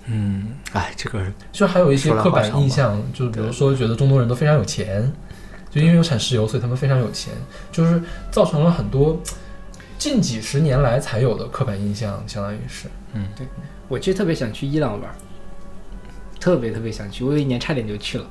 [0.06, 1.22] 嗯，哎，这个
[1.52, 5.12] 就还有一些刻板印象，就比如说觉得中东人都非常有钱，
[5.72, 7.34] 就因为有产石油，所以他们非常有钱，
[7.72, 9.20] 就是造成了很多
[10.00, 12.88] 近几十年来才有的刻板印象，相当于是。
[13.14, 13.46] 嗯，对
[13.90, 15.16] 我其实特别想去伊朗玩儿，
[16.40, 17.24] 特别特别想去。
[17.24, 18.26] 我有一年差点就去了，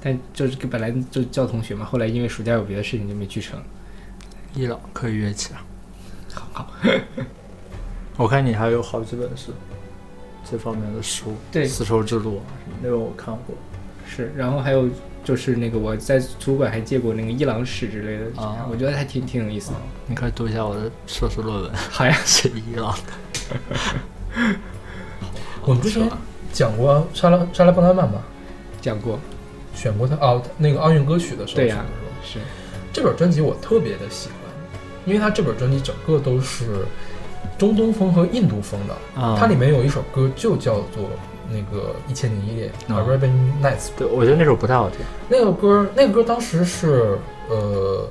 [0.00, 3.62] 但就是本来就叫同学嘛，后来因为暑假有别的事情就没去成。
[4.54, 5.58] 伊朗可以约起来。
[6.32, 6.72] 好好，
[8.16, 9.50] 我看你还有好几本是
[10.50, 13.54] 这方面的书，对丝绸之路啊什么那个我看过。
[14.06, 14.88] 是，然后还有
[15.24, 18.66] 就是那个我在图书馆还借过那个伊朗史之类的，啊。
[18.70, 19.76] 我觉得还挺挺有意思的。
[20.06, 23.56] 你可以读一下我的硕士论文，好像， 是伊朗的。
[25.64, 26.08] 我们之前
[26.52, 28.20] 讲过莎拉莎拉布达曼吧，
[28.80, 29.18] 讲过，
[29.74, 32.42] 选过他哦，那个奥运歌曲的时候对呀选的时候。
[32.42, 32.46] 是。
[32.92, 34.36] 这本专辑我特别的喜欢，
[35.06, 36.84] 因为它这本专辑整个都是
[37.56, 39.22] 中东风和印度风的。
[39.22, 39.36] 啊。
[39.38, 41.08] 它里面有一首歌就叫做
[41.50, 43.32] 那个《一千零一夜》啊 （Arabian
[43.62, 43.88] Nights）。
[43.96, 44.98] 对，我觉得那首不太好听。
[45.28, 48.08] 那个歌，那个歌当时是呃，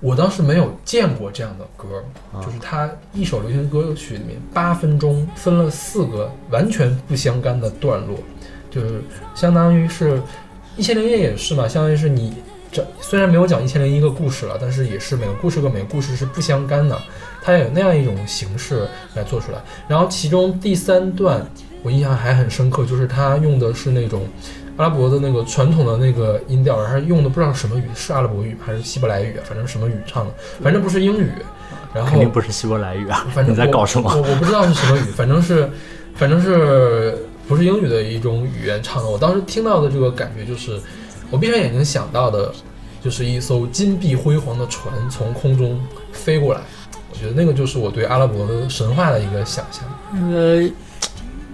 [0.00, 8.18] 我当时没有见过这样的歌，啊就是它一首流行歌曲里面八分钟分了四个完全不相干的段落，
[8.70, 9.02] 就是
[9.34, 10.18] 相当于是
[10.76, 12.34] 《一千零一夜》也是嘛，相当于是你
[12.70, 17.00] 这虽然没有讲一千零一个故事了，但是也是每个故事跟每个故事是不相干的，
[17.40, 19.58] 它有那样一种形式来做出来。
[19.86, 21.46] 然后其中第三段
[21.84, 24.26] 我印象还很深刻，就是他用的是那种
[24.76, 31.30] 阿拉伯的那个传统的那个音调，然后用的不知道什么语，是阿拉伯语还是希伯来语，反正什么语唱的，反正不是英语。
[31.94, 33.24] 然后肯定不是希伯来语啊！
[33.32, 34.10] 反正 你在搞什么？
[34.16, 35.70] 我我我不知道是什么语，反正是，
[36.16, 37.16] 反正是
[37.46, 39.08] 不是英语的一种语言唱的。
[39.08, 40.76] 我当时听到的这个感觉就是，
[41.30, 42.52] 我闭上眼睛想到的，
[43.00, 45.80] 就是一艘金碧辉煌的船从空中
[46.10, 46.60] 飞过来。
[47.12, 49.84] 我觉得那个就是我对阿拉伯的神话的一个想象。
[50.14, 50.72] 因为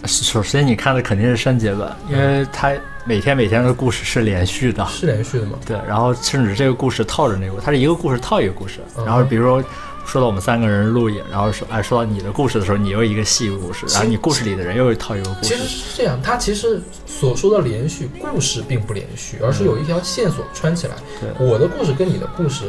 [0.06, 2.72] 首先你看的肯定是删节版，因为它
[3.04, 4.84] 每天每天的故事是连续的。
[4.86, 5.58] 是连续的吗？
[5.66, 8.80] 对，然后甚至这个故事套着那个，它是一个故事套一个故事。
[8.96, 9.62] 嗯然后比如说
[10.06, 15.68] 说到我们三个人录影，然后说哎说到你的故事的时候，你又一个戏故事，然后你故事里的人又一套一个故事其实事。
[15.68, 20.94] 是这样，它其实所说的连续故事并不连续，而是有一条线索穿起来。
[21.20, 22.64] 对我的故事跟你的故事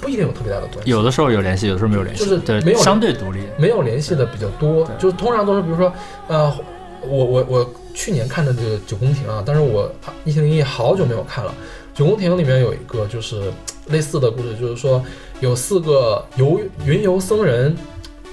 [0.00, 0.90] 不一定有特别大的关系。
[0.90, 3.40] 有的时候有联系，有的时候没有联系，就是对没有相对独立。
[3.56, 5.92] 没有联系的比较多，就是通常都是比如说，
[6.28, 6.52] 呃，
[7.06, 9.90] 我我我去年看的这个《九宫亭》啊，但是我
[10.24, 11.52] 一千零一夜好久没有看了。
[11.98, 13.52] 《九宫亭》里面有一个就是
[13.88, 15.02] 类似的故事，就是说
[15.40, 17.76] 有四个游云游僧人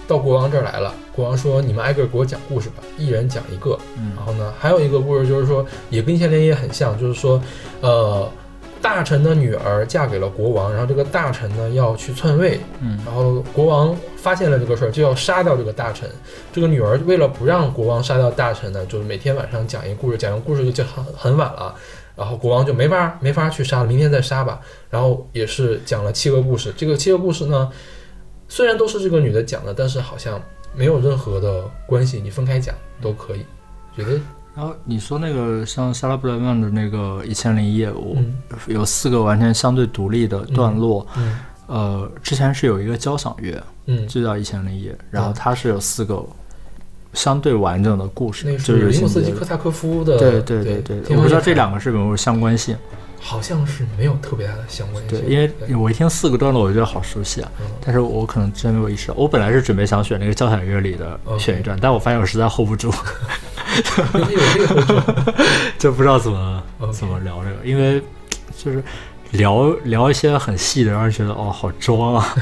[0.08, 3.78] 到国王这儿来了，国王说你们挨个给我讲故事吧，一人讲一个。
[3.98, 7.42] 嗯然后呢，还有一个故事就是说也跟一千零一夜很像，就是说，
[7.82, 8.30] 呃。
[8.86, 16.08] 大臣的女儿嫁给了国王，然后这个大臣呢要去篡位，嗯然后国王发现了这个事儿，就要杀掉这个大臣。
[16.54, 21.74] 这个女儿为了不让国王杀掉大臣呢，就是每天晚上讲一个故事，讲完故事就就很很晚了，
[22.16, 24.62] 然后国王就没法没法去杀了，明天再杀吧。
[24.92, 27.72] 然后也是讲了七个故事，这个七个故事呢，
[28.48, 30.40] 虽然都是这个女的讲的，但是好像
[30.76, 33.44] 没有任何的关系，你分开讲都可以。
[33.98, 34.20] 觉得
[34.56, 38.36] 然后你说那个像莎拉布莱曼的那个《一千零一夜》，我嗯
[38.68, 41.06] 有四个完全相对独立的段落。
[41.18, 41.38] 嗯
[41.68, 46.24] 呃，之前是有一个交响乐，嗯，就叫《一千零一夜》，然后它是有四个
[47.12, 49.24] 相对完整的故事，那就是有林姆斯。
[49.24, 52.78] 基科萨科夫的，对对对对，我不知道这两个是不是有相关性。
[53.20, 55.20] 好像是没有特别大的相关性。
[55.20, 59.16] 对，因为我一听四个段落，我觉得好熟悉啊，嗯但是我可能真没有意识到。
[59.16, 62.94] 我本来是准备想选那个交响乐里的选一段，但我发现我实在 hold 不住，
[63.76, 65.34] 有这个后缀
[65.78, 68.02] 就不知道怎么怎么聊这个，因为
[68.58, 68.84] 就是
[69.32, 72.36] 聊聊一些很细的，让人觉得哦好装啊，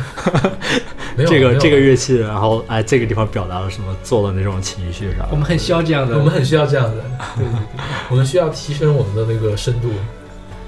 [1.27, 5.29] 这个这个乐器，然后哎这个地方表达了什么，做的那种情绪啥的。
[5.31, 7.03] 我们很需要这样的，我们很需要这样的，
[7.35, 9.89] 对对对，我们需要提升我们的那个深度。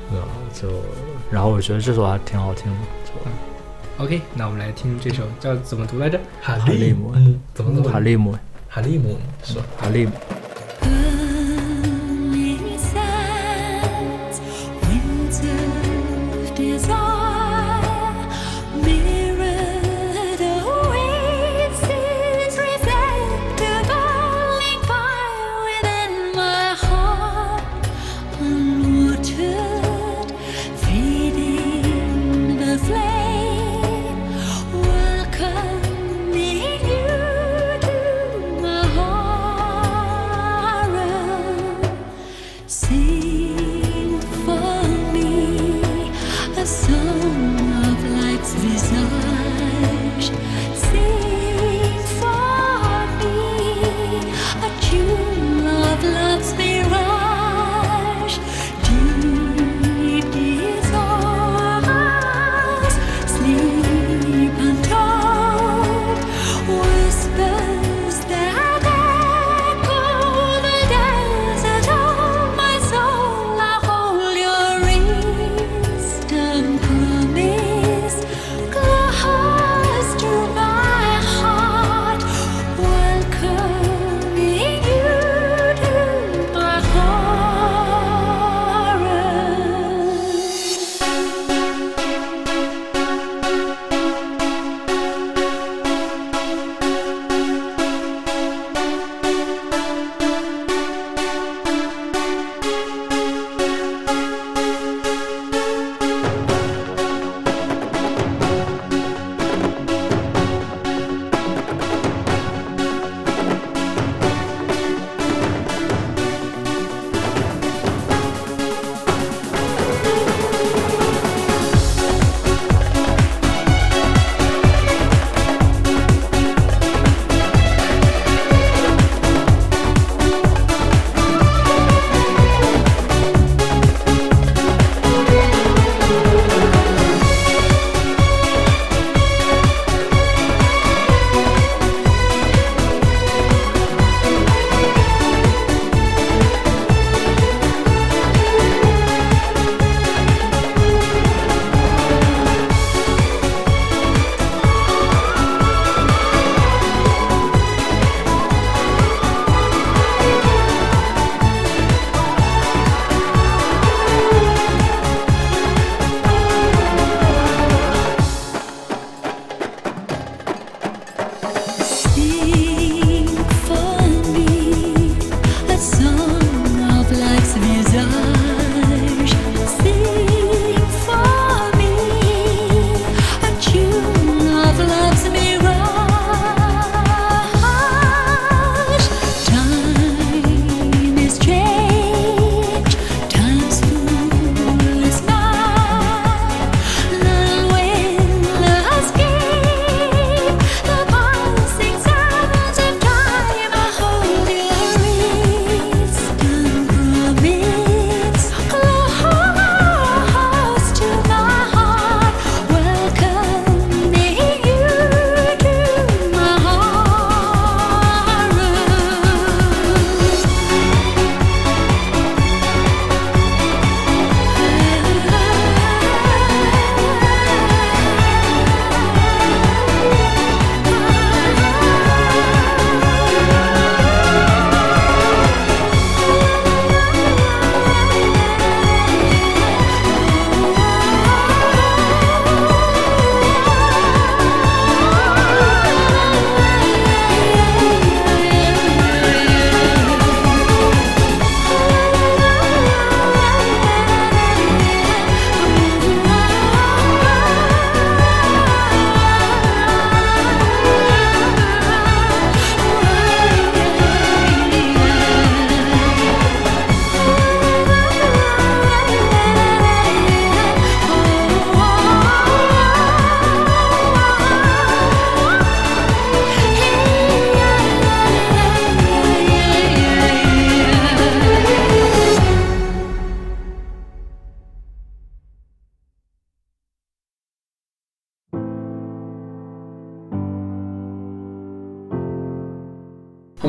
[0.08, 0.68] 对吧就
[1.32, 6.20] 然后我觉得这首还挺好听的，就 OK，那我们来听这首叫怎么读来着？
[6.44, 8.38] 哈哈利姆姆怎么怎么哈利姆，
[8.70, 9.66] 哈利姆是吧？
[9.80, 10.12] 哈利姆。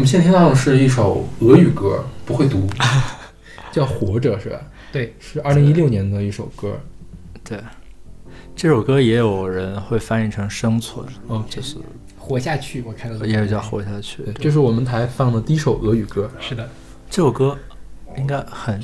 [0.07, 2.65] 们现在听到的是一首俄语歌，不会读，
[3.73, 4.61] 叫《活着》是吧？
[4.93, 6.79] 对，是二零一六年的一首歌。
[7.43, 7.59] 对，
[8.55, 11.75] 这首歌也有人会翻译成生存，哦，就是
[12.17, 14.23] 活下去，我看到也有叫活下去。
[14.23, 16.31] 对，这是我们台放的第一首俄语歌。
[16.39, 16.71] 是的，
[17.11, 17.59] 这首歌
[18.17, 18.81] 应该很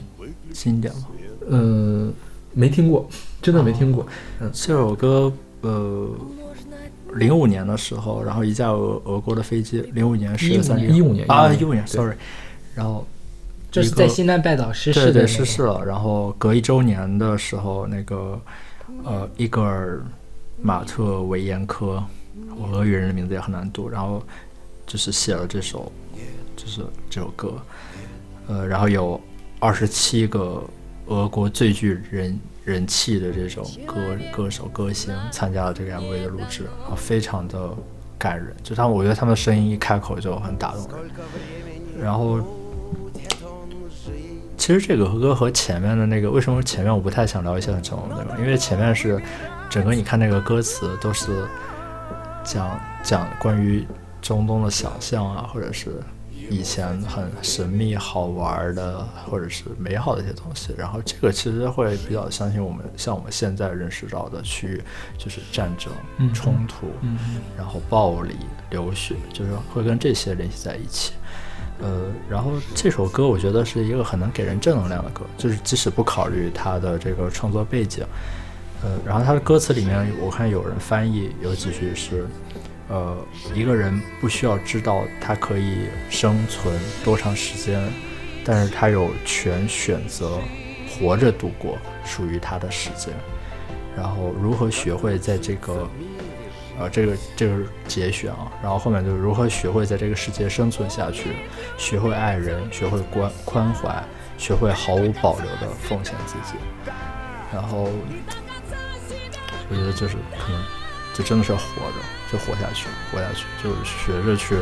[0.53, 1.07] 经典吧？
[1.49, 2.13] 嗯，
[2.53, 3.09] 没听过，
[3.41, 4.05] 真的没听过。
[4.41, 6.11] 嗯这首歌，呃，
[7.15, 12.17] 零五年的时候，然后一架俄俄国的飞机，零五年十月三十一五年啊，一五一五年，sorry，
[12.75, 13.07] 然后
[13.71, 18.41] 这是在西南半岛失事的、对对失事了，然后隔一周年的时候，那个
[19.05, 20.03] 呃伊戈尔
[20.61, 22.03] 马特维延科，
[22.57, 24.23] 我俄语人的名字也很难读，然后
[24.87, 25.91] 就是写了这首，
[26.57, 27.55] 就是这首歌，
[28.49, 29.21] 呃，然后有
[29.59, 30.63] 二十七个
[31.07, 33.97] 俄国最具人人气的这种歌
[34.33, 37.71] 歌手歌星参加了这个 MV 的录制，然后非常的
[38.19, 42.41] 感人，就他我觉得他们的声音一开口就很打动人，然后。
[44.55, 48.39] 其实这个歌和前面的那个，为什么前面我不太想聊一些很沉重的内容？
[48.39, 49.21] 因为前面是
[49.69, 51.45] 整个你看那个歌词都是
[52.45, 53.85] 讲讲关于
[54.21, 56.01] 中东的想象啊，或者是
[56.53, 60.75] 以前很神秘好玩的，或者是美好的一些东西。
[60.77, 64.83] 然后这个其实会比较相信我们像我们现在认识到的区域，
[65.17, 67.19] 就是战争、嗯冲突，嗯
[67.57, 68.37] 然后暴力、
[68.71, 71.13] 流血，就是会跟这些联系在一起。
[71.81, 78.05] 呃，然后这首歌我觉得是一个很能给人正能量的歌，就是即使不考虑它的这个创作背景，
[78.85, 82.27] 呃，然后它的歌词里面我看有人翻译有几句是，
[82.93, 83.17] 呃，
[83.55, 87.83] 一个人不需要知道他可以生存多长时间，
[88.45, 90.39] 但是他有权选择
[90.87, 93.15] 活着度过属于他的时间，
[93.97, 95.89] 然后如何学会在这个
[96.79, 101.31] 呃，这个这个节选啊，然后后面就是如何学会在这个世界生存下去，
[101.79, 104.05] 学会爱人，学会关宽怀，
[104.37, 106.59] 学会毫无保留的奉献自己，
[107.51, 107.89] 然后
[109.71, 110.63] 我觉得就是可能
[111.15, 111.97] 就真的是活着，
[112.33, 114.57] 就活下去，活下去，就是学着去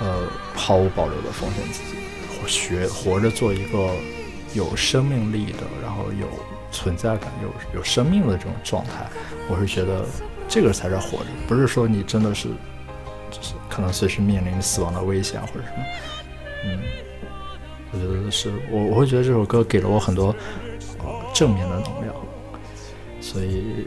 [0.00, 0.22] 呃
[0.54, 1.96] 毫无保留的奉献自己，
[2.46, 3.90] 学活着做一个
[4.54, 6.28] 有生命力的，然后有
[6.70, 9.08] 存在感、有有生命的这种状态，
[9.48, 10.04] 我是觉得
[10.46, 12.48] 这个才是活着，不是说你真的是
[13.30, 15.84] 就是可能随时面临死亡的危险或者什么，
[16.64, 16.80] 嗯，
[17.92, 20.34] 我觉得是我我会觉得这首歌给了我很多
[21.00, 22.14] 呃正面的能量，
[23.20, 23.86] 所以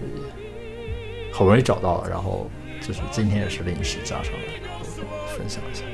[1.31, 2.49] 好不容易找到了，然后
[2.91, 4.39] 就是今天也是临时加上来，
[5.33, 5.85] 分享一下。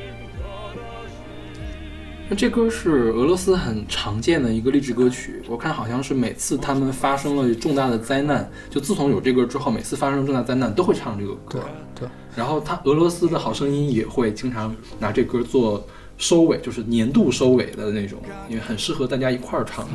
[2.27, 11.59] 那这歌是俄罗斯很常见的一个励志歌曲，我看好像是每次他们发生了重大的灾难，就自从有这歌之后，每次发生重大灾难都会唱这个歌。
[11.93, 15.85] 对，然后他俄罗斯的好声音也会经常拿这歌做
[16.17, 18.19] 收尾，就是年度收尾的那种，
[18.49, 19.87] 因为很适合大家一块儿唱。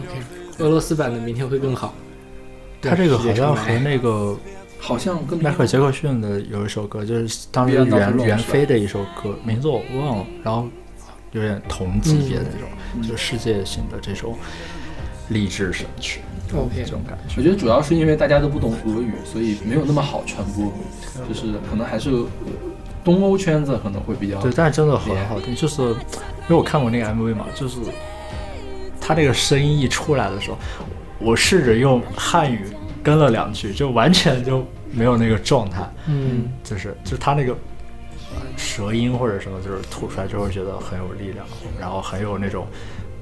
[0.61, 1.93] 俄罗斯版的明天会更好。
[2.81, 4.37] 他这个好像和那个
[4.83, 10.67] 好像跟迈克尔·杰克逊的有一首歌，就是当时袁袁飞的一首歌，名字我忘了，然后
[11.31, 13.03] 有点同级别的那种，嗯。
[13.03, 14.37] 就是世界性的这种
[15.29, 16.21] 励志神曲
[16.53, 17.35] OK 这种感觉。
[17.39, 20.73] 我觉得主要是因为大家都不懂俄语，所以没有那么好传播，
[21.29, 22.27] 就是可能还是呃
[23.05, 27.79] 东欧圈子可能会比较对，但是真的很好听，就是因为我看过那个 MV 嘛，就是
[29.01, 30.59] 他那个声音一出来的时候，
[31.21, 32.67] 我试着用汉语
[33.03, 37.53] 跟了两句，就完全就没有那个状态，嗯，就是就是他那个
[38.35, 41.47] 呃舌音或者什么，就是吐出来之后觉得很有力量，
[41.81, 42.67] 然后很有那种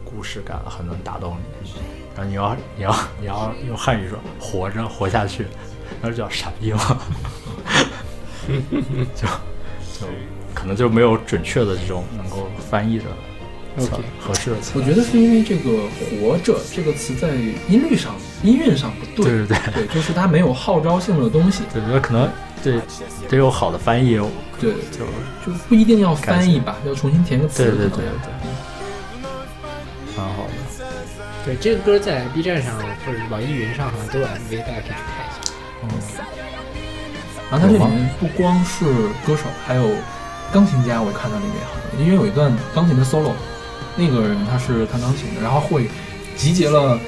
[0.04, 1.70] 故事感，很能打动你。
[2.16, 5.44] 然后你要你要你要用汉语说活着活下去，
[6.02, 7.00] 然后就叫傻逼吗，
[9.14, 10.06] 就就
[10.52, 13.04] 可能就没有准确的这种能够翻译的
[13.80, 13.90] 词
[14.20, 14.72] 合适的词。
[14.74, 15.82] 我觉得是因为这个
[16.20, 17.34] “活着”这个词在
[17.68, 22.28] 音律上、音韵上不对对对对，就是它没有号召性的东西，对，觉得可能
[22.62, 22.80] 对
[23.28, 24.16] 得有好的翻译，
[24.60, 25.06] 对，就
[25.44, 27.64] 就不一定要翻译吧，要重新填个词。
[27.64, 28.04] 对对对对，
[30.16, 30.50] 蛮好的。
[31.44, 32.76] 对，这个歌在 B 站上
[33.06, 35.52] 或者网易云上好像都有 MV，大家可以去看一下。
[35.82, 35.88] 嗯，
[37.50, 38.84] 然后它这里面不光是
[39.26, 39.90] 歌手，还有
[40.52, 43.32] 钢琴家，我看到里面好像因为有一段钢琴的 solo，
[43.96, 45.86] 那个人他是弹钢琴的，然后会
[46.36, 46.98] 集结了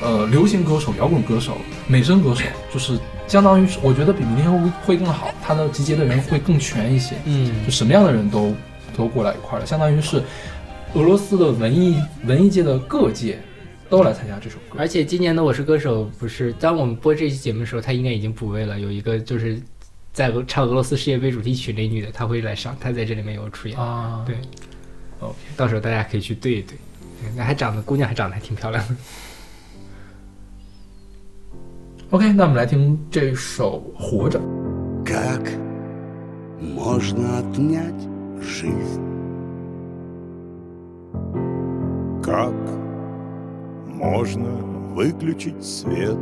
[0.00, 8.54] 呃流行歌手、摇滚歌手、美声歌手， 就是相当于是我觉得比明天会会更好，他的集结的人会更全一些，嗯就什么样的人都
[8.96, 10.22] 都过来一块儿了，相当于是
[10.94, 13.38] 俄罗斯的文艺文艺界的各界
[13.90, 14.76] 都来参加这首歌。
[14.78, 18.80] 而且今年的《我是歌手》不是，当我们播这期节目的时候，他应该已经补位了。
[18.80, 19.60] 有一个就是
[20.12, 23.78] 在俄唱俄罗斯世界杯主题曲那女的，她会来上，她在这里面有出演。
[23.78, 24.36] 啊，对，
[25.19, 26.77] OK，到时候大家可以去对一对。
[27.35, 28.95] 那还长得姑娘还长得还挺漂亮的。
[32.09, 34.39] OK，那我们来听这首《活着》。
[35.05, 35.41] Как
[36.59, 38.07] можно отнять
[38.39, 39.01] жизнь?
[42.21, 42.53] Как
[43.87, 44.49] можно
[44.93, 46.17] выключить свет?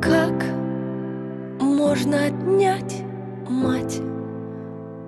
[0.00, 0.34] Как
[1.60, 3.02] можно отнять
[3.48, 4.00] мать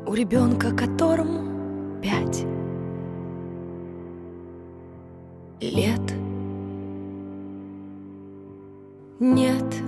[0.05, 2.45] У ребенка, которому пять
[5.61, 6.01] лет?
[9.19, 9.81] Нет,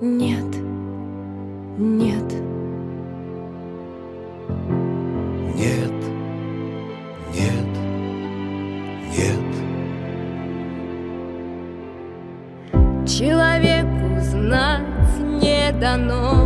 [0.00, 0.56] нет,
[1.78, 2.44] нет.
[5.56, 5.92] Нет,
[7.32, 7.70] нет,
[9.16, 9.44] нет.
[13.08, 16.43] Человеку знать не дано.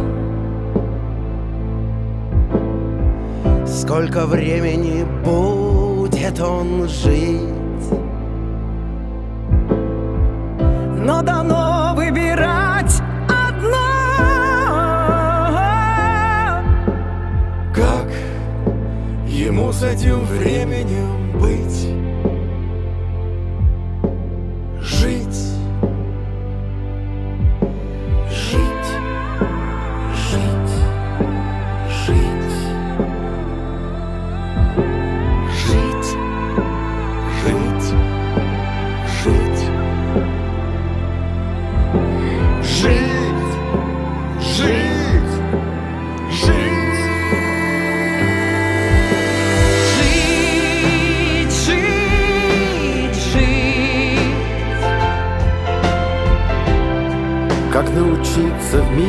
[3.81, 7.41] Сколько времени будет он жить?
[11.07, 13.77] Но дано выбирать одно.
[17.73, 18.09] Как
[19.29, 22.08] ему с этим временем быть?
[58.75, 59.08] of me.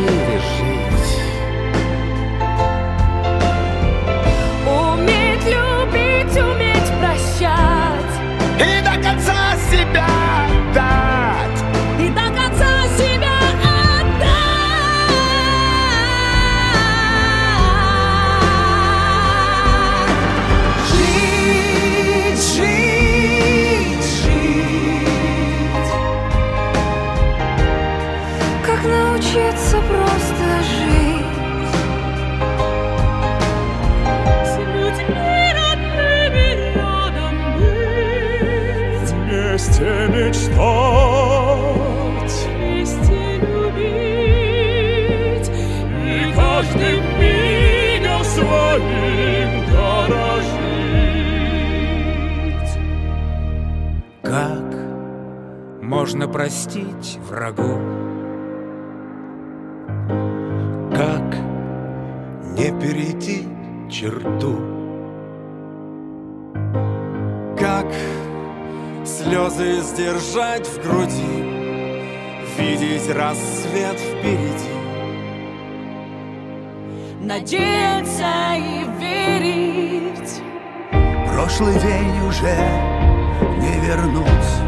[56.10, 57.78] Можно простить врагу?
[60.92, 61.36] Как
[62.58, 63.48] не перейти
[63.92, 64.56] черту?
[67.60, 67.86] Как
[69.06, 71.44] слезы сдержать в груди,
[72.58, 74.80] видеть рассвет впереди.
[77.22, 80.42] Надеяться и верить
[81.32, 82.56] Прошлый день уже
[83.60, 84.59] не вернуть.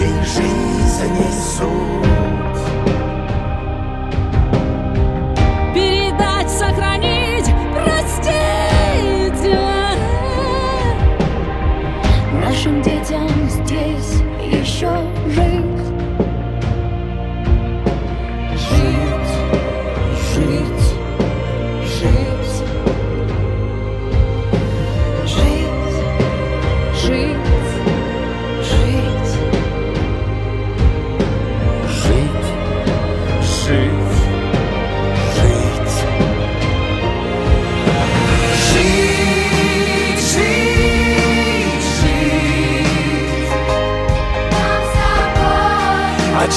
[0.00, 2.39] чужих жизней занесу.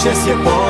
[0.03, 0.62] się é bom.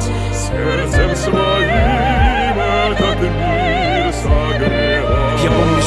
[0.00, 5.38] сердцем своим этот мир согрела.
[5.42, 5.79] Я помню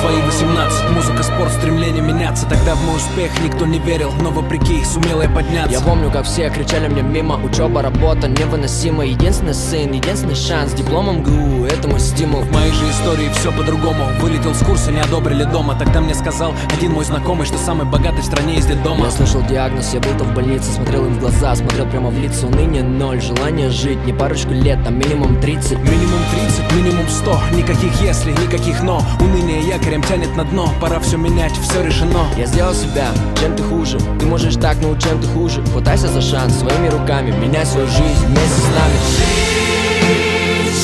[0.00, 2.46] свои 18 Музыка, спорт, стремление меняться.
[2.46, 5.72] Тогда в мой успех никто не верил Но вопреки сумел я подняться.
[5.72, 7.36] Я помню, как все кричали мне мимо.
[7.36, 10.72] Учеба, работа невыносима Единственный сын, единственный шанс.
[10.72, 12.40] Дипломом ГУ, это мой стимул.
[12.40, 14.06] В моей же истории все по-другому.
[14.20, 15.76] Вылетел с курса, не одобрили дома.
[15.78, 19.06] Тогда мне сказал один мой знакомый Что самый богатый в стране из дома.
[19.06, 22.46] Я слышал диагноз, я был-то в больнице Смотрел им в глаза, смотрел прямо в лица
[22.46, 28.00] Уныние ноль, желание жить Не парочку лет, а минимум 30 Минимум 30, минимум 100 Никаких
[28.00, 29.02] если, никаких но.
[29.20, 30.72] Уныние якорем тянет на дно.
[30.80, 32.26] Пора все менять, все решено.
[32.36, 33.08] Я сделал себя,
[33.40, 33.98] чем ты хуже.
[34.18, 35.62] Ты можешь так, но чем ты хуже?
[35.72, 38.96] Хватайся за шанс своими руками Меняй свою жизнь вместе с нами.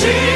[0.02, 0.35] Как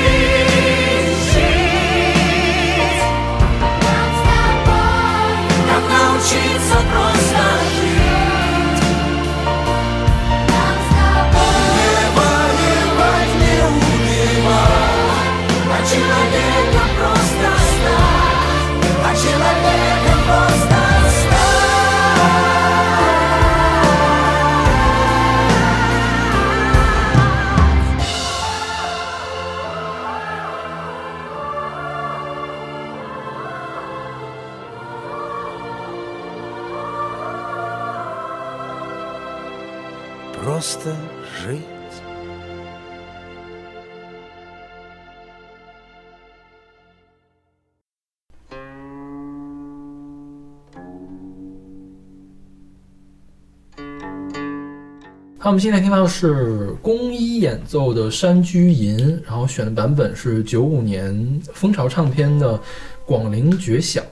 [55.43, 62.59] 好，我们现在听到的是宫一演奏的《山居吟》，然后选的版本是九五年蜂巢唱片的
[63.07, 64.05] 《广陵绝响》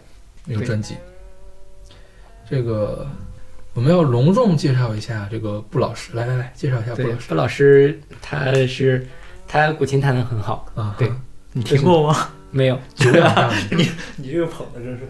[0.46, 0.94] 那个专辑。
[2.48, 3.06] 这个
[3.74, 9.06] 我们要隆重介绍一下这个布老师，来来来，介绍一下布老，师布老师他是
[9.46, 10.96] 他古琴弹得很好，啊。
[10.98, 11.12] 对，
[11.52, 12.30] 你听过吗？
[12.50, 13.86] 没有，久仰大名。
[14.16, 15.00] 你这个捧的真是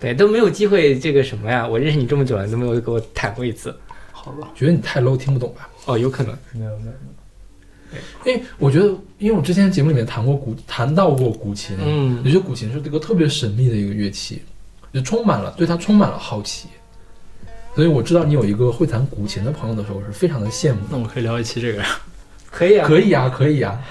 [0.00, 1.68] 对都没有机会这个什么呀？
[1.68, 3.78] 我认识你这么久了，都没有给我弹过一次。
[4.24, 4.48] 好吧？
[4.54, 5.68] 觉得你太 low，听不懂吧？
[5.86, 6.36] 哦，有可能。
[6.52, 6.92] 没有没有。
[8.24, 8.86] 因为我觉得，
[9.18, 14.40] 因为我之前节目里面谈过古，谈到过古琴，嗯我觉得古琴是这个特别神秘的一个乐器，
[14.94, 16.68] 就充满了对它充满了好奇。
[17.74, 20.86] 所以我知道你有一个会弹古琴的朋友的时候，我是非常的羡慕的。
[20.90, 22.00] 那我可以聊一期这个呀。
[22.50, 23.82] 可以啊，可以啊，可以啊。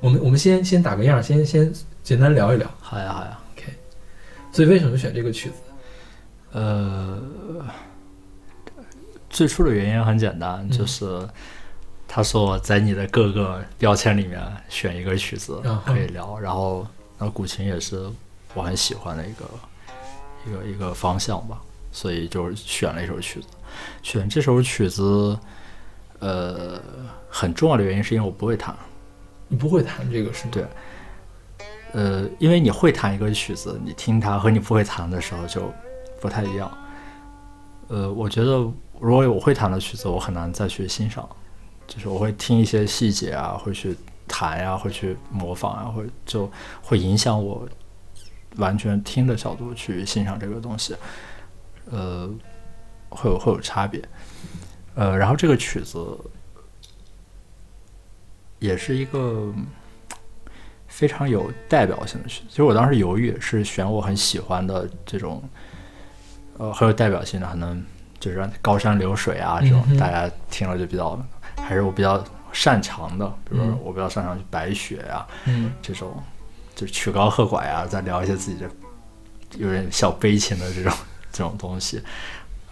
[0.00, 1.72] 我们我们先先打个样，先先
[2.02, 2.70] 简单聊一聊。
[2.80, 3.64] 好呀好呀，OK。
[4.52, 5.54] 所以为什么选这个曲子？
[6.52, 7.20] 呃，
[9.30, 11.28] 最初的原因很简单，嗯就是
[12.06, 16.86] 他说我在你的各个标签里面选一个曲子啊可以聊，然后
[17.18, 18.08] 那古琴也是
[18.54, 19.44] 我很喜欢的一个
[20.46, 21.60] 一个一个方向吧，
[21.92, 23.46] 所以就选了一首曲子。
[24.02, 25.38] 选这首曲子，
[26.20, 26.80] 呃，
[27.28, 28.74] 很重要的原因是因为我不会弹。
[29.48, 30.50] 你不会弹这个是吗？
[30.52, 30.66] 对，
[31.92, 35.72] 呃，因为你会弹一个曲子，你听它和你不会弹的时候就
[36.20, 36.70] 不太一样。
[37.88, 38.70] 呃，我觉得
[39.00, 41.28] 如果我会弹的曲子，我很难再去欣赏，
[41.86, 43.96] 就是我会听一些细节啊，会去
[44.26, 46.50] 弹呀、会去模仿啊，会就
[46.82, 47.68] 会影响我
[48.56, 50.94] 完全听的角度去欣赏这个东西，
[51.90, 52.28] 呃，
[53.08, 54.02] 会有会有差别。
[54.94, 56.18] 呃，然后这个曲子
[58.58, 59.54] 也是一个
[60.88, 62.46] 非常有代表性的曲子。
[62.50, 65.40] 其实我当时犹豫是选我很喜欢的这种，
[66.58, 67.84] 呃，很有代表性的，可能
[68.20, 71.18] 就是高山流水啊这种，嗯大家听了就比较，
[71.56, 72.22] 还是我比较
[72.52, 76.22] 擅长的，比如说嗯我比较擅长白雪呀、嗯这种，
[76.74, 78.70] 就是曲高和寡呀，再聊一些自己的
[79.56, 80.92] 有点小悲情的这种
[81.30, 82.02] 这种东西，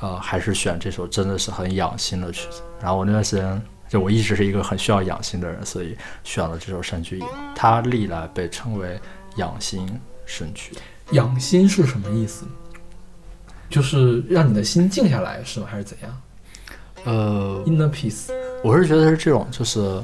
[0.01, 2.61] 呃，还是选这首真的是很养心的曲子。
[2.81, 7.25] 然后我那段时间，就我一直是一个很需要养心的人，所以选了这首《山居吟》，
[7.55, 9.01] 它历来被称为
[9.37, 9.89] 养心
[10.25, 10.77] 神曲。
[11.13, 12.45] 养心是什么意思？
[13.69, 15.67] 就是让你的心静下来是吗？
[15.71, 16.23] 还是怎样
[17.05, 18.33] 呃，？Inner peace。
[18.63, 20.01] 我是觉得是这种，就是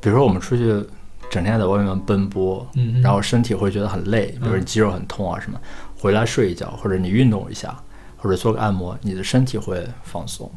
[0.00, 0.84] 比如说我们出去
[1.30, 5.60] 整天在外面奔波，嗯嗯然后身体会觉得很累，比如你肌肉很痛啊什么，
[5.98, 7.76] 回来睡一觉，或者你运动一下，
[8.16, 10.50] 或者做个按摩，你的身体会放松。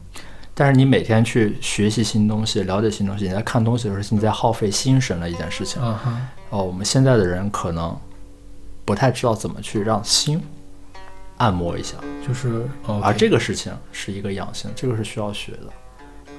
[0.53, 5.81] 但是你每天去学习新东西、了解新东西，你在看东西的时候，你在耗费心神的一件事情。
[5.81, 7.95] 啊哈，哦，我们现在的人可能
[8.85, 10.41] 不太知道怎么去让心
[11.41, 15.67] 按摩一下，就是哦，而这个事情是一个养性，这个是需要学的。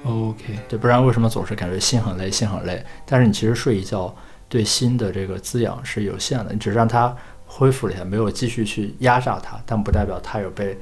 [0.05, 2.85] OK，对，不然为什么总是感觉心很累，心很累？
[3.05, 4.15] 但是你其实睡一觉
[4.49, 7.13] 对心的这个滋养是有限的，你只是让它
[7.45, 10.79] 恢复了一下，没有继续去压榨它，但不代表它有被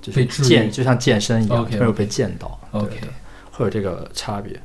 [0.00, 2.58] 就是被健，就像健身一样没有被健到。
[2.72, 3.08] 对 OK 对
[3.52, 4.58] 会有这个差别。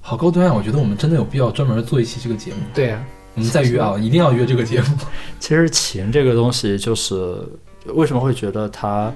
[0.00, 0.54] 好高端啊！
[0.54, 2.60] 我觉得我们真的有必要专门做一期这个节目。
[2.72, 3.04] 对啊，
[3.34, 4.96] 我们再约啊，一定要约这个节目。
[5.38, 7.46] 其实琴这个东西，就是
[7.94, 9.12] 为什么会觉得他，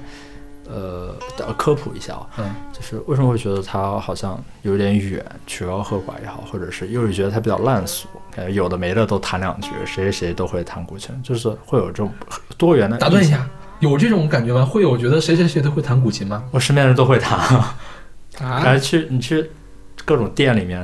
[0.68, 1.14] 呃，
[1.56, 12.12] 科普一下啊，嗯，就是为什么会觉得他好像有点远，曲高和寡也好，或者是又是觉得他比较烂俗，感觉有的没的都弹两句，谁谁谁都会弹古琴，就是会有这种
[12.56, 12.96] 多元的。
[12.98, 13.48] 打断一下，，
[13.80, 14.64] 有这种感觉吗？
[14.64, 16.44] 会有觉得谁谁谁都会弹古琴吗？
[16.50, 17.76] 我身边人都会弹，啊
[18.38, 19.50] 然后去你去
[20.04, 20.80] 各种店里面，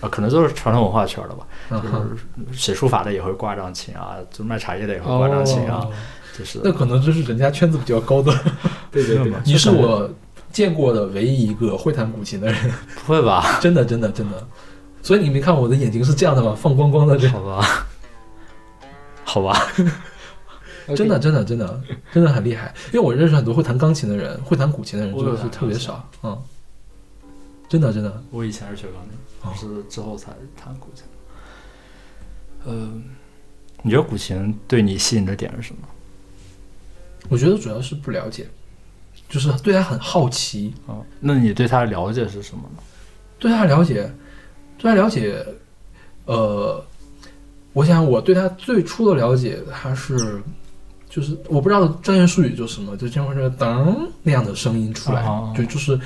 [0.00, 5.92] 啊，可能都是传统文化圈的吧，就是写书法的也会挂张琴啊，就卖茶叶的也会挂张琴啊，哦
[6.36, 8.32] 就是那可能就是人家圈子比较高的。
[8.90, 10.10] 对对对你是我
[10.52, 12.72] 见过的唯一一个会弹古琴的人，
[13.06, 13.58] 不会吧？
[13.62, 14.46] 真的真的真的。
[15.02, 16.56] 所以你没看我的眼睛是这样的吗？
[16.58, 17.28] 放光光的这。
[17.28, 17.86] 好吧，
[19.24, 19.66] 好吧，
[20.96, 21.80] 真的真的真的
[22.12, 22.74] 真的很厉害。
[22.92, 26.08] 因为我认识很多会弹钢琴的人，会弹古琴的人就是特别少。
[26.22, 26.36] 嗯，
[27.68, 28.22] 真的真的。
[28.30, 31.04] 我以前是学钢琴，哦我是之后才弹古琴。
[32.64, 32.90] 呃，
[33.82, 35.82] 你觉得古琴对你吸引的点是什么？
[37.28, 38.46] 我觉得主要是不了解，
[39.28, 42.82] 就是对他很好奇，啊、那你对他的了解是什么呢？
[43.38, 44.10] 对他了解，
[44.78, 45.44] 对他了解，
[46.24, 46.82] 呃，
[47.72, 50.40] 我想我对他最初的了解，他是
[51.08, 55.98] 就是我不知道专业术语就是什么，就经常会说噔那样的声音出来，啊就就是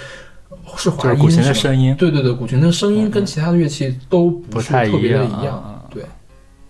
[0.77, 1.95] 是滑音是古琴的声音。
[1.97, 6.05] 对对对，古琴的声音跟其他的乐器都不不太是特别的一样对，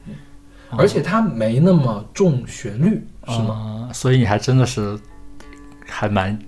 [0.06, 0.14] 嗯
[0.70, 3.88] 而且它没那么重旋律，是吗？
[3.88, 4.98] 啊所以你还真的是
[5.86, 6.38] 还蛮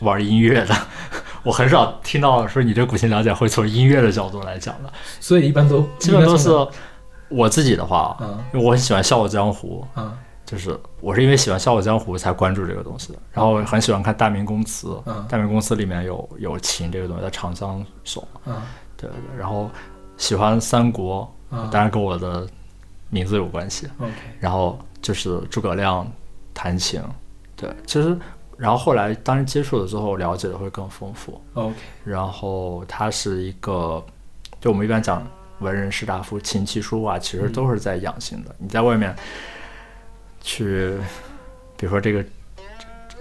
[0.00, 0.74] 玩音乐的。
[1.44, 6.50] 我很少听到说你对古琴了解会从音乐的角度来讲的，所以一般都基本都是
[7.28, 10.12] 我自己的话，嗯因为我很喜欢《笑傲江湖》，嗯
[10.44, 13.18] 就是我是因为喜欢《笑傲江湖》才关注这个东西的。
[13.32, 18.54] 然后我很喜欢看《大明宫词》，嗯大明宫词》里面有有琴这个东西，在长江手嘛，嗯
[18.96, 19.38] 对对对。
[19.38, 19.70] 然后
[20.16, 22.44] 喜欢三国，嗯当然跟我的
[23.10, 23.88] 名字有关系。
[23.98, 26.10] OK 然后就是诸葛亮
[26.52, 27.00] 弹琴，
[27.54, 28.16] 对，其实
[28.56, 31.40] 然后后来当然接触了之后，了解的会更丰富。
[31.54, 31.74] OK
[32.04, 34.04] 然后他是一个，
[34.60, 35.26] 就我们一般讲
[35.60, 38.54] 文人士大夫琴棋书画，其实都是在养心的。
[38.58, 39.14] 你在外面
[40.40, 40.96] 去，
[41.76, 42.24] 比如说这个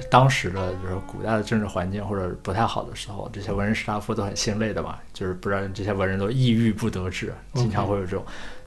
[0.09, 8.25] 当时的，就是古代的政治环境或者不太好的时候，这些文人士大夫都很心累的嘛，就是不然这些文人都抑郁不得志，经常会有这种。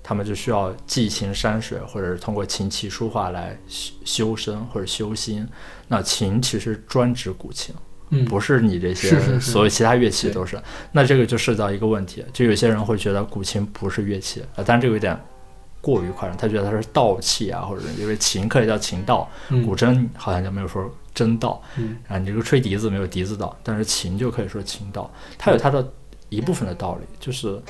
[0.08, 5.46] 他们就需要寄情山水，或者是通过琴棋书画来修修身或者修心。
[5.86, 7.74] 那琴其实专指古琴，
[8.08, 10.58] 嗯不是你这些所有其他乐器都是。
[10.92, 15.14] 那这个就涉及到一个问题，就有些人会觉得古琴不是乐器，呃，但这个有点
[15.82, 25.86] 过于夸张，他觉得它是道器啊，或者因为琴可以叫琴道，嗯古筝好像就没有说真道，嗯啊，你这个吹笛子没有笛子道，但是琴就可以说琴道，它有它的
[26.30, 27.60] 一部分的道理，就是。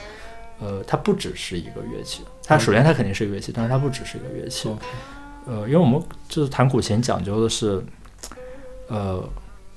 [0.60, 4.68] 呃，它不只是一个乐器，它首先它肯定是一个乐器，但是它不只是一个乐器。
[5.46, 7.82] 呃，因为我们就是弹古琴讲究的是，
[8.88, 9.22] 呃，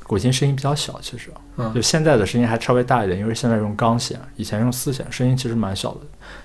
[0.03, 6.02] 古琴声音比较小，其实，嗯就现在的声音还稍微大一点，因为现在用钢弦，以前用丝弦，声音其实蛮小的，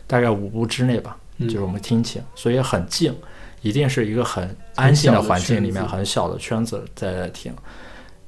[0.07, 3.13] 大概五步之内吧，嗯就是我们听琴，所以很静，
[3.63, 7.53] 一定是一个很安静的环境里面，很小的圈子在在听。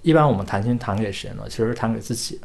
[0.03, 1.43] 一般我们弹琴弹给谁呢？
[1.49, 2.41] 其实是弹给自己。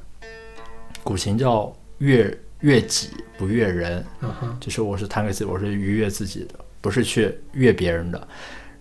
[1.04, 8.26] 古琴叫悦悦己不悦人，嗯哼就是我是弹给自己，我是愉悦自己的，不是去悦别人的。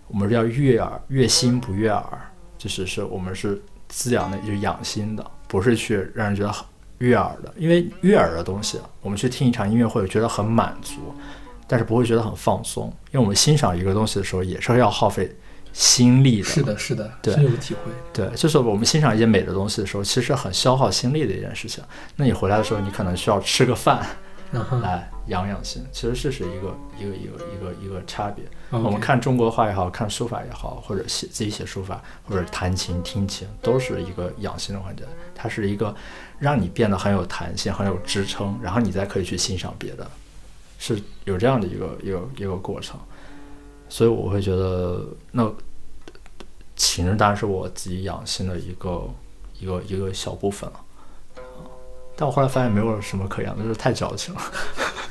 [0.07, 2.03] 我们是要悦耳，悦心不悦耳，
[2.57, 6.65] 就是是我们是滋养的，就是养心的，不是去让人觉得很
[6.99, 7.53] 悦耳的。
[7.57, 11.13] 因为悦耳的东西，我们去听一场音乐会，觉得很满足，
[11.67, 12.85] 但是不会觉得很放松。
[13.11, 15.29] 因为我们欣赏一个东西的时候，也是要耗费
[15.73, 16.45] 心力的。
[16.45, 17.91] 是的，是的，对深有体会。
[18.13, 21.83] 对，就是我们欣赏一些美的东西的时候，其实很消耗心力的一件事情。
[22.15, 24.05] 那你回来的时候，你可能需要吃个饭
[24.51, 25.83] 然后来养养心。
[25.91, 28.45] 其实这是一个一个一个一个一个差别。
[28.69, 35.03] 我们看中国画也好看书法也好，或者写自己写书法，或者弹琴听琴，都是一个养心的环节。
[35.33, 35.93] 它是一个
[36.37, 40.07] 让你变得很有弹性、很有支撑，然后你再可以去欣赏别的，
[40.77, 42.99] 是有这样的一个一个一个过程。
[43.93, 45.47] 所以我会觉得，那
[46.75, 49.07] 琴当然是我自己养心的一个
[49.59, 50.79] 一个一个小部分了。
[52.15, 54.41] 但我后来发现没有什么可养的，就是太矫情了。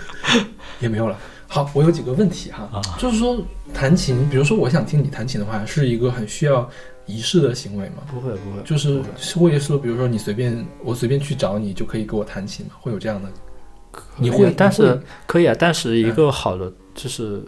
[0.83, 1.17] 也没有了。
[1.47, 3.41] 好，我有几个问题哈，啊就是说
[3.73, 6.69] 弹琴，比如说我想听你弹琴的话，是一个很需要
[7.07, 8.03] 仪式的行为吗？
[8.11, 9.01] 不会不会，就是
[9.37, 12.73] 会说，比如说你随便我随便去找你就可以给我弹琴吗？
[12.81, 13.29] 会有这样的？
[14.17, 17.45] 你会，但是可以啊，但是一个好的就是，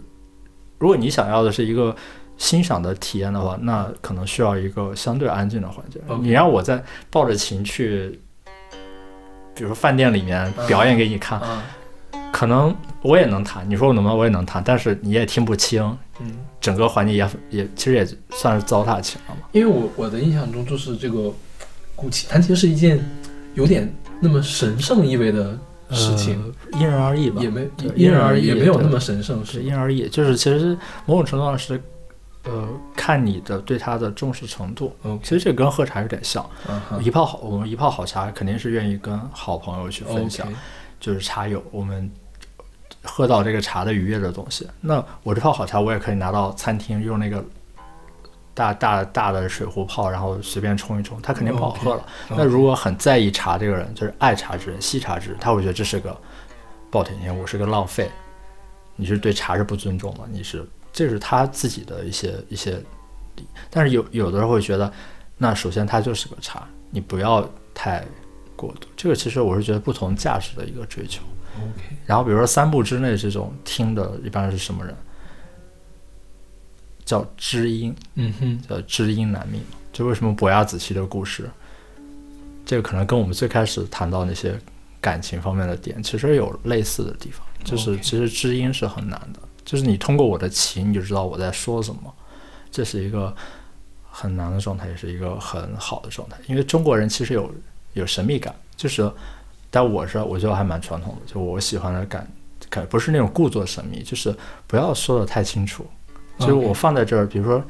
[0.77, 1.95] 如果你想要的是一个
[2.37, 6.01] 欣赏的体验的话，那可能需要一个相对安静的环境。
[6.21, 8.19] 你让我在抱着琴去，
[9.55, 11.63] 比如说饭店里面表演给你看，啊
[12.33, 15.81] 可能我也能弹，你说我能不能，我也能弹，但是你也听不清，
[16.19, 19.47] 嗯，整个环境也也其实也算是糟蹋起来了嘛。
[19.53, 21.31] 因为我我的印象中就是这个
[21.95, 22.99] 古琴弹琴是一件
[23.53, 23.89] 有点
[24.19, 25.57] 那么神圣意味的
[25.91, 31.81] 事情，呃因人而异吧，也没对因人而异，也没有那么神圣，是是因人而异，就是其实某种程度上是，
[32.43, 34.95] 呃，看你的对它的重视程度。
[35.21, 36.43] 其实这跟喝茶有点像，
[37.01, 40.47] 一泡好，我们一泡好茶肯定是愿意跟好朋友去分享
[40.99, 42.09] 就是茶友，我们
[43.03, 44.67] 喝到这个茶的愉悦的东西。
[44.81, 47.43] 那我这泡好茶，我也可以拿到餐厅用那个。
[48.55, 52.03] 大大大的水壶泡，然后随便冲一冲，它肯定不好喝了。
[52.29, 56.15] 那如果很在意茶这个人，就是爱茶之人、惜茶之人，他会觉得这是个
[56.89, 58.09] 暴殄天物，是个浪费。
[58.95, 62.81] 你是对茶是不尊重的，你是这是他自己的一些一些
[63.35, 64.89] 理，但是有有的人会觉得，
[65.37, 68.05] 那首先它就是个茶，你不要太
[68.55, 68.87] 过度。
[68.95, 71.21] 这个其实我是觉得不同价值的一个追求。
[72.05, 74.95] 然后比如说三步之内这种听的，一般是什么人？
[77.05, 79.61] 叫知音，嗯哼，叫知音难觅。
[79.93, 81.49] 就为什么伯牙子期的故事，
[82.65, 84.59] 这个可能跟我们最开始谈到那些
[84.99, 87.45] 感情方面的点，其实有类似的地方。
[87.63, 92.13] 就是其实知音是很难的，就是你通过我的琴，你就知道我在说什么，
[92.69, 93.33] 这是一个
[94.11, 96.37] 很难的状态，也是一个很好的状态。
[96.47, 97.51] 因为中国人其实有
[97.93, 99.09] 有神秘感，就是，
[99.71, 102.31] 但我是我觉得还蛮传统的，就我喜欢的感
[102.69, 104.35] 感不是那种故作神秘，就是
[104.67, 105.87] 不要说的太清楚，
[106.39, 107.63] 就是我放在这儿，比如说。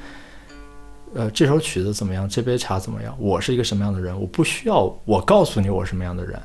[1.18, 2.28] 呃，这首曲子怎么样？
[2.28, 3.16] 这杯茶怎么样？
[3.18, 4.20] 我是一个什么样的人？
[4.20, 6.38] 我不需要我告诉你我什么样的人，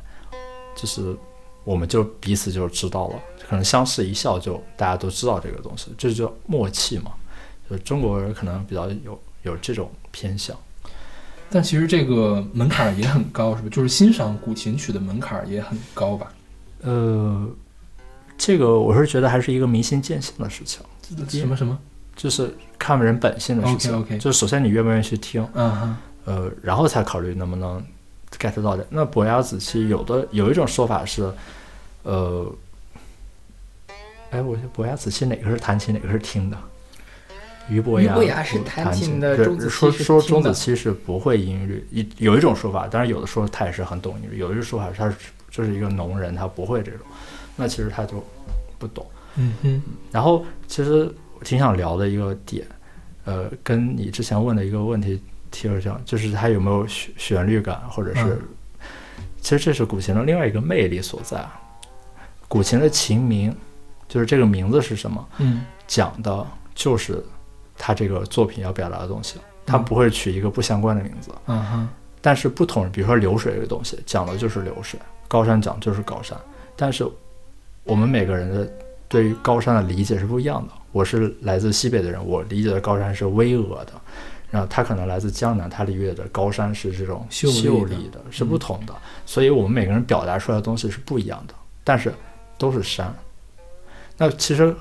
[0.76, 1.12] 就是
[1.64, 7.10] 我们就彼此就知道了，可能相视一笑就大家都知道这个东西，这就叫默契嘛。
[7.68, 10.56] 就中国人可能比较有有这种偏向。
[11.50, 13.68] 但其实这个门槛儿也很高，是不？
[13.68, 16.32] 就是欣赏古琴曲的门槛儿也很高吧？
[16.82, 17.44] 呃，
[18.38, 20.80] 这个我是觉得还是一个明心见性的事情，
[21.28, 21.76] 什么什么？
[22.16, 23.92] 就是看人本性的事情。
[23.92, 27.82] OK，OK 就首先你愿不愿意去听，嗯，呃，然后才考虑能不能
[28.38, 28.86] get 到的。
[28.90, 31.30] 那伯牙子期有的有一种说法是，
[32.02, 32.52] 呃，
[34.30, 36.56] 哎，我伯牙子期哪个是弹琴，哪个是听的？
[37.68, 45.14] 俞伯牙，是弹弹琴的对钟子期说说钟子期是不会音律，一有一种说法，当然有的说他也是很懂音律，有一种说法是他是
[45.52, 47.06] 就是一个农人，他不会这种，
[47.54, 48.24] 那其实他就
[48.76, 49.06] 不懂。
[49.36, 52.66] 嗯哼，然后其实我挺想聊的一个点，
[53.24, 58.42] 呃，跟你之前问的一个问题提了像，就是它有没有旋旋律感，或者是，嗯
[59.40, 61.38] 其实这是古琴的另外一个魅力所在。
[61.38, 61.56] 啊
[62.46, 63.54] 古琴的琴名，
[64.08, 66.44] 就是这个名字是什么，嗯讲的
[66.74, 67.24] 就是
[67.78, 71.30] 他这个作品要表达的东西，他嗯不会取一个不相关的名字。
[71.46, 71.88] 嗯哼，
[72.20, 74.98] 但是不同，比如说流水这个东西，讲的就是流水；
[75.28, 76.36] 高山讲就是高山。
[76.74, 77.06] 但是
[77.84, 78.68] 我们每个人的
[79.08, 80.72] 对于高山的理解是不一样的。
[80.92, 83.92] 我是来自西北的人，我理解的高山是巍峨的，
[84.50, 87.48] 然后他可能来自江南，他理解的高山是这种秀
[87.84, 88.94] 丽的是不同的。
[89.24, 91.54] 所以我们每个人表达出来的东西是不一样的，
[91.84, 92.12] 但是
[92.58, 93.14] 都是山。
[94.16, 94.74] 那其实，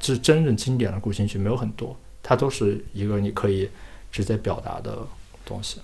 [0.00, 3.68] 是真正经典的古琴曲没有很多，它都是一个你可以
[4.10, 4.98] 直接表达的
[5.44, 5.80] 东西。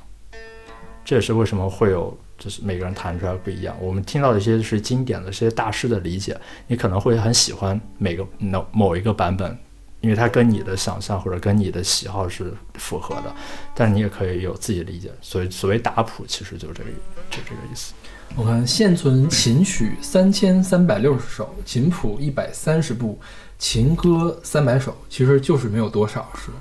[1.05, 3.77] 这也是为什么会有，就是每个人弹出来不一样。
[3.81, 6.37] 我们听到的一些是经典的这些大师的理解，
[6.67, 9.57] 你可能会很喜欢每个某某一个版本，
[10.01, 13.35] 因为它跟你的想象或者跟你的喜好是符合的。
[13.75, 15.11] 但你也可以有自己的理解。
[15.21, 16.91] 所以所谓打谱，其实就是这个
[17.31, 17.93] 就这个意思。
[18.35, 23.19] 我看现存琴曲三千三百六十首，琴谱一百三十部，
[23.59, 26.57] 琴歌三百首，其实就是没有多少，是吧？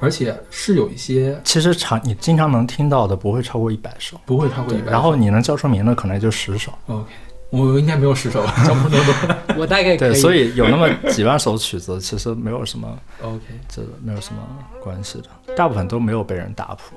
[0.00, 6.72] 而且是有一些其实常你经常能听到的不会超过一百首，不会超过一百，然后你能叫出名的可能也就十首。
[6.86, 7.12] OK，
[7.50, 9.54] 我应该没有十首，叫不那么多。
[9.60, 14.40] 我大概可对，所以有那么几万首曲子，其实没有什么 OK，这没有什么
[14.80, 16.96] 关系的，大部分都没有被人打谱。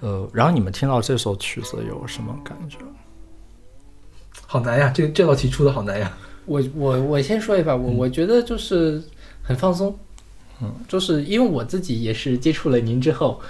[0.00, 2.78] 呃，然后你们听到这首曲子有什么感觉？
[4.46, 6.16] 好难呀，这这道题出的好难呀。
[6.44, 9.02] 我我我先说一把，我我觉得就是
[9.42, 9.96] 很放松，
[10.60, 13.40] 嗯，就是因为我自己也是接触了您之后，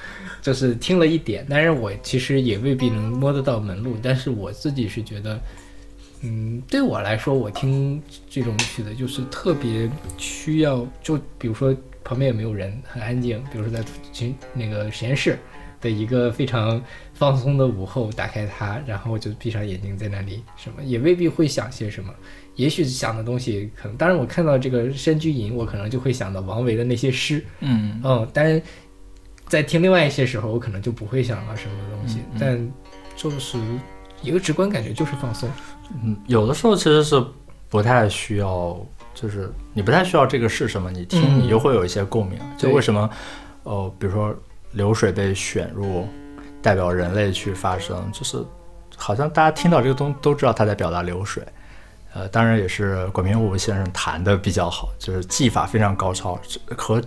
[0.41, 5.41] 就是听了一点，但是我其实也未必能摸得到门路，但是我自己是觉得，
[6.23, 8.01] 嗯，对我来说，我听
[8.31, 15.39] 这种曲子就是特别需要，就比如说旁边也没有人，很安静，比如说在群那个实验室
[15.81, 16.81] 的一个非常
[17.13, 22.15] 放松的午后，打开它，然后就闭上眼睛在那里，什么也未必会想些什么。
[22.55, 28.63] 也许想的东西可能，当然我看到这个《山居吟》，我可能就会想到王维的那些诗，嗯嗯，但是
[29.49, 32.73] 在听另外一些时候，我可能就不会想到什么东西，嗯嗯但
[33.17, 33.59] 就是
[34.23, 35.51] 一个直观感觉就是放松。
[36.03, 37.23] 嗯，有的时候其实是
[37.69, 38.77] 不太需要，
[39.15, 42.39] 就是你不太需要这个是什么，你听嗯你就会有一些共鸣。
[42.57, 43.11] 就为什么，
[43.65, 44.35] 呃，比如说
[44.73, 46.07] 流水被选入
[46.61, 48.43] 代表人类去发声，就是
[48.97, 51.43] 好像大家听到这个东都知道他在表达流水。
[52.15, 56.39] 呃，当然也是管平武先生弹的比较好，就是技法非常高超，
[56.77, 57.03] 和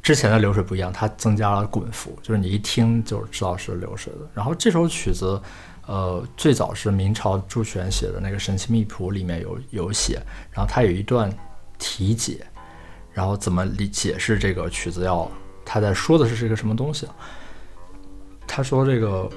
[0.00, 4.20] 之前的流水不一样，它增加了滚幅，就是你一听就知道是流水的。
[4.32, 5.42] 然后这首曲子，
[5.86, 11.32] 呃，最早是明朝朱权写的那个《神奇秘谱》里面有有写，然后他有一段
[11.78, 12.46] 题解，
[13.12, 15.30] 然后怎么理解释这个曲子要
[15.64, 17.06] 他在说的是一个什么东西？
[17.06, 17.14] 啊
[18.48, 19.28] 他说这个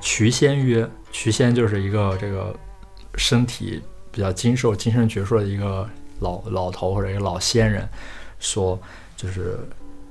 [0.00, 2.54] 瞿仙曰，瞿仙就是一个这个
[3.14, 3.80] 身体
[4.10, 5.88] 比较精瘦、精神矍铄的一个
[6.18, 7.88] 老老头或者一个老仙人，
[8.40, 8.78] 说
[9.16, 9.58] 就是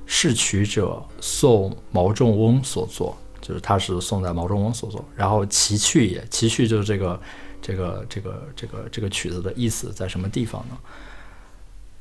[0.06, 3.16] 是曲者宋毛仲翁所作，
[3.48, 5.02] 就是他是宋代毛中翁所作。
[5.16, 7.18] 然后奇趣也，奇趣就是这个
[7.62, 10.76] 这个这个这个这个曲子的意思在什么地方呢？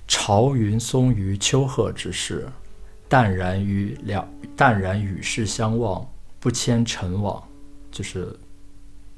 [0.09, 2.47] 朝云松于丘壑之势，
[3.07, 6.05] 淡然与两淡然与世相望，
[6.39, 7.41] 不牵尘网，
[7.91, 8.37] 就是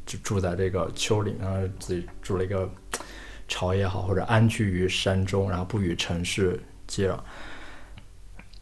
[0.05, 2.69] 就住在这个丘陵，然后自己住了一个
[3.47, 7.17] 巢也好，或者安居于山中，然后不与尘世接壤。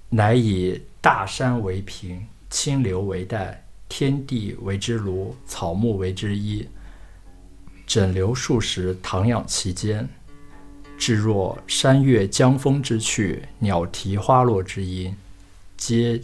[0.10, 6.68] 乃以大山为屏，清流为带，天地为之庐，草木为之衣。
[7.86, 10.08] 枕流数十，徜徉其间。
[10.98, 15.16] 至若山岳江风之趣，鸟啼花落之音，
[15.78, 16.20] 皆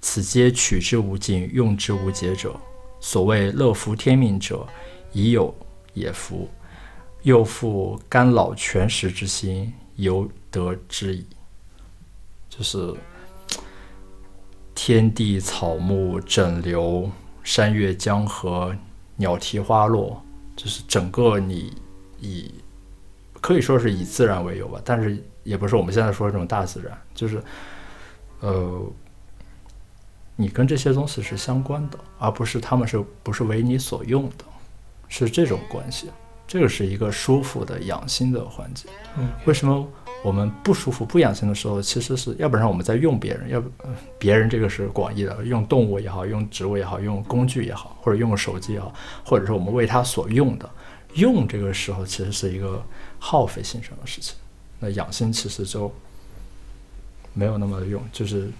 [0.00, 2.54] 此皆取之无尽，用之无竭者。
[3.00, 4.66] 所谓乐服天命者，
[5.12, 5.54] 已有
[5.94, 6.46] 也服；
[7.22, 11.24] 又复甘老全食之心，犹得之矣。
[12.50, 12.94] 就是
[14.82, 17.10] 天地草木整流，
[17.44, 18.74] 山岳江河，
[19.14, 20.24] 鸟啼花落，
[20.56, 21.76] 就是整个你
[22.18, 22.50] 以
[23.42, 27.42] 可以说是以自然为由吧，但是也不是我们现在说的这种大自然，就是
[28.40, 28.90] 呃，
[30.34, 34.46] 你跟这些东西是相关的，而不是他们是不是为你所用的，
[35.08, 36.08] 是这种关系。
[36.48, 38.88] 这个是一个舒服的养心的环节。
[39.18, 39.86] 嗯，为什么
[40.22, 43.70] 我们不舒服、不养心的时候，其实是要不然我们在用别人，要不、
[44.18, 48.92] 别人这个是广义的，用动物也好，用植物也好，用工具也好，或者用手机也好，
[49.24, 50.68] 或者是我们为它所用的，
[51.14, 52.82] 用这个时候其实是一个
[53.18, 54.36] 耗费心神的事情。
[54.78, 55.90] 那养心其实就
[57.32, 58.50] 没有那么用，就是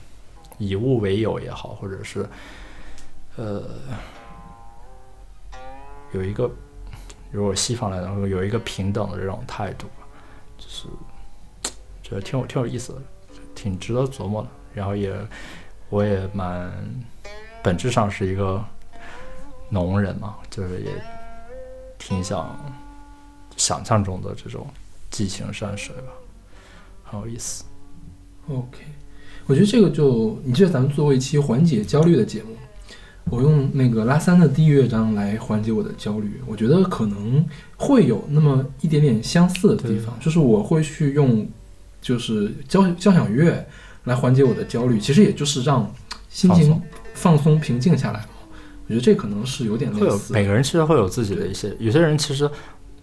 [0.57, 2.27] 以物为友也好，或者是
[3.37, 3.63] 呃
[6.13, 6.51] 有一个，
[7.31, 9.87] 如果西方来讲，有一个平等的这种态度，
[12.11, 12.99] 觉得挺有挺有意思的，
[13.55, 14.49] 挺值得琢磨的。
[14.75, 15.15] 然后也
[15.89, 16.73] 我也蛮
[17.63, 18.65] 本质上是一个
[19.69, 20.91] 农人嘛，就是也
[21.99, 22.59] 挺想
[23.57, 24.67] 想象中的这种
[25.09, 26.13] 激情山水吧，
[27.05, 27.65] 很有意思。
[28.49, 28.79] OK，
[29.47, 32.57] 我觉得这个就你记得咱们做过一期缓解焦虑的节目，
[33.27, 37.45] 我用那个拉三的第一乐章来缓解我的焦虑，我觉得可能
[37.77, 41.47] 会有那么一点点相似的地方，就是我会去用
[42.01, 43.67] 就是交交响乐
[44.05, 45.93] 来缓解我的焦虑，其实也就是让
[46.29, 46.83] 心情放松
[47.15, 48.27] 放松平静下来嘛。
[48.87, 52.51] 我觉得这可能是有点会有类似，每个人其实会有自己的一些，有些人其实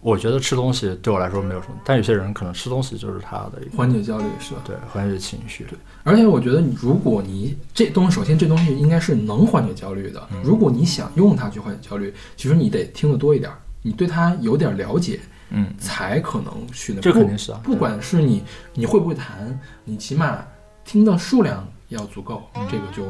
[0.01, 4.61] 我觉得吃东西对我来说没有什么，但有些人可能吃东西就是他的一个缓解焦虑是吧？
[4.65, 5.65] 对缓解情绪。
[5.69, 10.27] 对，而且我觉得，你如果你这东西，首先这东西应该是能缓解焦虑的。
[10.31, 15.19] 嗯如果你想用它去缓解焦虑，其实你得听得多一点儿，你对它有点了解，
[15.49, 17.01] 嗯，才可能去那。
[17.01, 18.43] 这肯定是啊不管是你
[18.73, 20.43] 你会不会弹，你起码
[20.83, 23.03] 听的数量要足够，这个就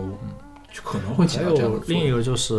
[0.72, 2.54] 就可能会起还到这样另一个就是，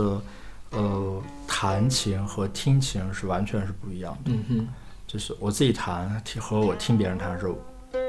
[0.71, 4.33] 呃，弹琴和听琴是完全是不一样的。
[4.33, 4.69] 嗯哼，
[5.07, 7.47] 就是我自己弹听和我听别人弹是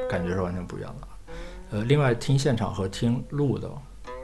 [0.10, 1.08] 感觉是完全不一样的。
[1.72, 3.70] 呃，另外听现场和听录的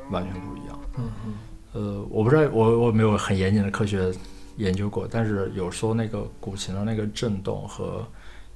[0.09, 0.79] 完全不一样。
[0.97, 1.33] 嗯哼，
[1.73, 4.11] 呃，我不知道我我没有很严谨的科学
[4.57, 8.05] 研究过，但是有说那个古琴的那个震动和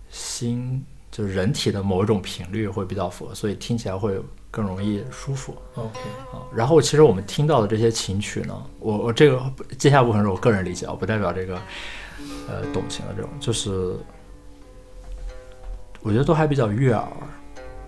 [0.09, 4.19] 心就是人体的某一种频率会比较符合，所以听起来会
[4.51, 5.55] 更容易舒服。
[5.76, 5.99] OK，
[6.31, 9.41] 啊，然后其实我们听到的这些琴曲呢，我我这个
[9.77, 11.55] 接下来部分是我个人理解啊，不代表这个
[12.47, 13.95] 呃懂琴的这种，就是
[16.01, 17.07] 我觉得都还比较悦耳，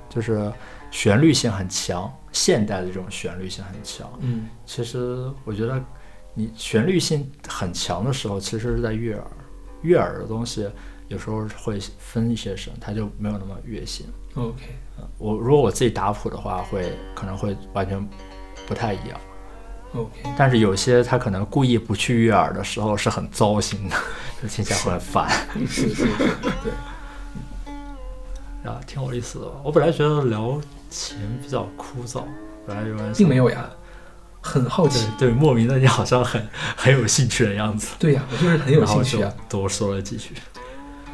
[0.09, 0.51] 就是
[0.91, 4.11] 旋律性很强，现代的这种旋律性很强。
[4.19, 5.81] 嗯，其实我觉得
[6.33, 9.27] 你旋律性很强的时候，其实是在悦耳，
[9.81, 10.69] 悦耳的东西
[11.07, 14.05] 有时候会分一些声，它就没有那么悦性。
[14.35, 14.55] OK，
[15.17, 18.09] 我如果我自己打谱的话，会可能会完全
[18.65, 19.19] 不太一样。
[19.93, 23.95] OK，但是有些他可能故意不去悦耳的时候是很糟心的，
[24.41, 25.29] 就听起来会很烦。
[25.67, 26.05] 是是是，
[26.63, 26.71] 对。
[28.71, 29.51] 啊，挺有意思的。
[29.63, 32.23] 我本来觉得聊琴比较枯燥，
[32.65, 33.69] 本来有人并没有呀，
[34.41, 35.07] 很好奇。
[35.17, 36.45] 对对，莫名的你好像很
[36.75, 37.95] 很有兴趣的样子。
[37.97, 39.31] 对呀，我就是很有兴趣啊。
[39.47, 40.31] 多说了几句。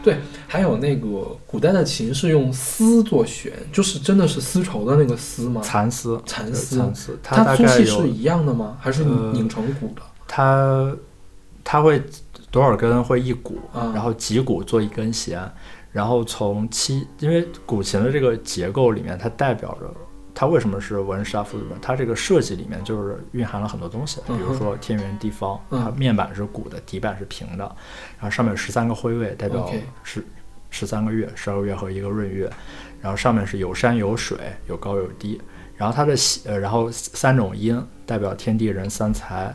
[0.04, 5.60] 对，还有那个古代的琴是用丝做弦，就是真的是丝绸的那个丝吗？
[5.62, 8.78] 蚕丝，蚕丝，蚕丝，它粗细是一样的吗？
[8.80, 10.02] 还是拧成鼓的？
[10.26, 10.96] 它
[11.64, 12.02] 它会
[12.50, 15.42] 多少根会一鼓，啊然后几鼓做一根弦，
[15.92, 19.94] 然后从七，因为古琴的这个结构里面，它代表着
[20.40, 25.84] 它为什么是文莎夫子本，它这个设计里面就是蕴含了很多东西，比如说天圆地方，嗯。
[25.84, 27.64] 它面板是鼓的，底板是平的，
[28.20, 29.68] 然后上面有十三个徽位，代表
[30.04, 30.24] 十
[30.70, 32.48] 十三个月，十二个月和一个闰月，
[33.02, 34.38] 然后上面是有山有水，
[34.68, 35.42] 有高有低，
[35.76, 39.46] 然后它的弦呃，然后三种音代表天地人三才，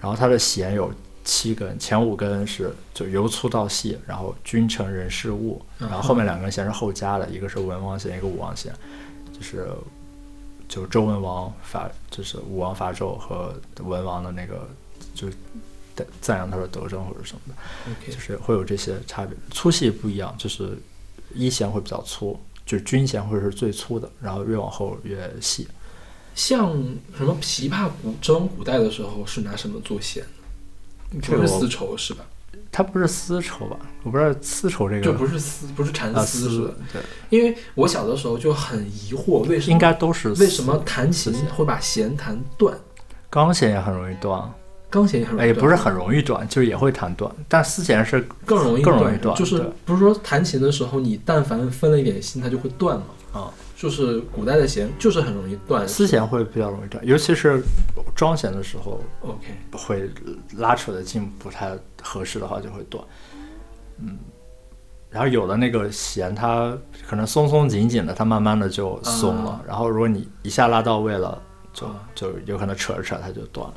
[0.00, 0.92] 然后它的弦有
[1.22, 8.72] 七根，前五根是就由粗到细，然后君臣人事物，然后后面两根弦是后加的，一个是文王弦，一个武王弦，
[9.32, 9.68] 就是
[10.68, 14.68] 就是周文王伐，就是武王伐纣和文王的那个
[15.14, 15.28] 就
[15.94, 20.78] 赞赞扬他的德政或者什么的就是会有这些差别，粗细不一样，就是
[21.34, 25.66] 一弦会比较粗，就是军弦会是最粗的，然后越往后越细。
[26.34, 26.70] 像
[27.16, 30.22] 什么琵琶、古筝，古代的时候是拿什么做弦？
[31.22, 32.26] 这个我不是丝绸是吧？
[32.76, 33.78] 它不是丝绸吧？
[34.02, 36.74] 我不知道丝绸这个就不是丝，不是蚕啊丝是吧？
[36.92, 37.00] 对，
[37.30, 42.78] 因为我小的时候就很疑惑，为什么应该都是为什么弹琴会把弦弹断？
[43.30, 44.52] 钢弦也很容易断，
[44.90, 53.06] 钢弦也很容易哎，也不是很容易断，就是也会弹断，但丝弦是更容易更容易断，就是不是说弹琴的时候，你但凡分了一点心，它就会断嘛？
[53.32, 55.86] 啊，就是古代的弦就是很容易断。
[55.86, 57.62] 丝弦会比较容易断，尤其是
[58.14, 60.10] 装弦的时候 OK，会
[60.56, 63.04] 拉扯的劲不太合适的话就会断，
[63.98, 64.16] 嗯，
[65.10, 66.76] 然后有的那个弦它
[67.06, 69.60] 可能松松紧紧的，它慢慢的就松了，啊。
[69.66, 71.40] 然后如果你一下拉到位了，
[71.74, 72.08] 就啊。
[72.14, 73.74] 就有可能扯着扯着它就断了，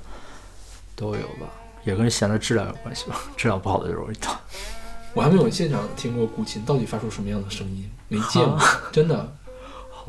[0.96, 1.52] 都有吧，
[1.84, 4.34] 也跟弦的质量有关系吧，质量不好的就容易断。
[5.14, 8.58] 我还没有现场听过古琴到底发出什么样的声音，没见过，
[8.92, 9.30] 真的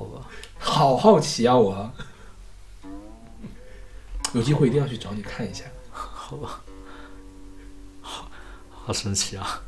[0.00, 0.26] 好吧，
[0.58, 1.54] 好好奇啊！
[1.56, 1.92] 我
[4.32, 5.64] 有机会一定要去找你看一下。
[5.92, 6.62] 好吧，
[8.00, 8.30] 好
[8.70, 9.60] 好神奇啊！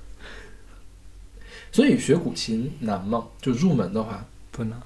[1.70, 3.26] 所以学古琴难吗？
[3.42, 4.80] 就入门的话不难，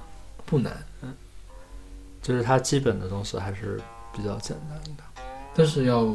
[0.44, 1.14] 不难，嗯
[2.20, 3.81] 就是它基本的东西还是
[4.12, 5.05] 比较简单的。
[5.55, 6.12] 但是要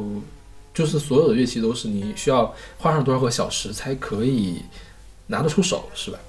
[0.73, 4.61] 就是所有的乐器都是你需要花上多少个小时才可以
[5.27, 6.19] 拿得出手，是吧？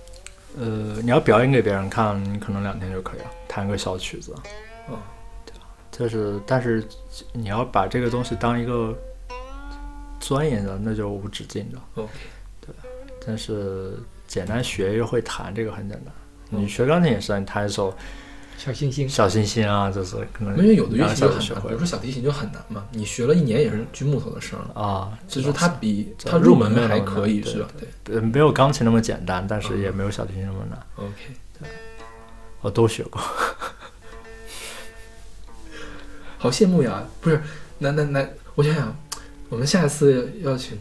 [0.59, 4.35] 呃，你要表演给别人看，你可能两天就可以了，弹个小曲子。
[4.89, 4.97] 嗯，
[5.47, 5.67] 对吧？
[5.91, 6.85] 就是，但是
[7.33, 8.97] 你要把这个东西当一个
[10.21, 11.79] 钻研的，那就无止境的。
[11.95, 12.13] OK，
[13.27, 16.15] 但是简单学又会弹，这个很简单。
[16.51, 17.95] 嗯你学钢琴也是，你弹一首
[18.65, 24.81] 小星星，小星星啊，就是可能因为有的乐器就很难，比如说小提琴就很难嘛，你学了一年也是锯木头的声了。
[24.81, 27.69] 啊，就是它比它入门还可以是吧？
[28.05, 30.81] 对呃，没有钢琴那么简单，但是也没有小提琴那么难。
[30.95, 31.13] ，OK，
[31.59, 31.69] 对
[32.61, 33.21] 我都学过。
[36.39, 37.03] 好羡慕呀！
[37.21, 37.43] 不是，
[37.79, 38.97] 那那那，我想想，
[39.49, 40.79] 我们下一次要请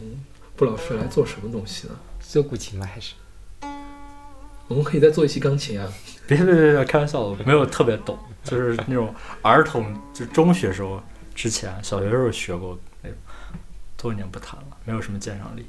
[0.54, 1.94] 布老师来做什么东西呢？
[2.20, 2.86] 做古琴吗？
[2.86, 3.14] 还是
[4.72, 5.86] 我们可以再做一期钢琴啊。
[6.26, 10.98] 别别别别，开玩笑的，我没有特别懂，就是那种儿童，就中学时候
[11.34, 13.18] 之前，小学时候学过那种，
[13.98, 15.66] 多年不弹了，没有什么鉴赏力。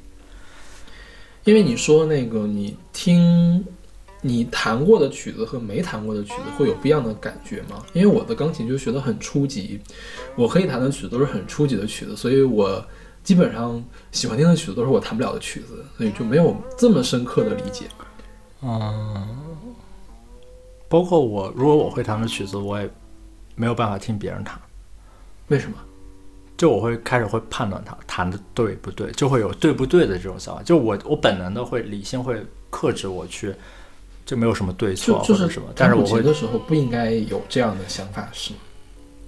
[1.44, 3.62] 因为你说那个你听
[4.22, 7.84] 你弹过的曲子和没弹过的曲子会有不一样的感觉吗？
[7.92, 9.78] 因为我的钢琴就学的很初级，
[10.36, 12.82] 我可以弹的曲子都是很初级的曲子，所以我
[13.22, 17.86] 基本上喜欢听的曲子都是我弹不了的曲子，所以就没有这么深刻的理解。
[18.64, 19.28] 嗯，
[20.88, 22.88] 包括我，如果我会弹的曲子，我也
[23.54, 24.58] 没有办法听别人弹，
[25.48, 25.76] 为什么？
[26.56, 33.54] 就我会开始会判断它弹的对不对，就会有对不对的这种想法，就我我本能的会理性会克制我去，
[34.24, 38.58] 就没有什么对错或者什么，但是我会弹古琴的时候不应该有这样的想法，是吗？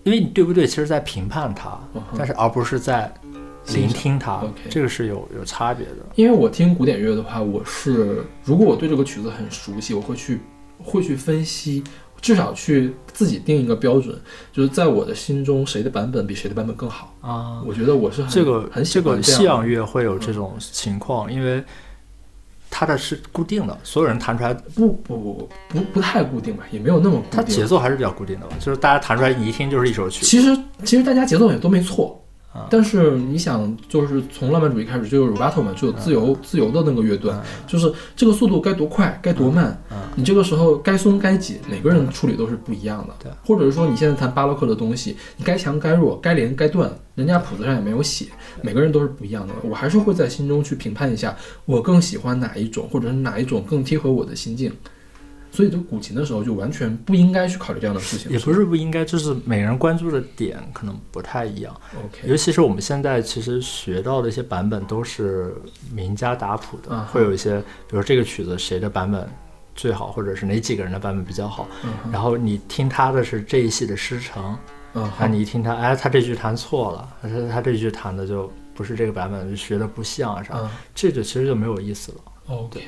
[0.05, 3.13] 因为你对不对，其实在评判它，嗯但是而不是在
[3.75, 5.97] 聆听它，OK 这个是有有差别的。
[6.15, 10.41] 因为我听古典乐的话，我是如果我对这个曲子很熟悉，我会去
[10.79, 11.83] 会去分析，
[12.21, 14.17] 至少去自己定一个标准，
[14.53, 17.13] 就是在我的心中谁的版本比谁的版本更好。
[17.21, 21.63] 啊，我觉得我是很这个很喜这个欢西洋乐会有这种情况，因为
[22.71, 27.31] 它的是固定的，所有人弹出来，不不不不不太固定吧，也没有那么固定。
[27.33, 30.25] 它节奏还是比较固定的吧，就是大家弹出来，你一听就是一首曲。
[30.25, 32.23] 其实其实大家节奏也都没错。
[32.57, 32.67] 啊。
[32.71, 39.79] 但是你想，就是从浪漫主义开始就有 rubato 嘛，就有自由、自由的那个乐段，就是这个速度该多快，该多慢，
[40.15, 43.15] 你这个时候该松该紧，每个人处理都是不一样的。
[43.23, 43.31] 对。
[43.45, 48.27] 或者是说你现在弹巴洛克的东西，你该强该弱，该连该断，人家谱子上也没有写，
[48.63, 49.53] 每个人都是不一样的。
[49.63, 54.73] 我还是会在心中去评判一下，我更喜欢哪一种，或者是哪一种更贴合我的心境。
[55.57, 58.31] 所以，就古琴的时候，就完全不应该去考虑这样的事情。
[58.31, 61.75] 也不是不应该，就是每个人关注的点可能不太一样。
[61.97, 65.55] OK，尤其是我们现在其实学到的一些版本都是
[65.95, 67.59] 名家打谱的，啊会有一些，
[67.89, 69.27] 比如这个曲子谁的版本
[69.75, 71.67] 最好，或者是哪几个人的版本比较好。
[71.85, 74.55] 嗯然后你听他的是这一系的师承，
[74.93, 82.19] 嗯啊，你一听他，哎，他这句弹错了，他他这句弹的就不是这个版本，就学的不像啊啥，嗯这就其实就没有意思了。
[82.49, 82.81] OK，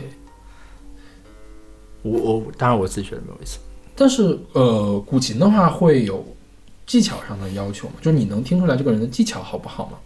[2.03, 3.59] 我我当然我自己觉得没有意思。
[3.95, 6.25] 但是呃，古琴的话会有
[6.87, 7.95] 技巧上的要求吗？
[8.01, 9.99] 就是你能听出来这个人的技巧好不好吗？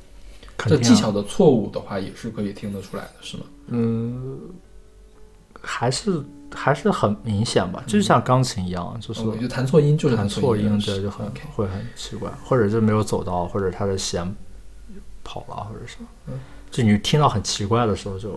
[0.59, 3.43] 这啊技巧的错误的话，也是可以听得出来的，是吗？
[3.67, 4.39] 嗯，
[5.61, 6.23] 还是
[6.55, 14.25] 还是很明显吧，就像钢琴一样，就是哦就弹错音就是弹弹错音错音，对，就很会很奇怪，或者就没有走到，或者他的弦
[15.25, 15.97] 跑了，或者是
[16.29, 16.39] 嗯，
[16.71, 18.31] 就你听到很奇怪的时候就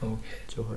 [0.00, 0.16] OK
[0.48, 0.74] 就会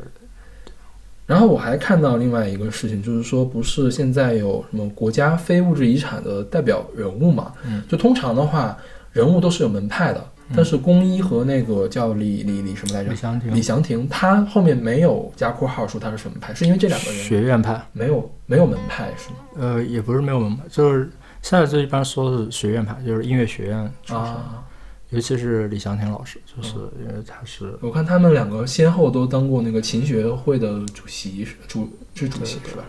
[1.29, 7.53] 然后我还看到另外一个事情，就是说，不是现在有什么国家非物质遗产的代表人物嘛？
[7.67, 8.75] 嗯就通常的话，
[9.11, 13.11] 人物都是有门派的，但是宫一和那个叫李李李什么来着？
[13.11, 19.35] 李祥霆李祥霆，他后面没有加括号说他是什么派，是因为这两个人学院派，没有没有门派是吗？
[19.59, 21.11] 呃，也不是没有门派，就是
[21.43, 24.63] 现在这一般说是学院派，就是音乐学院出身，啊，
[25.11, 32.85] 尤其是李祥廷老师，就是因为他是我看他们两个先后都当过那个琴学会的主席，主是主席是吧？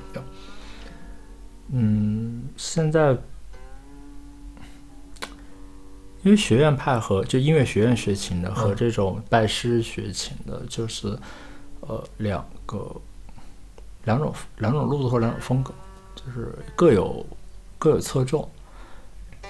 [1.73, 3.17] 嗯，现在
[6.23, 11.19] 因为学院派和就音乐学院学琴的和嗯这种拜师学琴的，就是
[11.81, 12.95] 呃两个
[14.05, 15.73] 两种两种路子或两种风格，
[16.15, 17.25] 就是各有
[17.79, 18.47] 各有侧重。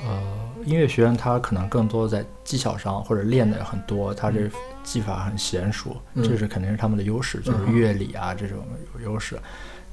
[0.07, 0.23] 呃，
[0.65, 4.51] 音乐学院它可能更多在技巧上或者练的也很多，它这
[4.83, 6.23] 技法很娴熟，嗯。
[6.23, 8.59] 这是肯定是他们的优势，就是乐理啊这种
[8.95, 9.39] 有优势。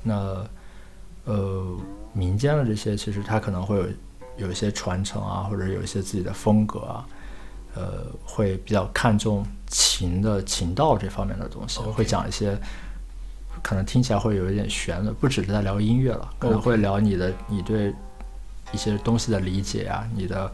[0.04, 0.46] 那
[1.26, 1.78] 呃，
[2.14, 3.86] 民间的这些其实它可能会有
[4.38, 7.06] 有一些传承啊，或者有一些自己的风格啊，
[7.76, 12.58] 呃，会比较看重琴的琴道这方面的东西会讲一些
[13.62, 17.94] 可能听起来会有一点玄的，不只是在聊音乐了，可能会聊你的你对
[18.72, 20.52] 一些东西的理解啊，你的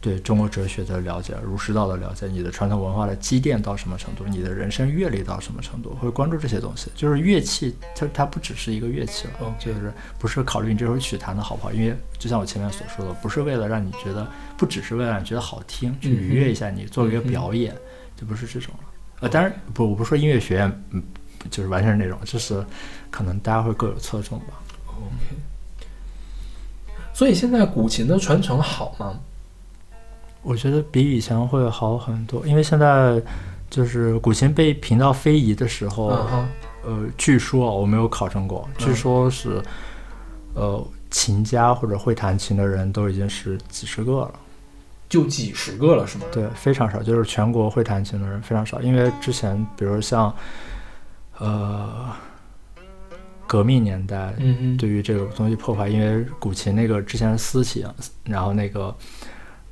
[0.00, 6.90] 对中国哲学的了解、儒释道的了解，你的传统文化的积淀到什么程度，你的人生阅历到什么程度，会关注这些东西。
[6.94, 14.26] 就是乐器，它它不只是一个乐器了就是不是考虑你这首曲弹的好不好，因为就像我前面所说的，不是为了让你觉得，
[14.56, 17.74] 不只是为了让你觉得好听，去愉悦一下你，做一个表演，
[18.16, 18.84] 就不是这种了。
[19.20, 21.02] 呃，当然不，我不是说音乐学院，嗯，
[21.50, 22.64] 就是完全是那种，就是
[23.10, 24.60] 可能大家会各有侧重吧。
[24.86, 25.36] OK。
[27.16, 29.18] 所以现在古琴的传承好吗？
[30.42, 33.18] 我觉得比以前会好很多，因为现在
[33.70, 36.08] 就是古琴被评到非遗的时候，
[36.84, 39.62] 呃，据说啊我没有考证过，据说是，
[40.52, 44.34] 呃，琴家或者会弹琴的人都已经是几十个了，
[45.08, 46.26] 就几十个了是吗？
[46.30, 50.30] 对，非常少，就是全国会弹琴的人非常少，因为之前比如像，
[51.38, 52.12] 呃，
[53.46, 54.34] 革命年代，
[54.78, 57.86] 对于这个东西破坏，因为古琴那个之前是私琴，
[58.24, 58.94] 然后那个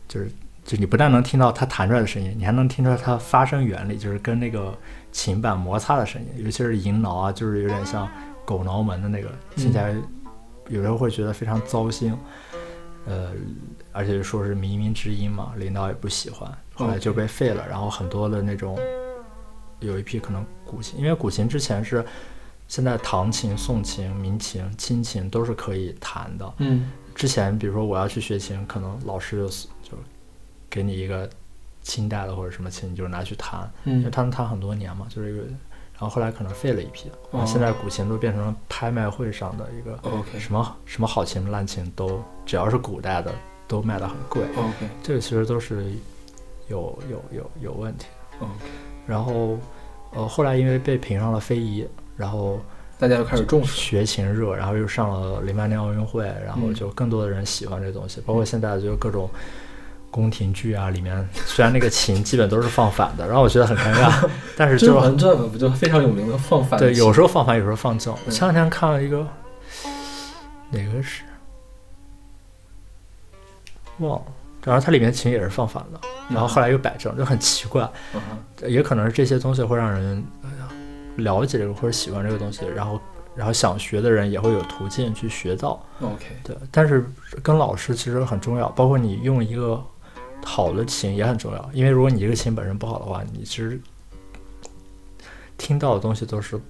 [0.09, 0.31] 就是
[0.65, 4.77] 就你不但能听到它弹出来的声音，你还能听出来它发声原理，就是跟那个
[5.13, 8.09] 琴板摩擦的声音，尤其是银挠啊，就是有点像
[8.45, 9.95] 狗挠门的那个，听起来
[10.69, 12.17] 有时候会觉得非常糟心。
[13.07, 13.33] 呃，
[13.93, 17.63] 而且说是靡靡之音嘛，领导也不喜欢，后来就被废了。
[17.69, 18.79] 然后很多的那种
[19.81, 22.03] 有一批可能古琴，因为古琴之前是
[22.75, 26.55] 现在唐琴、宋琴、民琴、清琴都是可以弹的。
[26.59, 29.99] 嗯，之前比如说我要去学琴，可能老师就就
[30.69, 31.31] 给你一个
[31.83, 35.45] 清代的或者什么琴，你就拿去弹，嗯因为他能弹很多年嘛，就是一个。
[35.93, 43.33] 然后后来可能废了一批，然后哦现在古琴都变成了拍卖会上的一个 OK 什么什么好琴烂琴都只要是古代的
[43.69, 44.43] 都卖得很贵。
[44.57, 45.93] OK 这个其实都是
[46.67, 48.07] 有有有有问题。
[48.41, 48.51] OK
[49.07, 49.57] 然后
[50.11, 52.61] 呃后来因为被评上了非遗，然后
[52.99, 53.73] 大家又开始重视。
[53.81, 56.75] 学琴热，然后又上了零八年奥运会，然后嗯。
[56.75, 59.29] 就更多的人喜欢这东西，包括现在就是各种。
[60.11, 68.15] 宫廷剧啊，里面虽然那个琴基本都是放反的， 然后我觉得很尴尬， 但是《甄就嬛传》不就非常有名的放反的对，有时候放反，有时候放正。
[68.15, 69.27] 我嗯前两天看了一个，
[70.71, 71.25] 哪个是？
[73.99, 74.27] 忘了，
[74.65, 75.99] 然后它里面琴也是放反的，
[76.31, 77.91] 然后后来又摆正，就很奇怪。
[78.65, 80.25] 也可能是这些东西会让人
[81.17, 83.01] 了解这个或者喜欢这个东西，然后
[83.35, 85.85] 然后想学的人也会有途径去学到。
[86.01, 87.05] OK，对，但是
[87.43, 89.83] 跟老师其实很重要，包括你用一个
[90.45, 93.81] 好的琴也很重要，因为如果你这个琴本身不好的话，你其实
[95.57, 96.61] 听到的东西都是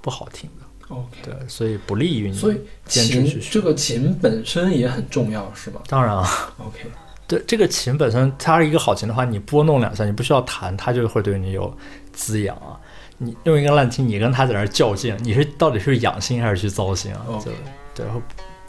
[0.00, 0.94] 不好听的。
[0.94, 3.38] OK，对，所以不利于你所以琴学。
[3.38, 6.26] 这个琴本身也很重要，是吗当然啊
[6.58, 6.80] ，？OK，
[7.28, 11.72] 对这个琴本身，它是一个好琴的话，你拨弄两下，你不需要弹，它就会对你有
[12.12, 12.74] 滋养啊。
[13.22, 17.52] 你用一个烂琴，你跟他在那儿较劲，你是到底是养心还是去糟心啊就
[17.94, 18.18] 对，会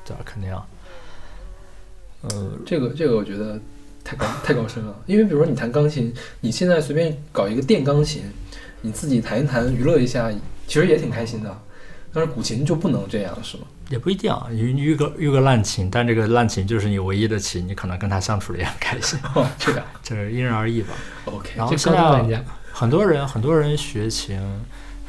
[0.06, 0.68] 对，肯定啊。
[2.24, 3.58] 嗯，这个这个我觉得
[4.04, 8.24] 太高太高深了，因为比如说你弹钢琴，你现在随便搞一个电钢琴，
[8.82, 10.30] 你自己弹一弹娱乐一下，
[10.68, 11.58] 其实也挺开心的。
[12.14, 13.64] 但是古琴就不能这样，是吗？
[13.90, 19.18] 也不一定啊，你你遇个遇个烂琴，但这个烂琴就是你唯一的琴，你可能跟他相处的也很开心。
[19.34, 20.90] 哦，这个这个因人而异吧。
[21.26, 22.44] OK，这然后现在
[22.74, 24.40] 很多人很多人学琴，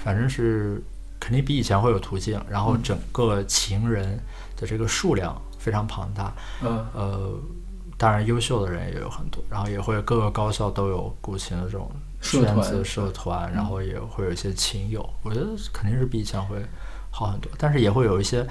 [0.03, 0.83] 反正是
[1.19, 4.19] 肯定比以前会有途径，然后嗯整个琴人
[4.57, 6.33] 的这个数量非常庞大。
[6.63, 7.35] 嗯呃，
[7.97, 11.91] 当然优秀的人也有很多，然后也会各个高校都有古琴的这种
[12.21, 16.57] 圈子社团，然后也会有一些琴友，我觉得肯定是比以前会
[17.11, 18.47] 好很多，但是也会有一些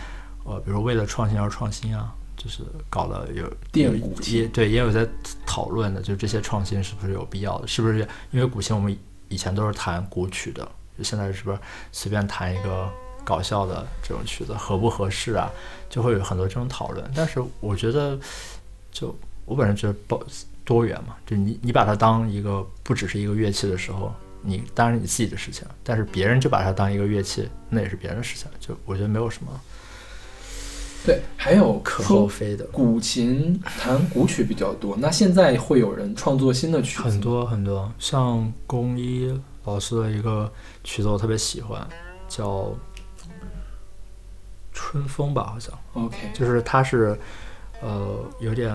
[0.45, 2.13] 呃，比如为了创新而创新啊。
[2.43, 5.07] 就是搞了有有电古琴也对，也有在
[5.45, 7.67] 讨论的，就这些创新是不是有必要的？
[7.67, 7.99] 是不是
[8.31, 8.97] 因为古琴我们
[9.29, 11.59] 以前都是弹古曲的，就现在是不是
[11.91, 12.89] 随便弹一个
[13.23, 15.51] 搞笑的这种曲子合不合适啊？
[15.87, 17.11] 就会有很多这种讨论。
[17.15, 18.19] 但是我觉得，
[18.91, 19.15] 就
[19.45, 20.19] 我本人觉得包
[20.65, 24.11] 多元嘛，就你你把它当一个不只是一个乐器的时候，
[24.41, 28.49] 你当然是你自己的事情，但是别人就把它当一个乐器，那也是别人的事情。
[28.59, 29.61] 就我觉得没有什么
[31.05, 32.63] 对，还有可说厚非的。
[32.67, 39.33] 古琴弹古曲比较多，那现在会有人创作新的曲子很多很多，像宫一
[39.63, 40.51] 老师的一个
[40.83, 41.87] 曲子我特别喜欢，
[42.27, 42.47] 叫
[44.71, 45.73] 《春风》吧，好像。
[45.93, 47.17] OK，就是它是
[47.81, 48.73] 呃有点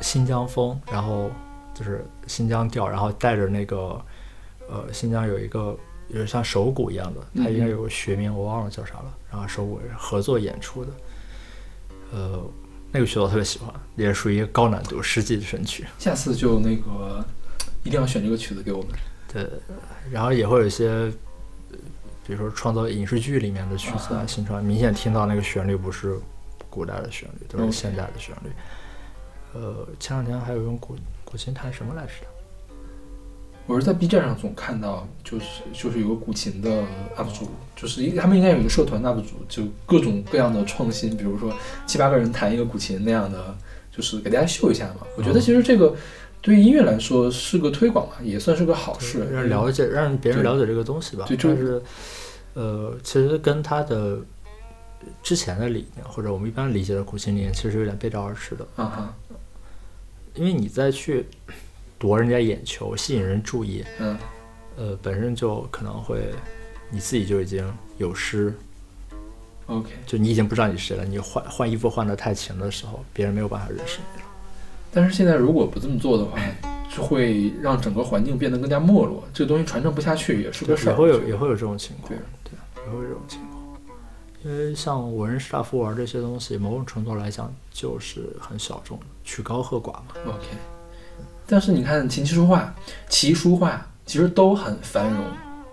[0.00, 1.30] 新疆风，然后
[1.74, 3.98] 就是新疆调，然后带着那个
[4.68, 5.76] 呃新疆有一个
[6.08, 10.90] 有点像手鼓一样的，它应该有个学名我忘了叫啥了，然后手鼓是合作演出的，
[12.12, 12.44] 呃
[12.92, 15.84] 那个曲子我特别喜欢，也是属于高难度世纪神曲。
[15.98, 17.24] 下次就那个
[17.84, 18.90] 一定要选这个曲子给我们。
[19.32, 19.46] 对，
[20.10, 21.78] 然后也会有一些，呃
[22.26, 26.18] 比如说创作影视剧里面的曲子啊，啊哈新创，明显听到那个旋律不是
[26.70, 28.50] 古代的旋律，都是现代的旋律。
[29.52, 32.26] 呃，前两天还有用古古琴弹什么来着的？
[33.66, 36.82] 我是在 B 站上总看到，就是就是有个古琴的
[37.16, 41.52] UP 主，就是一他们应该有一个社团 UP 主，就各种各样的创新，比如说
[41.84, 43.56] 七八个人弹一个古琴那样的，
[43.90, 45.06] 就是给大家秀一下嘛。
[45.16, 45.94] 我觉得其实这个
[46.40, 49.18] 对于音乐来说是个推广嘛，也算是个好事。
[49.32, 51.24] 让人了解，让别人了解这个东西吧。
[51.26, 51.82] 对就但是，
[52.54, 54.18] 呃，其实跟他的
[55.24, 58.64] 之前的理念，或者我们一般理解的古琴理念，其实有点背道而驰的。
[58.76, 59.14] 啊哈，
[60.34, 61.26] 因为你再去
[61.98, 64.18] 夺人家眼球、吸引人注意，嗯，
[64.76, 66.30] 呃，本身就可能会
[66.90, 68.54] 你自己就已经有失
[69.66, 71.04] ，OK，就你已经不知道你是谁了。
[71.04, 74.28] 你换换衣服换的太勤的时候，别人没有办法认识你了。
[74.92, 76.38] 但是现在如果不这么做的话，
[76.94, 80.92] 就会让整个环境变得更加没落，这个东西传承不下去也是个事儿。
[80.92, 83.56] 也会有也会有这种情况，对对，也会有这种情况。
[84.44, 90.04] 因为像我认识大富玩这些东西，某种程度来讲就是很小众，曲高和寡嘛。
[90.24, 90.46] OK，
[91.46, 92.74] 但是你看琴棋书画，
[93.08, 95.24] 棋书画其实都很繁荣，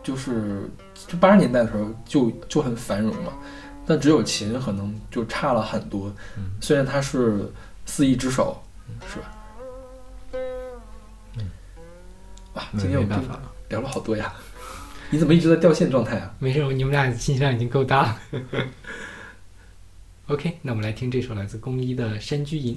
[0.04, 0.70] 就是
[1.08, 3.34] 就八十年代的时候就就很繁荣嘛，
[3.86, 6.14] 但只有琴可能就差了很多。
[6.38, 7.52] 嗯虽然它是
[7.86, 8.62] 四艺之首，
[9.12, 9.36] 是吧？
[11.38, 11.50] 嗯，
[12.54, 13.52] 哇，今天我们没办法了。
[13.70, 14.32] 聊了好多呀，
[15.10, 16.32] 你怎么一直在掉线状态啊？
[16.38, 18.20] 没事，你们俩信息量已经够大了。
[20.28, 22.76] OK，那我们来听这首来自宫一的《山居吟》。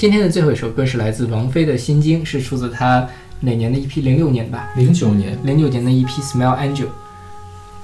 [0.00, 3.06] 今天的最后一首歌是来自王菲的《心经》，是出自她
[3.40, 6.86] 哪年的一批零六年吧，零九年，零九年的一批《Smile Angel》，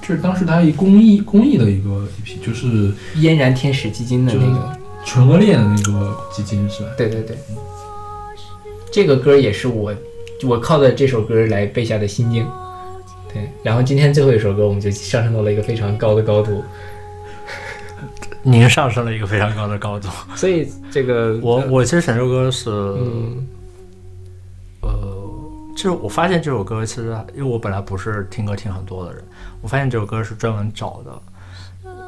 [0.01, 6.89] 这是当时他一公益公益的一个一批，就是嫣然天使基金的那个纯恶劣的那个基金是吧？
[6.97, 7.37] 对对对，
[8.91, 9.93] 这个歌也是我
[10.43, 12.43] 我靠的这首歌来背下的心经。
[13.31, 16.63] 对，然后今天最后一首歌，我们就上升到了一个非常高的高度。
[18.49, 23.45] 您上升了一个非常高的高度， 所以这个 我我其实选这首歌是，嗯
[24.81, 24.89] 呃，
[25.75, 29.21] 就是我发现这首歌其实因为我本来不是听歌听很多的人，
[29.61, 31.11] 我发现这首歌是专门找的。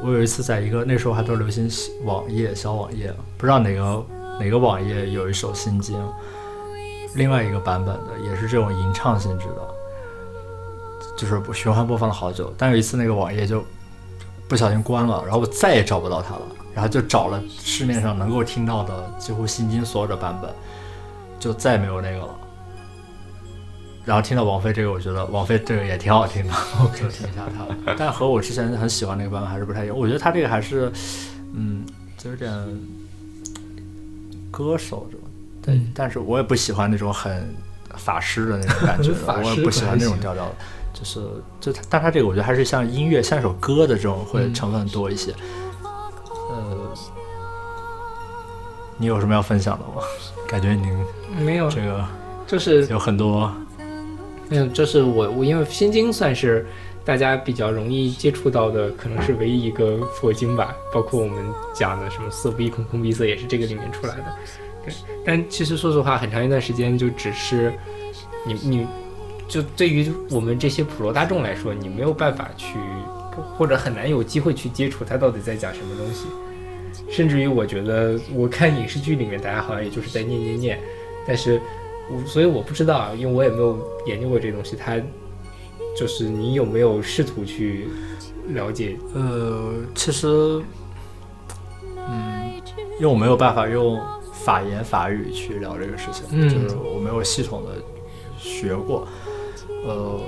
[0.02, 1.70] 我有一次在一个那时候还都是流行
[2.06, 4.06] 网页小网页，不知道哪个
[4.40, 5.98] 哪个网页有一首《心经》，
[7.16, 9.62] 另外一个版本的也是这种吟唱性质的，
[11.18, 12.54] 就是循环播放了好久。
[12.58, 13.62] 但有一次那个网页就
[14.50, 16.42] 不小心关了，然后我再也找不到它了，
[16.74, 20.52] 然后就找了市面上能够听到的几乎《新金》所有的版本，
[21.40, 22.36] 就再也没有那个了。
[24.06, 27.96] 然后听到王菲这个，我觉得王菲这个也挺好听的， 我可以听一下她了。
[27.96, 29.96] 但和我之前很喜欢那个版本还是不太一样。
[29.96, 30.92] 我觉得她这个还是，
[31.54, 31.86] 嗯，
[32.18, 32.52] 就有点
[34.50, 35.28] 歌手这种，
[35.62, 35.76] 对。
[35.76, 37.54] 嗯但是我也不喜欢那种很
[37.96, 40.56] 法师的那种感觉的， 我也不喜欢那种调调的。
[40.94, 41.20] 就是，
[41.60, 45.34] 就它，但它这个我觉得还是像音乐，像一首歌的这种会嗯成分多一些。
[46.50, 46.94] 呃，
[48.98, 50.02] 你有什么要分享的吗？
[50.48, 50.88] 感觉你
[51.44, 52.04] 没有这个
[52.48, 53.54] 就是有很多
[54.50, 56.66] 没有，就是我我因为《心经》算是
[57.06, 60.76] 大家比较容易接触到的，可能是唯一一个佛经吧。
[60.92, 64.26] 包括我们讲的什么“色不异空，空不异色”，也是这个里面出来的。
[64.84, 64.94] 对，
[65.24, 67.72] 但其实说实话，很长一段时间就只是
[68.44, 68.88] 你你
[69.50, 72.78] 就对于我们这些普罗大众来说，你没有办法去，
[73.58, 76.28] 或者很难有机会去接触它到底在讲什么东西。
[77.10, 80.80] 甚至于我觉得，我看影视剧里面，大家好像也就是在念念念，
[81.28, 81.60] 但是
[82.12, 84.96] 我所以我不知道啊，因为我也没有研究过这东西，它
[85.98, 87.88] 就是你有没有试图去
[88.50, 88.96] 了解？
[89.16, 90.28] 呃，其实，
[92.08, 92.52] 嗯，
[93.00, 94.00] 因为我没有办法用
[94.32, 97.72] 法言法语去聊这个事情，嗯就是我没有系统的
[98.38, 99.08] 学过，
[99.86, 100.20] 呃，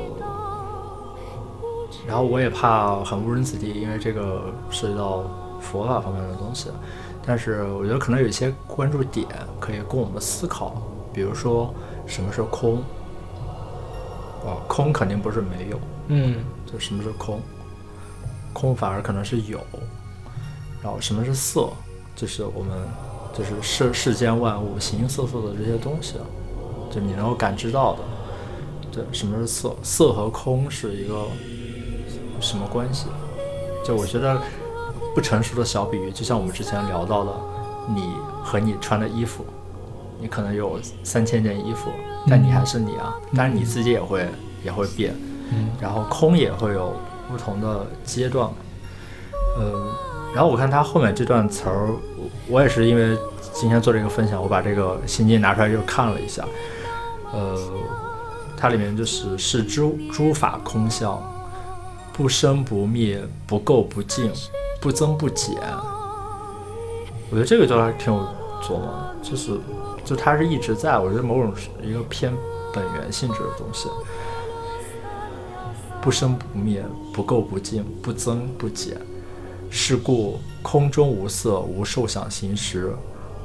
[2.07, 5.23] 然后我也怕很误人子弟，因为这个涉及到
[5.59, 6.69] 佛法方面的东西。
[7.25, 9.27] 但是我觉得可能有一些关注点
[9.59, 10.81] 可以供我们思考，
[11.13, 11.73] 比如说
[12.07, 12.77] 什么是空？
[14.43, 17.39] 啊，空肯定不是没有，嗯就什么是空？
[18.53, 19.59] 空反而可能是有。
[20.81, 21.69] 然后什么是色？
[22.15, 22.75] 就是我们
[23.33, 26.25] 就是世世间万物形形色色的这些东西，啊
[26.91, 27.99] 就你能够感知到的。
[28.91, 29.75] 对，什么是色？
[29.81, 31.25] 色和空是一个
[32.39, 33.05] 什么关系？
[33.85, 34.39] 就我觉得
[35.15, 37.31] 不成熟的小比喻，就像我们之前聊到的，
[37.95, 38.13] 你
[38.43, 39.45] 和你穿的衣服，
[40.19, 41.89] 你可能有三千件衣服，
[42.29, 44.27] 但你还是你啊，但是你自己也会
[44.63, 45.15] 也会变，
[45.51, 46.93] 嗯然后空也会有
[47.29, 48.49] 不同的阶段，
[49.57, 49.91] 呃，
[50.35, 51.87] 然后我看他后面这段词儿，
[52.17, 53.17] 我我也是因为
[53.53, 56.45] 今天做这个分享，我把这个心经拿出来又看了一下，
[57.33, 57.57] 呃，
[58.61, 61.19] 它里面就是是诸诸法空相，
[62.14, 64.31] 不生不灭，不垢不净，
[64.80, 65.56] 不增不减。
[67.31, 68.19] 我觉得这个就还挺有
[68.61, 69.59] 琢磨，就是
[70.06, 72.31] 就它是一直在，我觉得某种一个偏
[72.72, 73.90] 本源性质的东西。
[75.99, 78.95] 不生不灭，不垢不净，不增不减。
[79.72, 82.93] 是故空中无色，无受想行识，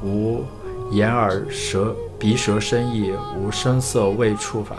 [0.03, 0.45] 无
[0.91, 4.77] 眼耳舌鼻舌身意，无声色味触法，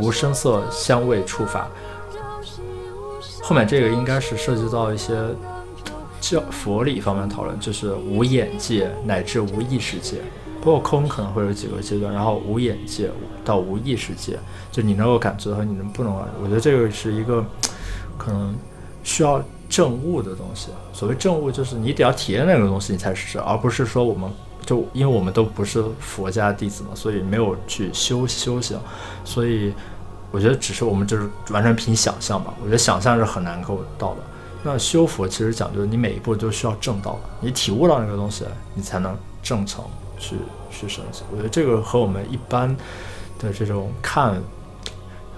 [0.00, 1.68] 无声色香味触法。
[3.42, 5.16] 后面这个应该是涉及到一些
[6.20, 10.18] 教佛理方面讨论，就是无眼界乃至无意识界，
[10.60, 13.10] 包括空可能会有几个阶段，然后无眼界
[13.44, 14.38] 到无意识界，
[14.70, 17.44] 就你能够感知和你能不能，我觉得这个是一个
[18.16, 18.54] 可能
[19.02, 20.68] 需要证悟的东西。
[20.92, 24.30] 所谓证悟，就是你得要体验那个东西，你才是，而不是说我们
[24.68, 28.78] 就因为我们都不是佛家弟子嘛，所以没有去修修行，
[29.24, 29.72] 所以
[30.30, 32.52] 我觉得只是我们就是完全凭想象吧。
[32.60, 34.20] 我觉得想象是很难够到的。
[34.62, 39.82] 那修佛其实讲究你每一步都需要正道，你体悟到那个东西，你才能正成
[40.18, 40.36] 去
[40.70, 41.22] 去升级。
[41.32, 42.68] 我觉得这个和我们一般
[43.38, 44.38] 的这种看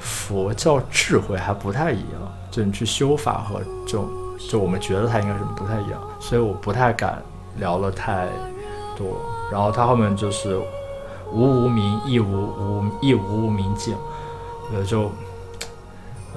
[0.01, 4.09] 佛教智慧还不太一样，就你去修法和这种，
[4.51, 7.23] 就我们觉得它应该是不太一样，所以我不太敢
[7.59, 8.27] 聊了太
[9.01, 9.21] 多。
[9.51, 10.57] 然后他后面就是
[11.33, 13.97] 无无明，亦无无亦无无明尽，
[14.73, 15.11] 呃，就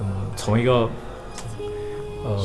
[0.00, 0.88] 嗯，从一个
[2.24, 2.36] 呃，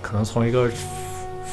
[0.00, 0.70] 可能从一个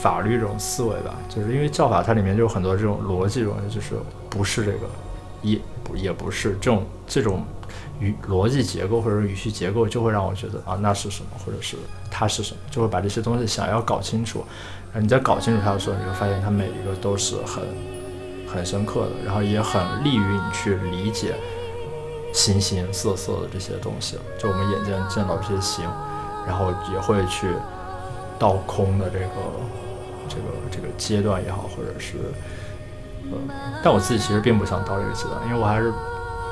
[0.01, 3.95] 法律这种思维吧，就是因为教法它里面就有很多这种逻辑东西，就是
[4.29, 4.87] 不是这个，
[5.41, 7.43] 也不也不是这种这种
[7.99, 11.77] 语逻辑结构或者语序结构，就会让我觉得啊那是什么，或者是
[12.11, 14.43] 它是什么，就会把这些东西想要搞清楚。
[14.91, 17.63] 然后你在搞清楚它的时候，你会发现它每一个都是很
[18.47, 21.35] 很深刻的，然后也很利于你去理解
[22.33, 24.17] 形形色色的这些东西。
[24.37, 25.85] 就我们眼见见到这些形，
[26.47, 27.53] 然后也会去
[28.39, 29.25] 到空的这个
[30.27, 32.17] 这个这个阶段也好，或者是
[33.31, 33.37] 呃，
[33.83, 35.93] 但我自己其实并不想到这个阶段，因为我还是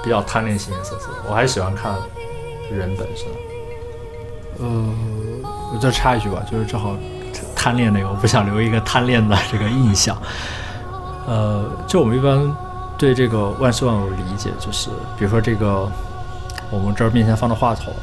[0.04, 1.96] 比较贪恋形形色色，我还是喜欢看
[2.72, 3.28] 人本身。
[4.60, 4.68] 呃，
[5.74, 6.96] 我再插一句吧，就是正好
[7.56, 10.16] 贪恋那个，我不想留一个贪恋的这个印象。
[11.26, 12.56] 呃，就我们一般
[12.98, 15.92] 对这个万事万物理解，就是比如说这个
[16.72, 17.94] 我们这儿面前放的话筒，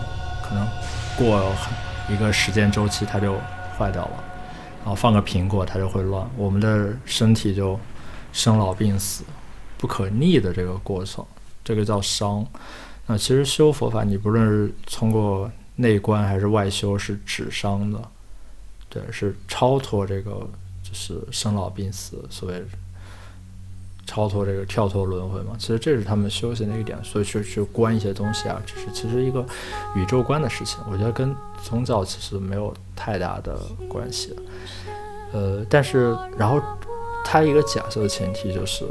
[0.42, 0.66] 可能
[1.16, 1.42] 过
[2.08, 3.34] 一个时间周期它就
[3.78, 4.10] 坏掉了，
[4.84, 7.78] 然后放个苹果它就会乱，我们的身体就
[8.32, 9.24] 生老病死
[9.78, 11.24] 不可逆的这个过程，
[11.64, 12.46] 这个叫伤。
[13.06, 17.98] 那其实修佛法，你不论是通过内观还是外修，是止伤的，
[18.94, 20.30] 对，是超脱这个
[20.82, 22.62] 就是生老病死，所谓
[24.06, 25.56] 超脱这个跳脱轮回嘛。
[25.58, 29.44] 其实这是他们修行的一点，所以去去观一些东西啊，只是其实一个
[29.96, 33.58] 宇宙观的事情，我觉得跟宗教其实没有太大的
[33.88, 34.34] 关系。
[35.32, 36.62] 呃，但是然后
[37.24, 38.86] 他一个假设的前提就是。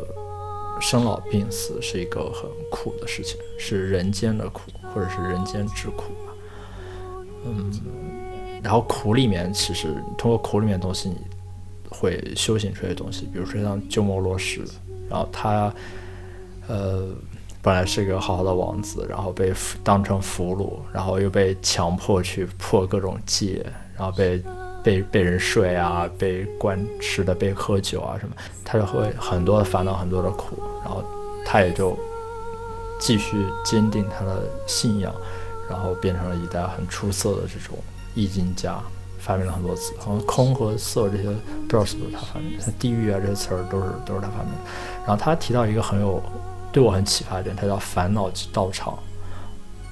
[0.82, 6.33] 生老病死是一个很苦的事情，是人间的苦，或者是人间之苦吧。
[7.45, 7.72] 嗯，
[8.64, 11.17] 然后苦里面，其实通过苦里面的东西，你
[11.90, 14.64] 会修行出来的东西，比如说像鸠摩罗什，
[15.09, 15.74] 然后他，
[16.67, 17.09] 呃，
[17.61, 23.66] 本来是一个好好的王子，然后被当成俘虏，然后又被强迫去破各种戒，
[23.98, 24.42] 然后被。
[24.83, 28.35] 被被人睡啊，被灌吃的，被喝酒啊什么，
[28.66, 31.01] 他就会很多的烦恼，很多的苦，然后
[31.45, 31.98] 他也就
[33.00, 35.16] 继续坚定他的信仰，
[35.69, 37.77] 然后变成了一代很出色的这种
[38.16, 38.80] 易经家，
[39.19, 44.59] 发明了很多词，好像空和色这些不知道是不是他发明的，像地狱啊这些词儿都是都是他发明的。
[45.06, 46.22] 然后他提到一个很有
[46.72, 48.98] 对我很启发的点，他叫烦恼即道场，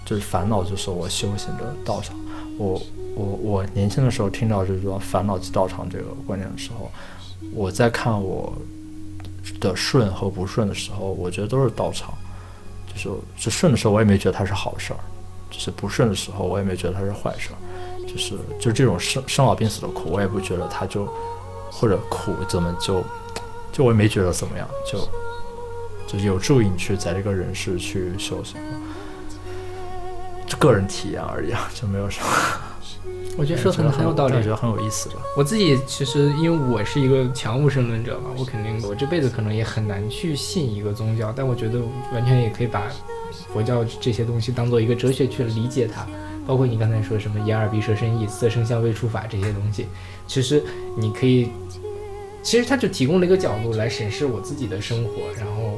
[0.06, 2.16] 就是烦恼就是我修行的道场，
[2.58, 2.82] 我。
[3.14, 6.90] 我我年轻的时候听到就是说烦恼即道场这个观念的时候，
[7.54, 8.54] 我在看我
[9.60, 12.14] 的顺和不顺的时候，我觉得都是道场。
[12.88, 14.98] 就是是顺的时候，我也没觉得它是好事儿；
[15.50, 17.58] 就是不顺的时候，我也没觉得它是坏事儿。
[18.12, 21.08] 就是就这种生生老病死的苦，我也不觉得它就
[21.72, 23.02] 或者苦怎么就
[23.72, 25.08] 就我也没觉得怎么样，就
[26.08, 28.60] 就有助于你去在这个人世去修行。
[30.46, 32.28] 就个人体验而已啊，就没有什么。
[33.38, 35.16] 我觉得说的很有道理，我觉得很有意思吧。
[35.38, 41.80] 我自己其实因为我是一个强无神论者嘛，我肯定我这辈子可能也很难去信一个宗教，但我觉得
[42.12, 42.84] 完全也可以把
[43.54, 46.06] 佛教这些东西当做一个哲学去理解它。
[46.48, 49.88] 包括你刚才说什么眼耳鼻舌身意、色声香味触法这些东西，
[50.28, 50.64] 其实
[50.98, 51.50] 你可以，
[52.42, 55.78] 其实它就提供了一个角度来审视我自己的生活，然后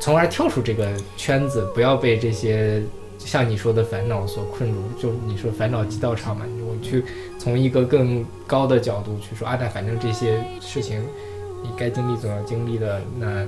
[0.00, 2.82] 从而跳出这个圈子，不要被这些。
[3.16, 7.02] 像你说的烦恼所困住，就你说烦恼即道场嘛，我去
[7.38, 11.02] 从一个更高的角度去说啊，那反正这些事情
[11.62, 13.46] 你该经历总要经历的，那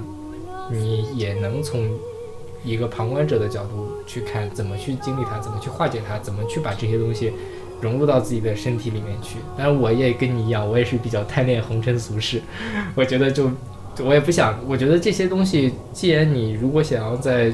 [0.70, 1.91] 你也能从
[2.67, 7.33] 一个旁观者的角度去看怎么去经历它，怎么去化解它，怎么去把这些东西
[7.81, 9.36] 融入到自己的身体里面去。
[9.57, 12.43] 当然，我也跟你一样，我也是比较贪恋红尘俗世，
[12.97, 13.51] 我觉得就
[14.05, 17.53] 我也不想，我觉得这些东西，既然你如果想要在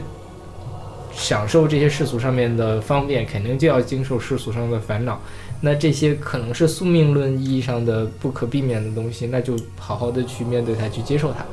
[1.13, 5.21] 享受这些世俗上面的方便，肯定就要经受世俗上的烦恼。
[5.61, 11.45] 那这些可能是宿命论意义上的不可避免的东西，那就好好的去面对它，去接受它。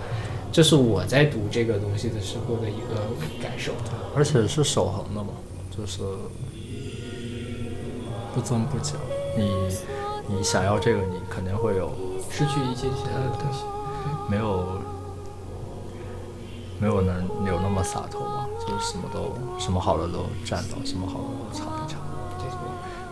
[0.52, 2.96] 这是我在读这个东西的时候的一个
[3.42, 3.72] 感受。
[4.16, 5.30] 而且是守恒的嘛，
[5.70, 6.02] 就是
[8.34, 8.96] 不增不减。
[9.38, 9.70] 你
[10.28, 11.92] 你想要这个，你肯定会有
[12.30, 13.64] 失去一些其他的东西，
[14.30, 14.66] 没有
[16.80, 18.48] 没有能有那么洒脱嘛？
[18.60, 22.00] 就是什么都什么好的都占到，什么好的都尝一尝。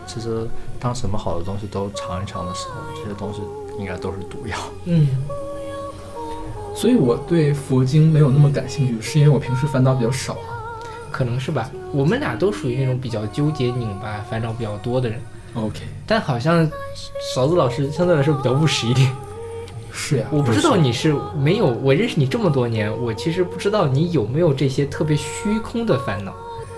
[0.06, 0.48] 其实
[0.80, 3.40] 当什么好的东西都尝一尝的时候，这些东西
[3.78, 4.56] 应该都是毒药。
[4.84, 5.06] 嗯。
[6.78, 10.40] 所以我对佛经没有那么感兴趣，是因为我平时烦恼比较少吗？
[11.10, 11.68] 可能是吧。
[11.92, 15.20] 我们俩都属于那种比较纠结、拧巴、烦恼比较多的人。
[15.54, 15.80] OK。
[16.06, 16.70] 但好像
[17.34, 19.10] 勺子老师相对来说比较务实一点。
[19.90, 26.32] 是呀，我不知道你是没有，我认识你这么多年，我其实不知道你有没有这些特别虚空的烦恼。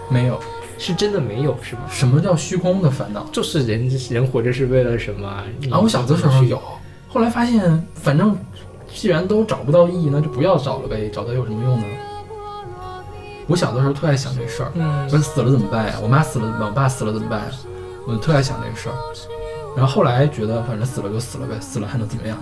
[0.08, 0.40] 没有，
[0.78, 1.82] 是真的没有，是吗？
[1.90, 3.28] 什么叫虚空的烦恼？
[3.30, 5.28] 就是人人活着是为了什么？
[5.70, 6.58] 啊，我小的时候有，
[7.06, 8.34] 后来发现，反正
[8.94, 11.86] 既然都找不到意义，那就不要找了呗，找它有什么用呢？
[13.46, 15.94] 我小的时候特爱想这事儿，嗯我死了怎么办呀？
[16.02, 16.68] 我妈死了怎么办？
[16.68, 17.46] 我爸死了怎么办呀？
[18.06, 18.94] 我特爱想这事儿。
[19.76, 22.38] 然后后来觉得，反正死了就死了呗，死了还能怎么样？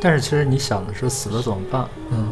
[0.00, 2.28] 但是其实你想的是死了怎么办，嗯，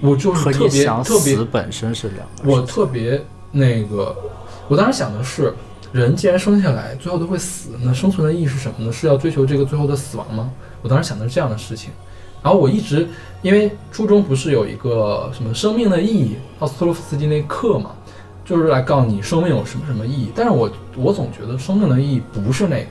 [0.00, 2.50] 我就是特别想特别死本身是两个。
[2.50, 4.14] 我特别那个，
[4.68, 5.54] 我当时想的是，
[5.92, 8.92] 人既然生下来最后都会死，那生存的意义是什么呢？
[8.92, 10.50] 是要追求这个最后的死亡吗？
[10.82, 11.90] 我当时想的是这样的事情。
[12.42, 13.06] 然后我一直
[13.42, 17.90] 因为初中不是有一个什么生命的意义，奥斯特洛夫斯基那课嘛，
[18.44, 20.32] 就是来告诉你生命有什么什么意义。
[20.34, 22.88] 但是我我总觉得生命的意义不是那个，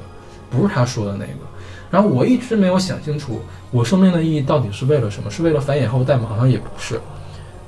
[0.52, 1.34] 不是他说的那个。
[1.90, 5.32] 然后我一直没有想清楚，我生命的意义到底是为了什么？
[5.32, 6.28] 是为了繁衍后代吗？
[6.30, 7.02] 好像也不是。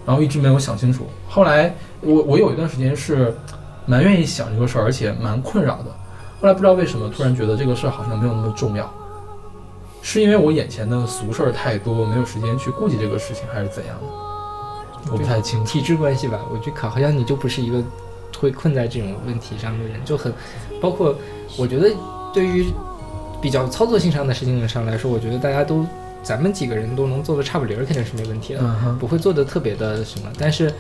[0.05, 1.07] 然后一直没有想清楚。
[1.27, 3.35] 后来我我有一段时间是
[3.87, 5.85] 蛮愿意想这个事儿，而且蛮困扰的。
[6.39, 8.91] 后来不知道为什么突然觉得这个事儿好像没有那么重要，
[10.01, 15.11] 是因为我眼前的俗事儿太多，没有时间去顾及这个事情，还是怎样的？
[15.11, 15.65] 我不太清楚。
[15.65, 17.83] 体制关系吧，我觉得考好像你就不是一个
[18.37, 20.33] 会困在这种问题上的人，就很
[20.79, 21.15] 包括
[21.57, 21.89] 我觉得
[22.33, 22.65] 对于
[23.41, 25.85] 比较操作性上的事情上来说，我觉得大家都
[26.23, 30.73] 咱们几个人都能做的差不离儿，肯定是没问题的，嗯不会做的特别的什么，但是。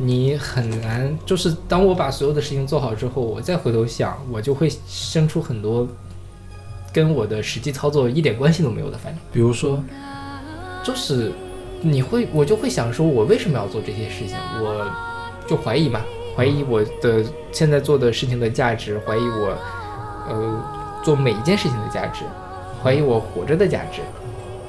[0.00, 5.84] 你很难，就是当我把所有的事情做好之后，我再回头想，我就会生出很多
[6.98, 9.18] 跟我的实际操作一点关系都没有的反应。
[9.32, 9.80] 比如说，
[10.82, 11.30] 就是
[11.80, 14.36] 你会，我就会想说，我为什么要做这些事情？
[14.60, 14.84] 我
[15.46, 16.00] 就怀疑嘛，
[16.36, 19.56] 怀疑我的现在做的事情的价值，怀疑我，
[20.28, 20.60] 呃，
[21.04, 22.24] 做每一件事情的价值，
[22.82, 24.02] 怀疑我活着的价值，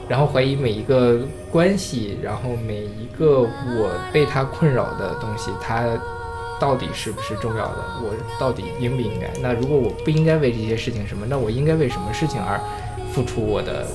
[0.07, 1.17] 然后怀疑每一个
[1.51, 5.87] 关系，然后每一个我被它困扰的东西，它
[6.59, 7.85] 到底是不是重要的？
[8.01, 9.31] 我到底应不应该？
[9.41, 12.59] 那如果我不应该为这些事情什么，那我应该为什么事情而
[13.13, 13.87] 付出我的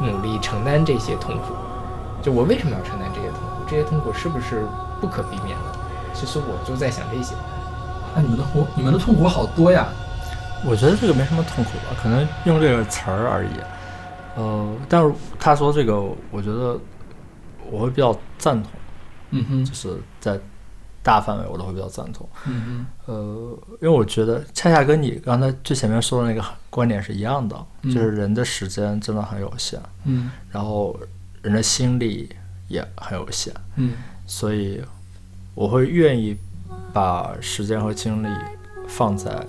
[0.00, 1.54] 努力，承担这些痛苦？
[2.22, 3.64] 就我为什么要承担这些痛苦？
[3.68, 4.66] 这些痛苦是不是
[5.00, 5.78] 不可避免的？
[6.12, 7.34] 其实我就在想这些。
[8.14, 9.86] 那你们的活，你们的痛苦好多呀。
[10.66, 13.50] 我觉得这个没什么痛苦吧，可能用这个词儿而已。
[14.36, 15.98] 呃，但是他说这个，
[16.30, 16.78] 我觉得
[17.70, 18.70] 我会比较赞同，
[19.30, 20.38] 嗯哼，就是在
[21.02, 22.28] 大范围我都会比较赞同。
[22.46, 27.92] 嗯呃，因为我觉得恰恰跟你刚才最前面说的那个观点是一样的，嗯。
[27.92, 30.30] 就是人的时间真的很有限，嗯。
[30.50, 30.98] 然后
[31.42, 32.28] 人的心力
[32.68, 33.94] 也很有限，嗯。
[34.26, 34.82] 所以
[35.54, 36.36] 我会愿意
[36.92, 38.28] 把时间和精力
[38.86, 39.46] 放在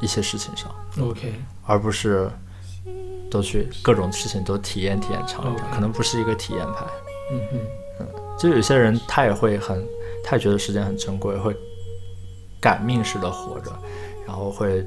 [0.00, 0.70] 一些事情上
[1.00, 2.30] ，，OK，而不是
[3.30, 6.86] 都去各种事情都体验体验尝一尝，可能不是一个体验派。
[7.32, 7.40] 嗯
[7.98, 8.06] 哼，
[8.38, 9.82] 就有些人他也会很，
[10.28, 11.56] 他也觉得时间很珍贵，会
[12.60, 13.70] 赶命似的活着，
[14.26, 14.84] 然后会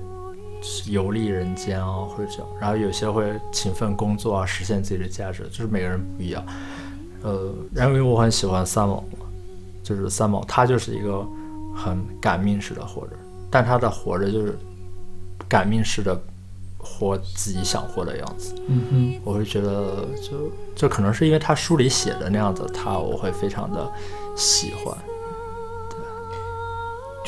[0.88, 2.48] 游历人间啊，或者这样。
[2.60, 6.46] 然后有些会勤奋工作啊，实现自己的价值，就是每个人不一样。
[7.24, 9.26] 呃，然后因为我很喜欢三毛嘛，
[9.82, 11.26] 就是三毛，他就是一个
[11.74, 13.14] 很赶命似的活着，
[13.50, 14.58] 但他的活着就是
[15.48, 16.22] 赶命似的
[16.78, 18.56] 活自己想活的样子。
[18.68, 23.90] 嗯哼，我会觉得就就可能是因为他书里写的那样子，他我会非常的
[24.36, 24.98] 喜欢。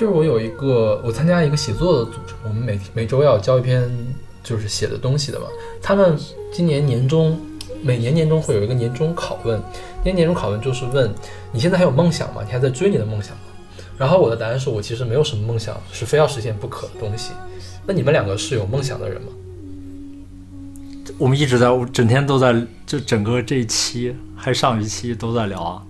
[0.02, 3.88] 就是我有一个，我参加一个写作的组织，我们每每周要交一篇
[4.44, 5.46] 就是写的东西的嘛。
[5.80, 6.18] 他们
[6.52, 7.40] 今年年终，
[7.84, 9.62] 每年年终会有一个年终拷问，
[10.04, 11.14] 今年年终拷问就是问
[11.52, 12.42] 你现在还有梦想吗？
[12.44, 13.44] 你还在追你的梦想吗？
[13.96, 17.34] 然后我的答案是我其实没有什么梦想是非要实现不可的东西。
[17.86, 19.28] 那你们两个是有梦想的人吗？
[21.20, 25.84] 我们一直在我整天都在，就整个这一期还上一期都在聊啊，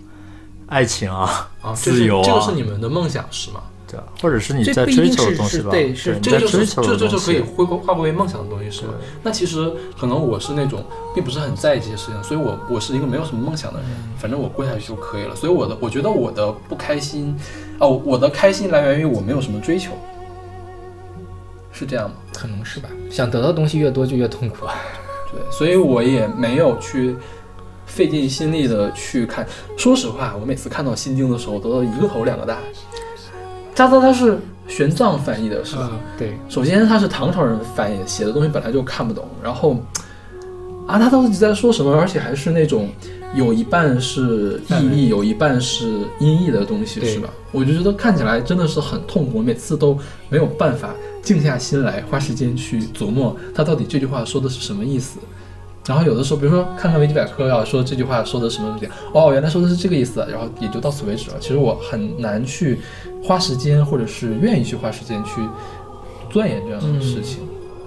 [0.68, 3.64] 爱情啊，啊，自由啊，这个是你们的梦想是吗？
[3.92, 5.72] 对啊，或者是你这在追不一定是求的东西吧？
[5.72, 7.42] 是对是这就是这这就可以西。
[7.42, 8.94] 会划归为梦想的东西是吗？
[9.22, 10.82] 那其实可能我是那种
[11.14, 15.36] 并不是很在意这些事情，所以我我是一个没有什么梦想的人，反正我过下去就可以了。
[15.36, 17.38] 所以我的我觉得我的不开心，
[17.80, 19.92] 哦，我的开心来源于我没有什么追求，
[21.74, 22.16] 是这样吗？
[22.34, 22.88] 可能是吧。
[23.10, 24.76] 想得到的东西越多就越痛苦啊。
[25.34, 27.16] 对，所以我也没有去
[27.86, 29.48] 费尽心力的去看。
[29.78, 32.58] 说实话，我每次看到《心经》的时候，都一个头两个大。
[33.74, 35.90] 渣渣他是玄奘翻译的，是吧？
[35.91, 39.77] 嗯，对，首先他是唐朝人翻译，写的东西本来就看不懂，然后
[40.88, 41.93] 啊，他到底在说什么？
[41.95, 42.90] 而且还是那种
[43.33, 45.85] 有一半是意译，有一半是
[46.19, 47.30] 音译的东西，是吧？
[47.51, 49.98] 我就觉得看起来真的是很痛苦，每次都
[50.30, 50.90] 没有办法
[51.22, 55.19] 静下心来，花时间去琢磨他到底这句话说的是什么意思。
[55.88, 61.38] 然后有的时候，比如说看看维基百科啊，说这句话说的什么东西，哦，原来说的是这个意思，然后也就到此为止了。
[61.40, 62.80] 其实我很难去
[63.24, 65.41] 花时间，或者是愿意去花时间去
[66.30, 67.40] 钻研这样的事情。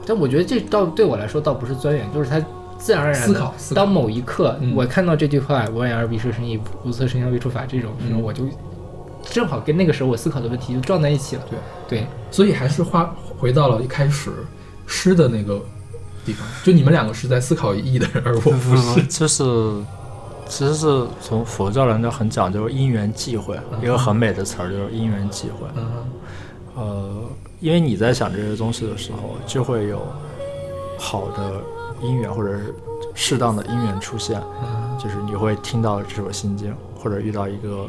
[0.06, 2.38] 但我觉得这倒对我来说倒不是钻研，就是他
[2.78, 8.44] 自然而然思考思考当某一刻、嗯我看到这句话“我言而必失生意，无色生相必出法”这种时候，嗯我就
[9.22, 11.42] 正好跟那个时候我思考的问题就撞在一起了。
[11.48, 14.30] 对对，所以还是花回到了一开始
[14.86, 15.58] 诗的那个
[16.26, 19.02] 地方，就你们两个是在思考意义的人，而我不是。
[19.04, 19.42] 就是
[20.48, 25.66] 其实是从佛教人就很讲究因缘际会，一个很美的词儿就是因缘际会。
[25.76, 25.84] 嗯
[26.76, 27.22] 呃，
[27.60, 30.04] 因为你在想这些东西的时候，就会有
[30.98, 31.60] 好的
[32.02, 32.74] 因缘或者是
[33.14, 37.86] 适当的因缘出现，嗯就是你会听到这首心经，或者遇到一个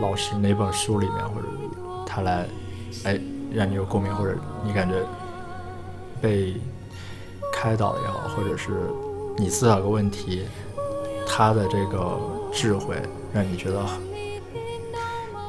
[0.00, 1.48] 老师哪本书里面，或者
[2.06, 2.46] 他来，
[3.02, 3.20] 哎，
[3.52, 4.94] 让你有共鸣，或者你感觉
[6.20, 6.54] 被
[7.52, 8.70] 开导也好，或者是
[9.36, 10.44] 你思考个问题，
[11.26, 12.18] 他的这个
[12.52, 12.96] 智慧
[13.32, 13.84] 让你觉得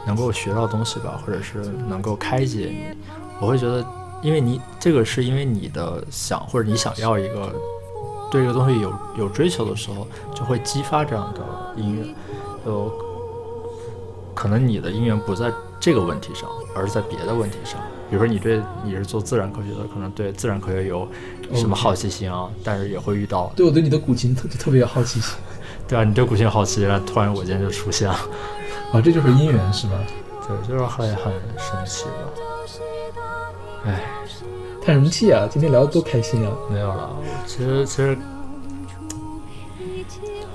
[0.06, 2.98] 能够学到东西吧，或者是能够开解你。
[3.40, 3.86] 我会觉得，
[4.22, 7.54] 因为你这个是因为你的想，或者你想要一个
[8.32, 11.42] 对这个东西有有追求的时候，就会激发这样的
[11.82, 12.06] 音乐。
[12.66, 12.92] 就
[14.34, 17.80] 可能你的音乐不在这个问题上，而是在别的问题上。
[18.10, 21.08] 比如说你对你是做自然科学的，可能对自然科学有
[21.54, 25.36] 什么好奇心啊但是也会遇到，对我对你的古琴特特别有好奇心
[25.88, 28.16] 对啊，你对古琴好奇，然后突然我今天就出现了，
[28.94, 29.94] 啊，这就是姻缘是吧？
[30.48, 32.12] 对，就是很很神奇吧。
[33.86, 34.02] 哎，
[34.82, 35.48] 叹什么气啊？
[35.50, 36.52] 今天聊得多开心啊！
[36.72, 37.10] 没有了，
[37.46, 38.18] 其实其实，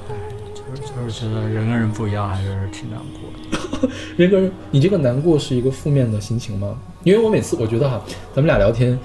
[0.09, 0.15] 哎，
[0.55, 3.89] 就是就是觉得人跟人不一样，还是挺难过的。
[4.17, 6.77] 人跟人，你这个难过是一个负面的心情吗？
[7.05, 8.01] 因为我每次我觉得哈，
[8.35, 8.99] 咱们俩聊天，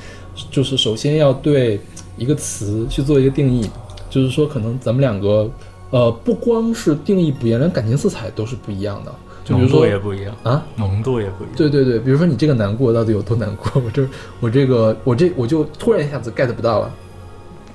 [0.49, 1.79] 就是首先要对
[2.17, 3.69] 一个词去做一个定义，
[4.09, 5.49] 就是说可能咱们两个，
[5.93, 9.13] 呃，不光是定义不一样，连感情色彩都是不一样的。
[9.45, 11.55] 就比如浓度说也不一样啊，浓度也不一样。
[11.55, 13.69] 对对对，比如说你这个难过到底有多难过？
[13.79, 14.07] 我这
[14.39, 16.91] 我这个我这我就突然一下子 get 不到了，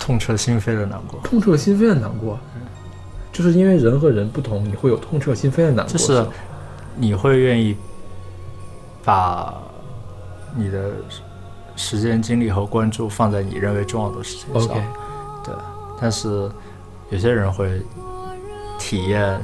[0.00, 2.36] 痛彻心扉的难过，痛彻心扉的难过，
[3.32, 5.92] 就是因为人和人不同，你会有痛彻心扉的难过。
[5.92, 6.26] 就是
[6.97, 7.76] 你会愿意
[9.05, 9.55] 把
[10.56, 10.90] 你的
[11.76, 14.74] 时间、精力和关注放在你认为重要的事情上。
[15.44, 15.55] 对，
[16.00, 16.50] 但是
[17.10, 17.80] 有些人会
[18.78, 19.40] 体验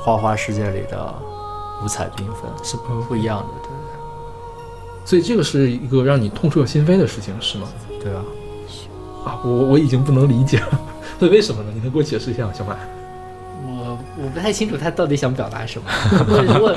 [0.00, 1.14] 花花世界里的
[1.84, 3.46] 五彩缤纷，是不不一样的。
[3.62, 3.70] 对
[5.04, 7.68] 所以这个是一个让你痛彻心扉的事情，是吗？
[8.02, 8.24] 对啊，
[9.24, 10.80] 啊，我我已经不能理解了，
[11.18, 11.70] 所以为什么呢？
[11.72, 12.76] 你能给我解释一下吗，小马？
[13.64, 15.88] 我我不太清楚他到底想表达什么。
[16.54, 16.74] 如果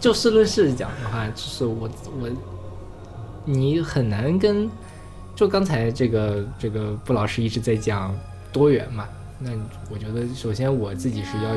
[0.00, 1.88] 就事论事讲的话，就是我
[2.20, 2.28] 我
[3.44, 4.68] 你很难跟
[5.36, 8.12] 就刚才这个这个布老师一直在讲
[8.52, 9.50] 多元嘛，那
[9.90, 11.50] 我觉得首先我自己是要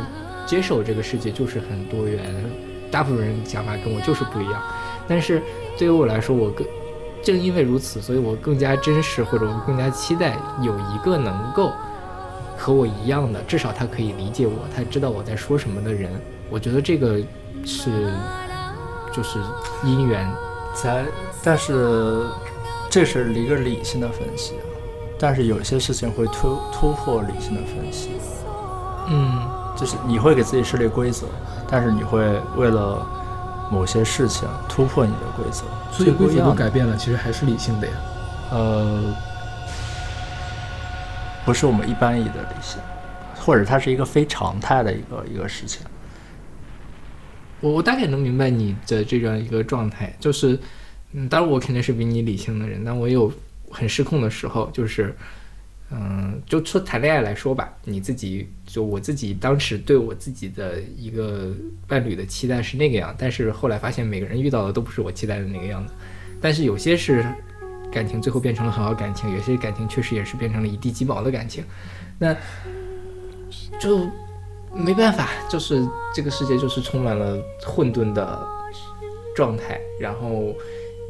[0.46, 2.34] 接受这个世界就是很多元，
[2.90, 4.62] 大部分人想法跟我就是不一样，
[5.08, 5.42] 但是
[5.78, 6.66] 对于我来说，我更
[7.24, 11.72] 正因为如此，所以我更加珍视或者我更加期待有一个能够。
[12.58, 16.12] 和我一样的，至少他可以理解我，他知道我在说什么的人，
[16.48, 17.18] 我觉得这个
[17.66, 18.14] 是
[19.12, 19.40] 就是
[19.84, 20.32] 姻缘。
[20.76, 21.04] 在
[21.44, 22.28] 但是
[22.88, 24.71] 这是一个理性的分析，啊
[25.22, 28.10] 但是有些事情会突突破理性的分析。
[29.08, 31.28] 嗯，就是你会给自己设立规则，
[31.70, 32.20] 但是你会
[32.58, 33.06] 为了
[33.72, 37.94] 某些事情突破你的规则，所以规则都改变了，其实还是理性的呀。
[38.52, 39.16] 呃，
[41.46, 42.80] 不是我们一般意义的理性，
[43.40, 45.86] 或者它是一个非常态的一个一个事情。
[47.60, 50.60] 我我大概能明白你的这样一个状态，就是，
[51.12, 53.32] 嗯，当然我肯定是比你理性的人，但我有
[53.72, 55.16] 很失控的时候，就是，
[55.90, 61.52] 嗯，就说谈恋爱来说吧，你自己就我自己当时对我自己的一个
[61.88, 65.94] 伴侣的期待是那个样，但是后来发现每个人遇到的都不是我期待的那个样子，
[66.40, 67.26] 但是有些是
[67.92, 71.64] 感情最后变成了很好感情，有些感情确实也是变成了一地鸡毛的感情，
[72.18, 72.36] 那
[73.80, 74.10] 就
[74.74, 75.86] 没办法，就是
[76.16, 78.48] 这个世界就是充满了混沌的
[79.36, 80.56] 状态，然后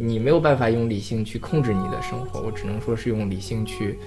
[0.02, 4.00] 你没有办法用理性去控制你的生活，我只能说是用理性去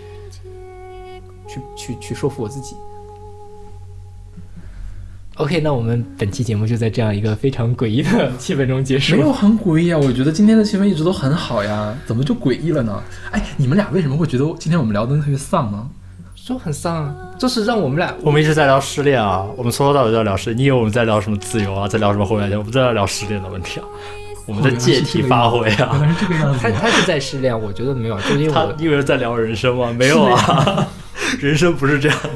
[1.46, 2.74] 去去去说服我自己。
[5.36, 9.16] OK，那我们本期节目就在这样一个非常诡异的 气氛中结束。
[9.16, 13.02] 没有很诡异啊，我觉得今天的气氛一直都很好呀，怎么就诡异了呢？
[13.30, 15.88] 哎，你们俩为什么会觉得今天我们聊的特别丧呢？
[16.34, 20.58] 就很丧啊，就是让我们俩，我们一直在聊失恋啊，我们从头到尾都在聊失恋。
[20.58, 23.86] 你以为我们在聊什么自由啊，在聊什么后面我们在聊失恋的问题啊，
[24.46, 25.98] 我们在借题发挥原啊。
[26.00, 29.92] 来是这个样子他他是在失恋，我觉得没有，就是因为我他你以为在聊人生吗？
[29.92, 30.88] 没有啊，
[31.40, 32.30] 人生不是这样的。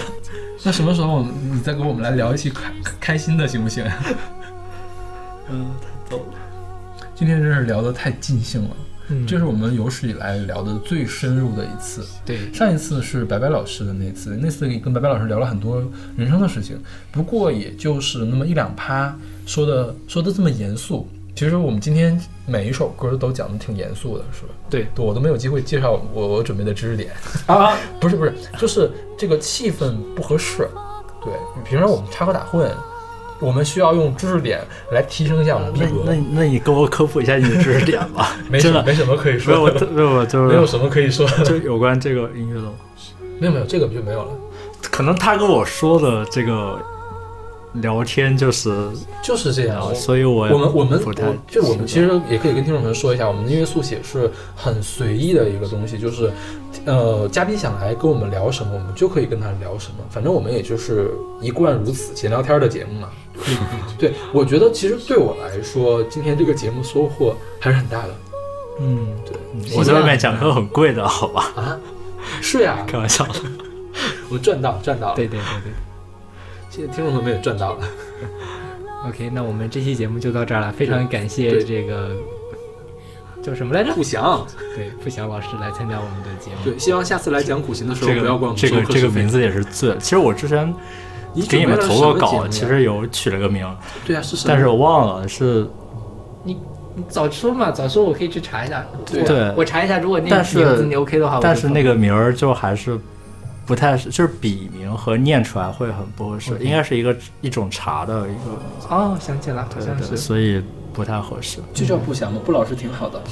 [0.64, 3.84] 那什么时候你再跟我们来聊一期开开心的行不行？
[5.50, 6.34] 嗯，太逗了。
[7.14, 8.76] 今天真是聊得太尽兴了，
[9.08, 12.04] 嗯这是我们有史以来聊的最深入的一次。
[12.24, 15.82] 对，上一次是白白老师的那次，那次跟白白老师聊了很多
[16.16, 16.78] 人生的事情，
[17.10, 19.14] 不过也就是那么一两趴，
[19.46, 21.08] 说的说的这么严肃。
[21.38, 24.48] 其实我们今天每一首歌都讲的挺严肃的，是吧？
[24.68, 27.12] 对，我都没有机会介绍我我准备的知识点
[27.46, 30.68] 啊， 不是不是，就是这个气氛不合适。
[31.24, 31.32] 对，
[31.64, 32.68] 平常我们插科打诨，
[33.38, 36.02] 我们需要用知识点来提升一下我们逼那格。
[36.04, 42.72] 那那你给我科普一下你的知识点吧 没什真的么没什么可以说没有的，没有就是没有什么可以说的， 就有关这个音乐的吗，
[43.38, 44.32] 没有没有这个就没有了。
[44.90, 46.82] 可能他跟我说的这个
[47.80, 48.70] 聊天就是
[49.22, 51.12] 就是这样，所以我我们我们我
[51.46, 56.30] 就我们其实也可以跟听众朋友说一下，我们的音乐速写是很随意的一个东西，就是
[56.84, 63.08] 呃嘉宾想来跟我们聊什么，我们就可以跟他聊什么，反正我们也就是一贯如此闲聊天的节目嘛。
[63.96, 68.10] 对，我觉得其实对我来说，今天这个节目收获还是很大的。
[68.80, 71.52] 嗯，对，我在外面讲课很贵的，好吧？
[71.54, 71.78] 啊，
[72.40, 73.24] 是呀，开玩笑，
[74.28, 75.72] 我赚到赚到了，对对对对。
[76.70, 77.88] 谢谢听众朋友们也赚到了。
[79.06, 82.10] OK，那我们这期节目就到这儿了，非常感谢这个
[83.42, 83.92] 叫什么来着？
[83.94, 86.56] 富祥，对，富祥老师来参加我们的节目。
[86.64, 90.72] 对，希望下次来讲古琴的时候这不要管我们个这个这个名字也是最，其实我之前
[91.32, 93.66] 你给你们投过稿，其实有取了个名，
[94.04, 95.66] 对啊是什么但是我忘了是
[96.44, 96.58] 你
[96.94, 98.84] 你早说嘛，早说我可以去查一下。
[99.06, 102.98] 对我我查一下，如果那但是名字你 OK 的话，但是那个名儿就还是
[103.68, 108.50] 不太是，就是笔名和念出来会很不合适应该是一个一种茶的一个，
[108.88, 110.16] 哦，想起来好像是。
[110.16, 110.64] 所以
[110.94, 111.58] 不太合适。
[111.74, 113.22] 就叫不祥嘛，不老师挺好的。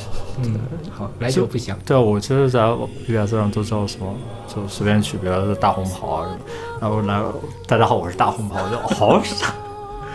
[0.44, 0.60] 嗯，
[0.92, 1.76] 好，来就不祥。
[1.86, 2.60] 对啊，我其实在
[3.06, 4.14] BBS 上都叫什么，
[4.46, 6.38] 就随便取别的大红袍啊什么，
[6.82, 7.22] 然后来
[7.66, 9.54] 大家好，我是大红袍，我就好傻，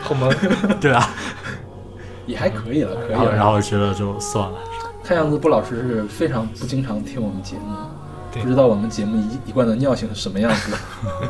[0.04, 0.32] 好萌。
[0.80, 1.10] 对啊，
[2.28, 3.36] 也还可以了，可以然后了。
[3.36, 4.58] 然后觉得就算了。
[5.04, 7.91] 看样子不老师是非常不经常听我们节目，对
[8.40, 10.78] 不知道我们节目一一贯的尿性是什么样子的。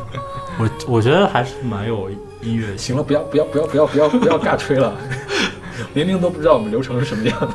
[0.58, 2.10] 我我觉得还是蛮有
[2.42, 2.78] 音乐性。
[2.78, 4.94] 行了，不要不要不要不要不要不要尬吹了，
[5.94, 7.48] 明明都不知道我们流程是什么样的。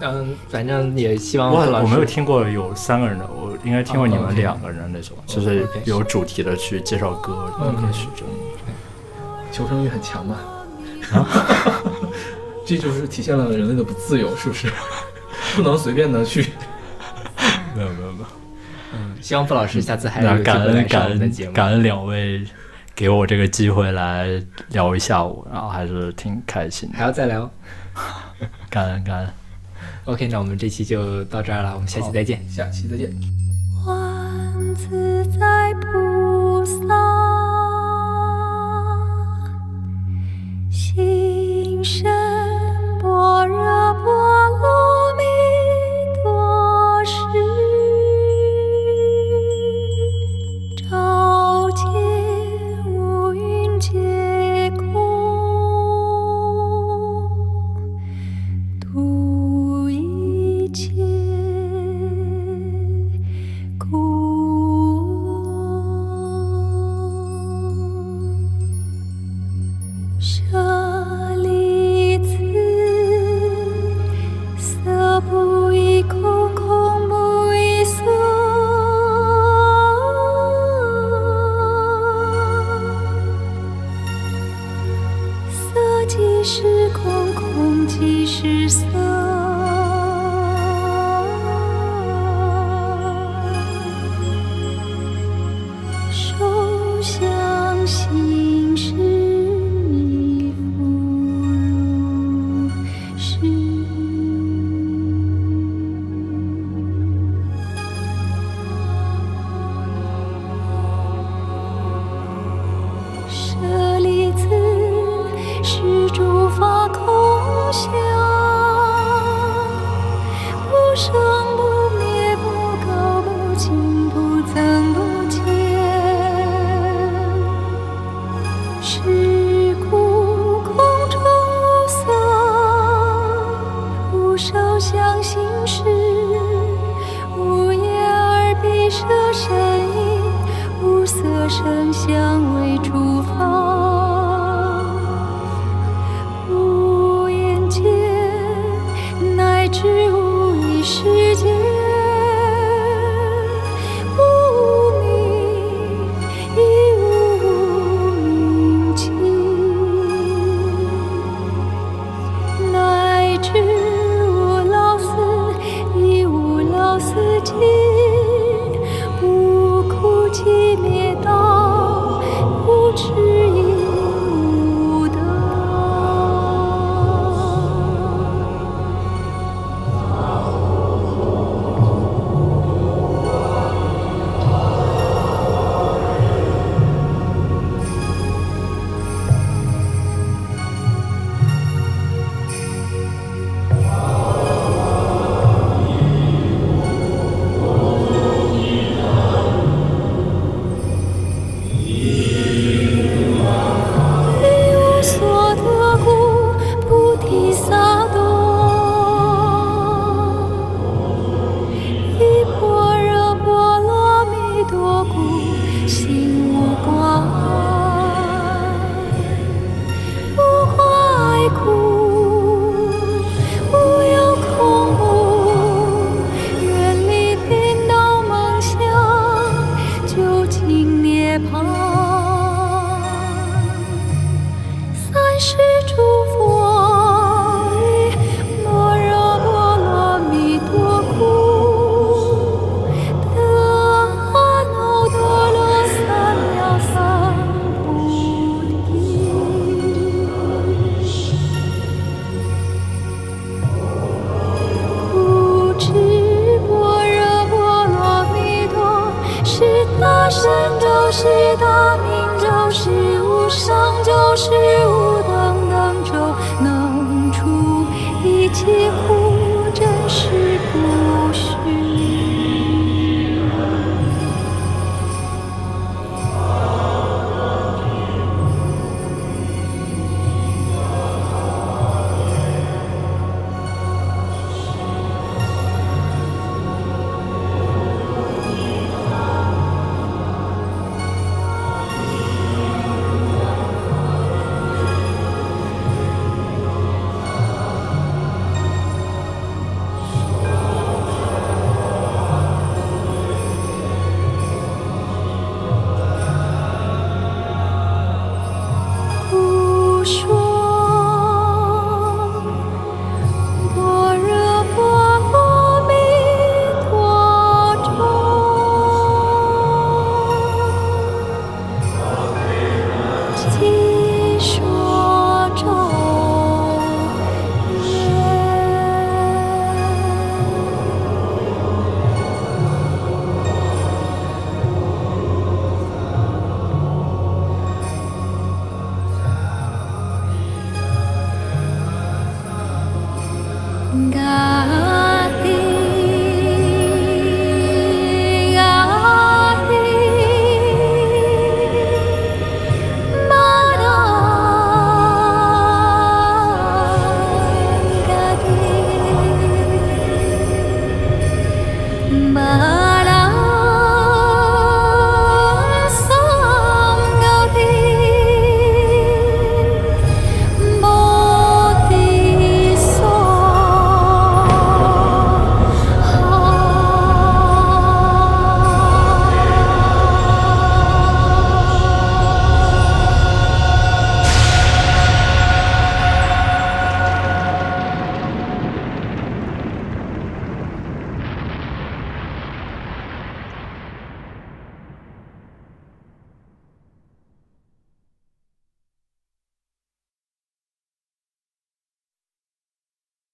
[0.00, 8.28] 对，嗯，反正也希望我我没有听过有三个人的，我应该听过你哦们两个人那种，就是有主题的去介绍歌歌曲这种。
[9.52, 10.36] 求生欲很强嘛，
[12.64, 14.68] 这就是体现了人类的不自由，是不是？
[15.56, 16.52] 不能随便的去。
[17.74, 18.26] 没有没有没有。
[18.92, 21.48] 嗯，希望傅老师下次还那有机会来上感恩感我们的节目。
[21.48, 22.44] 恩感恩两位
[22.94, 26.98] 给我这个机会来聊一下午，然后还是挺开心的。
[26.98, 27.50] 还要再聊。
[28.68, 29.28] 感恩感恩。
[30.06, 32.48] OK，那我们这期就到这儿了，我们下期再见。
[32.48, 33.12] 下期再见。
[33.84, 36.74] 观自在菩萨，
[40.70, 42.10] 心生
[43.00, 44.12] 般若波
[44.58, 45.22] 罗蜜